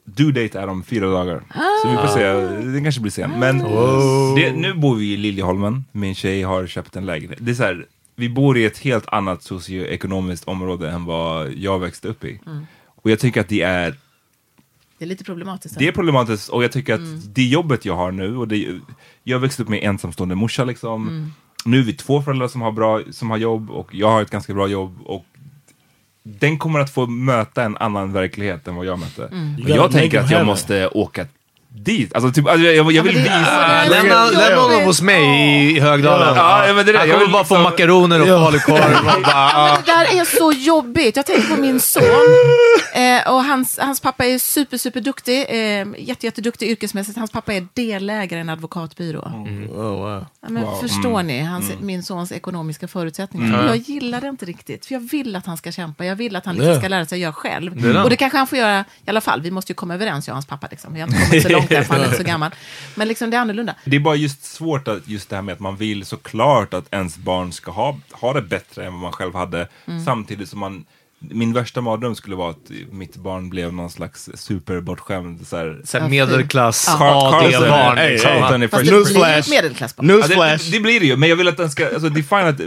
[0.10, 1.44] Due date är om fyra dagar.
[1.84, 2.24] Så vi får se.
[2.72, 3.32] Det kanske blir sen.
[3.40, 3.60] Men
[4.36, 5.86] det, nu bor vi i Liljeholmen.
[5.92, 7.40] Min tjej har köpt en lägenhet.
[7.42, 7.86] Det är så här,
[8.16, 12.40] vi bor i ett helt annat socioekonomiskt område än vad jag växte upp i.
[12.86, 13.96] Och jag tycker att det är
[14.98, 15.80] Det är lite problematiskt.
[15.80, 18.80] det är problematiskt och jag tycker att det jobbet jag har nu, och det,
[19.24, 21.32] jag växte upp med ensamstående morsa liksom.
[21.66, 24.30] Nu är vi två föräldrar som har, bra, som har jobb och jag har ett
[24.30, 25.00] ganska bra jobb.
[25.06, 25.26] Och
[26.24, 29.22] den kommer att få möta en annan verklighet än vad jag mötte.
[29.58, 31.26] Gotta jag make tänker att jag måste åka
[31.70, 32.14] dit.
[32.16, 33.32] Alltså, typ, alltså, jag, jag vill det- visa.
[33.40, 35.24] Ja, det Lämna, lämna honom hos mig
[35.78, 36.34] i Högdalen.
[36.36, 37.00] Ja, ja, men det är det.
[37.00, 38.78] Han Jag kommer vill bara få makaroner och falukorv.
[39.16, 41.16] och bara, Men det där är så jobbigt.
[41.16, 42.04] Jag tänker på min son.
[42.94, 45.46] Eh, och hans, hans pappa är super, super duktig.
[45.50, 47.18] Eh, jätte, jätteduktig yrkesmässigt.
[47.18, 49.20] Hans pappa är delägare i en advokatbyrå.
[49.20, 50.26] Oh wow.
[50.42, 53.66] Ja, men Förstår ni hans, min sons ekonomiska förutsättningar?
[53.68, 54.86] Jag gillar det inte riktigt.
[54.86, 56.06] För jag vill att han ska kämpa.
[56.06, 56.80] Jag vill att han liksom Ja.
[56.80, 57.98] ska lära sig att göra själv.
[58.04, 59.42] Och det kanske han får göra i alla fall.
[59.42, 60.68] Vi måste ju komma överens, jag och hans pappa.
[60.72, 60.94] Liksom.
[60.94, 62.52] Vi har inte kommit så långt för han är inte så gammal.
[62.96, 63.76] Men liksom, det är annorlunda.
[63.86, 66.94] Det är bara just svårt att just det här med att man vill såklart att
[66.94, 69.68] ens barn ska ha, ha det bättre än vad man själv hade.
[70.06, 70.86] Samtidigt som man
[71.20, 75.98] min värsta mardröm skulle vara att mitt barn blev någon slags superbortskämd så här, Så
[76.00, 77.98] här medelklass AD-barn.
[77.98, 78.32] hey, liksom.
[78.32, 79.50] Ja, Newsflash.
[80.66, 82.48] det, det blir det ju, men jag vill att den ska, alltså det är fine
[82.48, 82.58] att,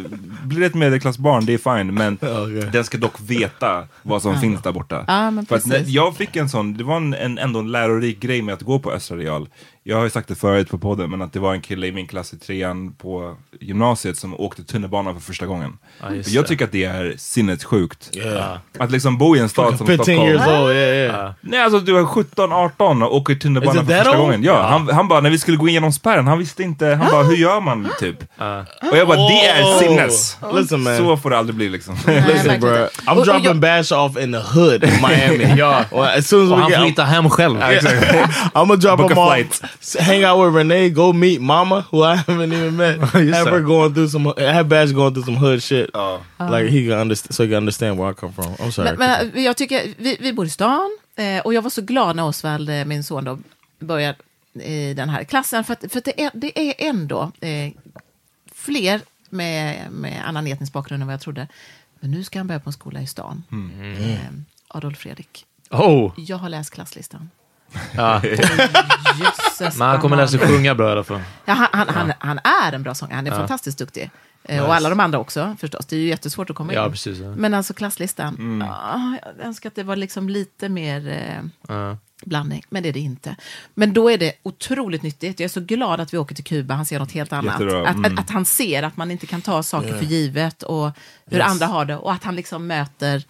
[0.45, 2.69] blir det ett medelklassbarn, det är fine, men Okej.
[2.73, 5.05] den ska dock veta vad som finns där borta.
[5.31, 8.21] Men För att när, jag fick en sån, det var en, en, ändå en lärorik
[8.21, 9.49] grej med att gå på Östra Real.
[9.85, 11.93] Jag har ju sagt det förut på podden, men att det var en kille i
[11.93, 15.79] min klass i trean på gymnasiet som åkte tunnelbana för första gången.
[16.01, 18.17] Och jag tycker att det är sinnessjukt.
[18.17, 18.57] Yeah.
[18.79, 20.29] Att liksom bo i en stad som 15 Stockholm.
[20.29, 21.33] years old, yeah, yeah.
[21.41, 24.19] Nej alltså du är 17, 18 och åker tunnelbana för första old?
[24.21, 24.43] gången.
[24.43, 27.23] Ja, han, han bara, när vi skulle gå igenom spärren, han visste inte, han bara,
[27.23, 28.17] hur gör man typ?
[28.91, 29.79] Och jag bara, det är Oh.
[29.79, 30.37] sinnes!
[30.55, 30.97] Listen, man.
[30.97, 31.97] Så får det aldrig bli liksom.
[32.27, 32.71] Listen, bro.
[33.07, 35.55] I'm dropping Bash off in the hood in Miami.
[35.59, 35.85] Ja.
[35.91, 37.59] Well, as soon as Och we han får hitta hem själv.
[37.61, 39.63] I'm gonna drop Book him a off, flight.
[39.99, 42.99] Hang out with Renee, go meet Mama, who I haven't even met.
[43.35, 45.91] Have her going through some, have Bash going through some hood shit,
[46.39, 48.55] like he can understand, so he can understand where I come from.
[48.59, 48.97] I'm sorry.
[48.97, 51.83] Men, men eh, jag tycker, vi, vi bor i stan eh, och jag var så
[51.83, 53.39] glad när Osvald, eh, min son, då,
[53.79, 54.19] började
[54.55, 55.65] i den här klassen.
[55.65, 57.73] För, att, för att det, är, det är ändå eh,
[58.53, 59.01] fler
[59.31, 61.49] med, med annan etnisk bakgrund än vad jag trodde.
[62.01, 63.43] Men nu ska han börja på en skola i stan.
[63.99, 64.31] Eh,
[64.69, 65.47] Adolf Fredrik.
[65.71, 66.13] Oh.
[66.17, 67.31] Jag har läst klasslistan.
[67.97, 68.23] Ja.
[69.21, 71.21] Jösses Men han kommer lära sig sjunga bra i alla fall.
[71.45, 74.11] Ja, han, han, han, han är en bra sångare, han är fantastiskt duktig.
[74.45, 76.91] Eh, Och alla de andra också förstås, det är ju jättesvårt att komma Ja, in.
[76.93, 77.29] precis, ja.
[77.31, 81.97] Men alltså klasslistan, ja, jag önskar att det var liksom lite mer eh, Ja.
[82.25, 83.37] blandning, men det är det inte.
[83.75, 86.75] Men då är det otroligt nyttigt, jag är så glad att vi åker till Kuba,
[86.75, 87.61] han ser något helt annat.
[87.61, 88.13] Jättebra, Att, mm.
[88.15, 90.91] att, att han ser att man inte kan ta saker för givet och
[91.27, 93.25] hur andra har det och att han liksom möter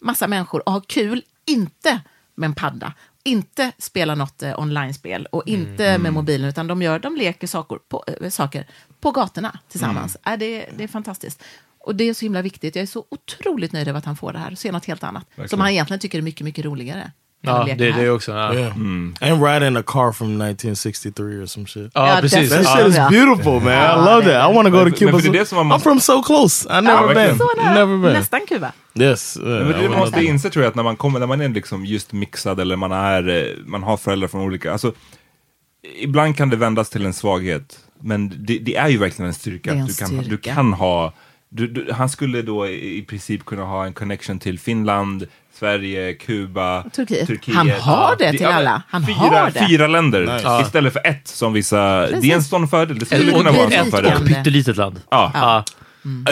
[0.00, 2.00] massa människor och har kul, inte
[2.34, 2.92] med en padda,
[3.26, 7.78] inte spela något eh, online-spel och inte med mobilen, utan de, gör, de leker saker
[7.88, 8.66] på, eh, saker
[9.00, 10.16] på gatorna tillsammans.
[10.26, 11.42] Äh, det, det är fantastiskt.
[11.78, 12.76] Och det är så himla viktigt.
[12.76, 15.02] Jag är så otroligt nöjd över att han får det här och ser något helt
[15.02, 15.26] annat.
[15.46, 17.12] Som han egentligen tycker är mycket, mycket roligare.
[17.40, 18.32] Ja, det är det också.
[18.32, 18.72] Ja, yeah.
[19.20, 21.90] And riding a car from 1963 or some shit.
[21.94, 22.50] ja Ja, precis.
[22.50, 23.72] That shit is beautiful, man.
[24.00, 24.50] I love that.
[24.50, 25.12] I want to go to Men- Cuba.
[25.18, 26.68] men är so- I'm from so close.
[26.78, 27.38] I never Ja, been.
[27.74, 28.12] Never been.
[28.12, 28.72] Nästan Kuba.
[28.94, 29.36] Yes.
[29.36, 31.48] yeah, Men det man måste inse tror jag, att när man kommer, när man är
[31.48, 34.92] liksom just mixad eller man, är, eh, man har föräldrar från olika, alltså
[35.98, 37.78] ibland kan det vändas till en svaghet.
[38.00, 39.70] Men det, det är ju verkligen en styrka.
[39.72, 40.54] Det är en du, kan, du styrka.
[40.54, 41.12] kan ha,
[41.48, 45.26] du, du, han skulle då i, princip kunna ha en connection till Finland,
[45.58, 47.54] Sverige, Kuba, Turkiet.
[47.54, 48.82] Han har det till alla.
[48.88, 49.66] Han fyra, har det.
[49.68, 52.98] Fyra länder istället för ett som vissa, det är en sån fördel.
[52.98, 54.12] Det skulle Och kunna vara en sån fördel.
[54.12, 55.00] ett pyttelitet land.
[55.10, 55.30] Ja.
[55.34, 55.64] Ja.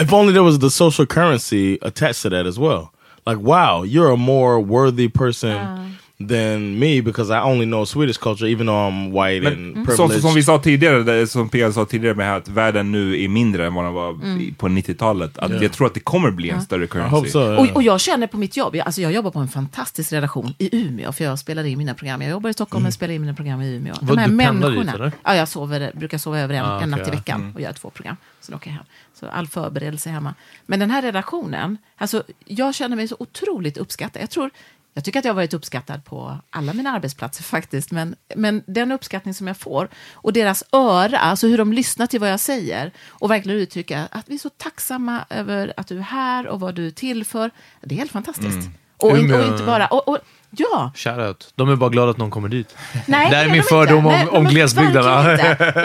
[0.01, 2.87] If only there was the social currency attached to that as well.
[3.27, 8.47] Like, wow, you're a more worthy person than me because I only know Swedish culture,
[8.51, 10.11] even though I'm white and Men privileged.
[10.11, 13.27] som, som vi sa tidigare, det, som Pia sa tidigare med att världen nu är
[13.27, 14.55] mindre än vad den var Mm.
[14.55, 15.37] på 90-talet.
[15.37, 17.29] Att Jag tror att det kommer bli en större currency.
[17.29, 17.39] so.
[17.39, 17.59] yeah.
[17.59, 20.53] Och, och jag känner på mitt jobb, jag, alltså jag jobbar på en fantastisk redaktion
[20.57, 22.21] i Umeå, för jag spelar in mina program.
[22.21, 23.93] Jag jobbar i Stockholm men spelar in mina program i Umeå.
[24.01, 25.11] Vad, du pendlar dit, eller?
[25.23, 27.89] Ja, jag sover, brukar sova över en, Ah, en natt i veckan och gör två
[27.89, 28.15] program.
[28.41, 28.85] Sen åker jag hem.
[29.19, 30.33] Så all förberedelse hemma.
[30.65, 34.21] Men den här redaktionen, alltså jag känner mig så otroligt uppskattad.
[34.21, 34.49] Jag tror,
[34.97, 38.91] jag tycker att jag har varit uppskattad på alla mina arbetsplatser faktiskt, men, men den
[38.91, 42.91] uppskattning som jag får och deras öra, alltså hur de lyssnar till vad jag säger
[43.09, 46.75] och verkligen uttrycker att vi är så tacksamma över att du är här och vad
[46.75, 47.51] du är till för.
[47.81, 48.69] Det är helt fantastiskt.
[48.97, 50.17] Och, inte, och Umeå- inte bara, och, och,
[50.49, 51.51] ja, Shoutout.
[51.55, 52.75] De är bara glada att någon kommer dit.
[53.07, 54.07] Nej, det är det min de fördom inte.
[54.07, 55.37] om, Nej, om glesbygderna.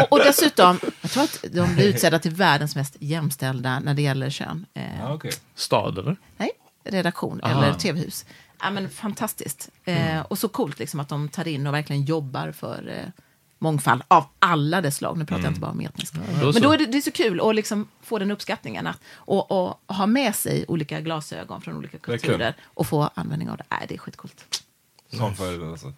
[0.02, 4.02] Och, och dessutom, jag tror att de blir utsedda till världens mest jämställda när det
[4.02, 4.66] gäller kön.
[4.74, 5.30] Eh, Ja, okej.
[5.54, 6.16] Stad, eller?
[6.36, 6.50] Nej,
[6.84, 7.64] redaktion Aha.
[7.64, 8.24] eller tv-hus.
[8.62, 9.68] Ja, men fantastiskt.
[9.84, 13.22] Eh, och så coolt liksom att de tar in och verkligen jobbar för eh,
[13.58, 15.18] mångfald av alla dess slag.
[15.18, 16.14] Nu pratar jag inte bara om etnisk.
[16.14, 19.00] då Men då är det, det är så kul att liksom få den uppskattningen att,
[19.14, 23.64] och, och ha med sig olika glasögon från olika kulturer och få användning av det.
[23.70, 24.64] Nej, det är skitcoolt.
[25.12, 25.24] Sån
[25.70, 25.92] alltså.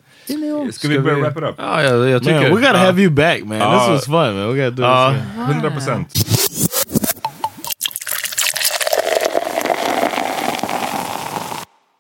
[0.73, 1.55] Ska vi börja wrap it up?
[1.59, 2.51] Ja, jag, jag tycker...
[2.51, 3.63] Man, we gotta have you back, man.
[3.63, 3.79] Ah.
[3.81, 4.55] this was fun, man.
[4.55, 5.11] We gotta do Ja.
[5.11, 5.21] this.
[5.21, 5.65] again.
[5.65, 5.71] 100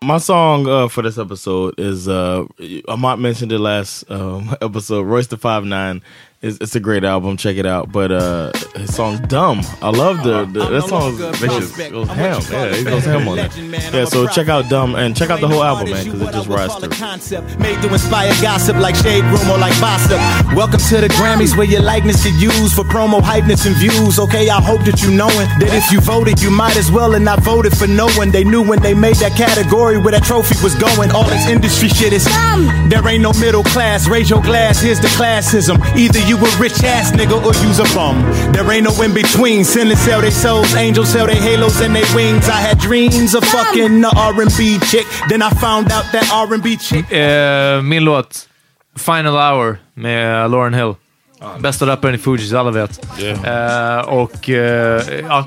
[0.03, 2.44] My song uh, for this episode is uh,
[2.88, 5.03] Amat mentioned it last um, episode.
[5.03, 6.03] Royce the Five Nine
[6.43, 7.36] is it's a great album.
[7.36, 7.91] Check it out.
[7.91, 11.16] But uh, his song "Dumb," I love the, the that song.
[11.16, 12.42] Vicious goes ham.
[12.50, 13.57] Yeah, he goes ham on it.
[13.95, 16.49] Yeah, so check out "Dumb" and check out the whole album, man, because it just
[16.49, 16.88] rides through.
[16.91, 20.18] Concept made to inspire gossip like Shade Room or like Bossip.
[20.54, 24.18] Welcome to the Grammys where your likeness get used for promo hypeness and views.
[24.18, 27.25] Okay, I hope that you knowing that if you voted, you might as well and
[27.25, 28.30] not voted for no one.
[28.30, 31.12] They knew when they made that category where that trophy was going.
[31.12, 32.88] All this industry shit is dumb.
[32.88, 34.08] There ain't no middle class.
[34.08, 34.80] Raise your glass.
[34.80, 35.79] Here's the classism.
[35.96, 38.22] Either you a rich ass nigga or use a bum.
[38.53, 39.64] There ain't no in between.
[39.64, 42.49] Sinners sell their souls, angels sell their halos and their wings.
[42.49, 45.07] I had dreams of fucking the R&B chick.
[45.29, 47.13] Then I found out that R&B chick.
[47.13, 48.49] Eh, min låt,
[48.99, 50.95] Final Hour med Lauren Hill.
[51.59, 53.00] Bästa rapparen i Fugees, alla vet.
[53.45, 55.46] Eh, och eh, ja,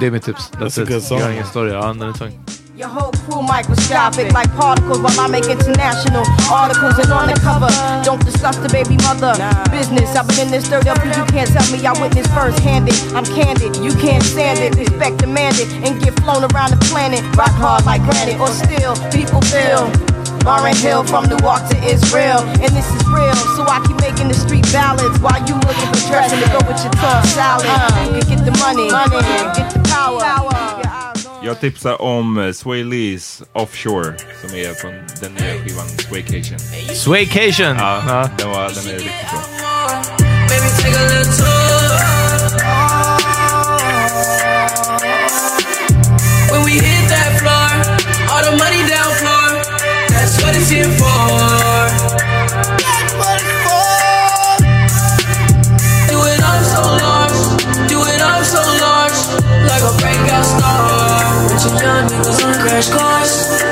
[0.00, 0.50] det är mitt tips.
[0.52, 0.88] That's, That's a it.
[0.88, 1.18] good song.
[1.18, 1.72] Jag har ingen story.
[1.72, 2.40] Ja, den är tung.
[2.80, 7.68] Your whole crew microscopic like particles while I make international articles and on the cover.
[8.00, 9.36] Don't discuss the baby mother
[9.68, 10.16] business.
[10.16, 12.96] I've been in this 30 up you can't tell me I witnessed first handed.
[13.12, 14.80] I'm candid, you can't stand it.
[14.80, 17.20] Respect demanded and get flown around the planet.
[17.36, 19.92] Rock hard like granite or still people feel.
[20.48, 23.36] Lauren Hill from Newark to Israel, and this is real.
[23.60, 26.80] So I keep making the street ballads while you looking for dressing to go with
[26.80, 27.68] your tough salad.
[28.16, 29.20] You can get the money, money,
[29.52, 30.89] get the power.
[31.42, 36.58] Jag tipsar om eh, Sway Lees Offshore som är från den nya skivan Swaycation.
[36.94, 37.76] Swaycation!
[37.76, 39.42] Ja, Den, var, den är riktigt bra.
[40.48, 43.00] Baby, take a little tour.
[46.52, 47.70] When we hit that floor,
[48.30, 49.62] all the money down floor.
[50.08, 51.69] That's what it's here for.
[62.80, 63.62] Crash course.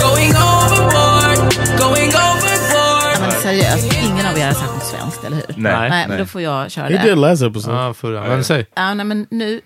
[0.00, 1.38] Going overboard,
[1.78, 3.14] going overboard.
[3.14, 5.44] Ja, men seriöst, ingen av er har sagt något svenskt, eller hur?
[5.56, 5.72] Nej.
[5.72, 6.18] nej men Nej.
[6.18, 7.02] då får jag köra det.
[7.02, 7.76] did last episode.
[7.76, 8.28] Ja, förra.
[8.28, 8.66] Men säg.
[8.74, 9.60] Ja, nej, men nu,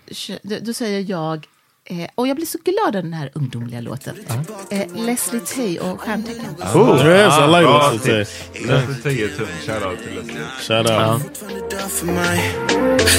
[0.61, 1.45] då säger jag,
[1.89, 4.15] eh, och jag blir så glad av den här ungdomliga låten.
[4.69, 6.55] Eh, Leslie Tay och Stjärntecken.
[6.73, 8.25] Oh, yes, I like Bra Leslie Tay.
[8.67, 9.47] Leslie Tay är tung.
[9.65, 10.45] Shoutout till Leslie.
[10.67, 11.21] Shout out.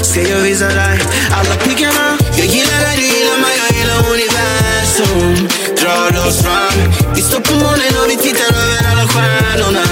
[0.03, 1.01] Ska jag visa dig
[1.33, 2.19] alla pickarna?
[2.37, 5.49] Jag gillar dig, du gillar mig, jag gillar universum
[5.81, 9.87] Drar oss fram Vi står på månen och vi tittar över alla stjärnorna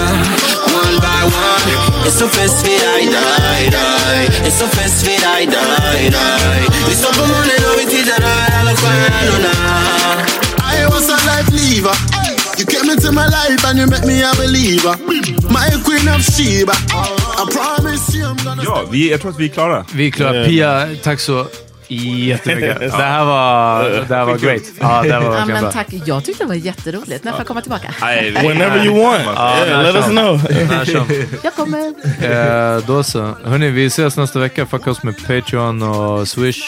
[0.67, 5.47] One by one Är så fest dig, dig, dig Det är så fest vid dig,
[5.47, 9.53] dig, dig Vi står på månen och vi tittar över alla stjärnorna
[10.79, 11.97] I was a life leaver.
[12.59, 14.97] You came into my life and you make me a believer.
[15.51, 16.73] My queen of Sheba.
[16.73, 19.85] I promise you I'm gonna Ja, vi, jag tror att vi är klara.
[19.93, 20.45] Vi är klara.
[20.45, 21.47] Pia, tack så
[21.89, 22.79] jättemycket.
[22.81, 24.63] Det här var, det här var great.
[24.81, 27.25] Ja, det var Ja, verkligen men tack, jag tyckte det var jätteroligt.
[27.25, 27.95] När får jag komma tillbaka?
[28.01, 29.23] Nej, vi- Whenever you want.
[29.37, 30.41] Ja, Yeah, let us know.
[30.71, 31.07] När som.
[31.43, 31.87] Jag kommer.
[32.77, 33.35] Eh, då så.
[33.45, 34.67] Hörni, vi ses nästa vecka.
[34.67, 36.61] Fuck oss med Patreon och Swish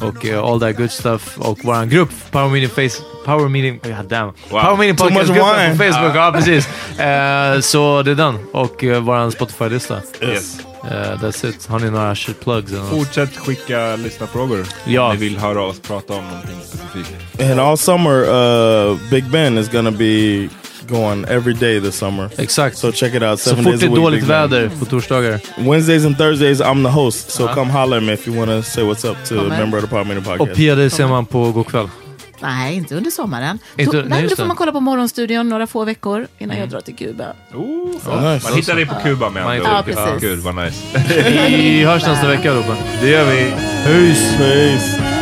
[0.00, 1.38] och eh, all that good stuff.
[1.38, 3.02] Och våran grupp, Power Meeting Face...
[3.24, 3.80] Power Meeting...
[3.84, 4.32] God damn.
[4.50, 5.92] Power Meeting Too much Podcast-gruppen på wine.
[5.92, 6.16] Facebook.
[6.16, 6.68] Ja, precis.
[7.00, 8.38] Eh, så det är den.
[8.52, 9.96] Och uh, våran Spotify-lista.
[10.22, 10.56] Yes.
[10.90, 10.90] Eh,
[11.20, 11.66] that's it.
[11.66, 12.72] Har ni några shit plugs?
[12.90, 15.06] Fortsätt skicka lyssnarfrågor Ja.
[15.06, 17.50] om ni vill höra oss prata om någonting specifikt.
[17.50, 18.22] And all summer,
[18.90, 20.48] uh, Big Ben is gonna be
[20.88, 22.30] going every day this summer.
[22.38, 22.78] Exakt.
[22.78, 23.40] So check it out.
[23.40, 25.40] Så Seven fort days det är dåligt väder på torsdagar.
[25.58, 27.30] Wednesdays and Thursdays, I'm the host.
[27.30, 27.54] So Ah.
[27.54, 29.84] come holler at me if you want to say what's up to a member of
[29.84, 30.56] the Power Meeting Och Podcast.
[30.58, 31.88] Pia, det ser man på God kväll.
[32.42, 33.58] Nej, inte under sommaren.
[33.76, 36.60] Inte- då, nej, nej, då får man kolla på Morgonstudion några få veckor innan Mm.
[36.60, 37.24] jag drar till Kuba.
[37.54, 37.86] Oh,
[38.32, 38.48] nice.
[38.48, 40.20] Man hittar dig på Kuba med andra dig på Kuba.
[40.20, 41.04] Kul, vad nice.
[41.48, 42.74] Vi hörs nästa vecka, Robin.
[43.00, 43.50] Det gör vi.
[43.84, 44.36] Peace!
[44.38, 45.21] Peace.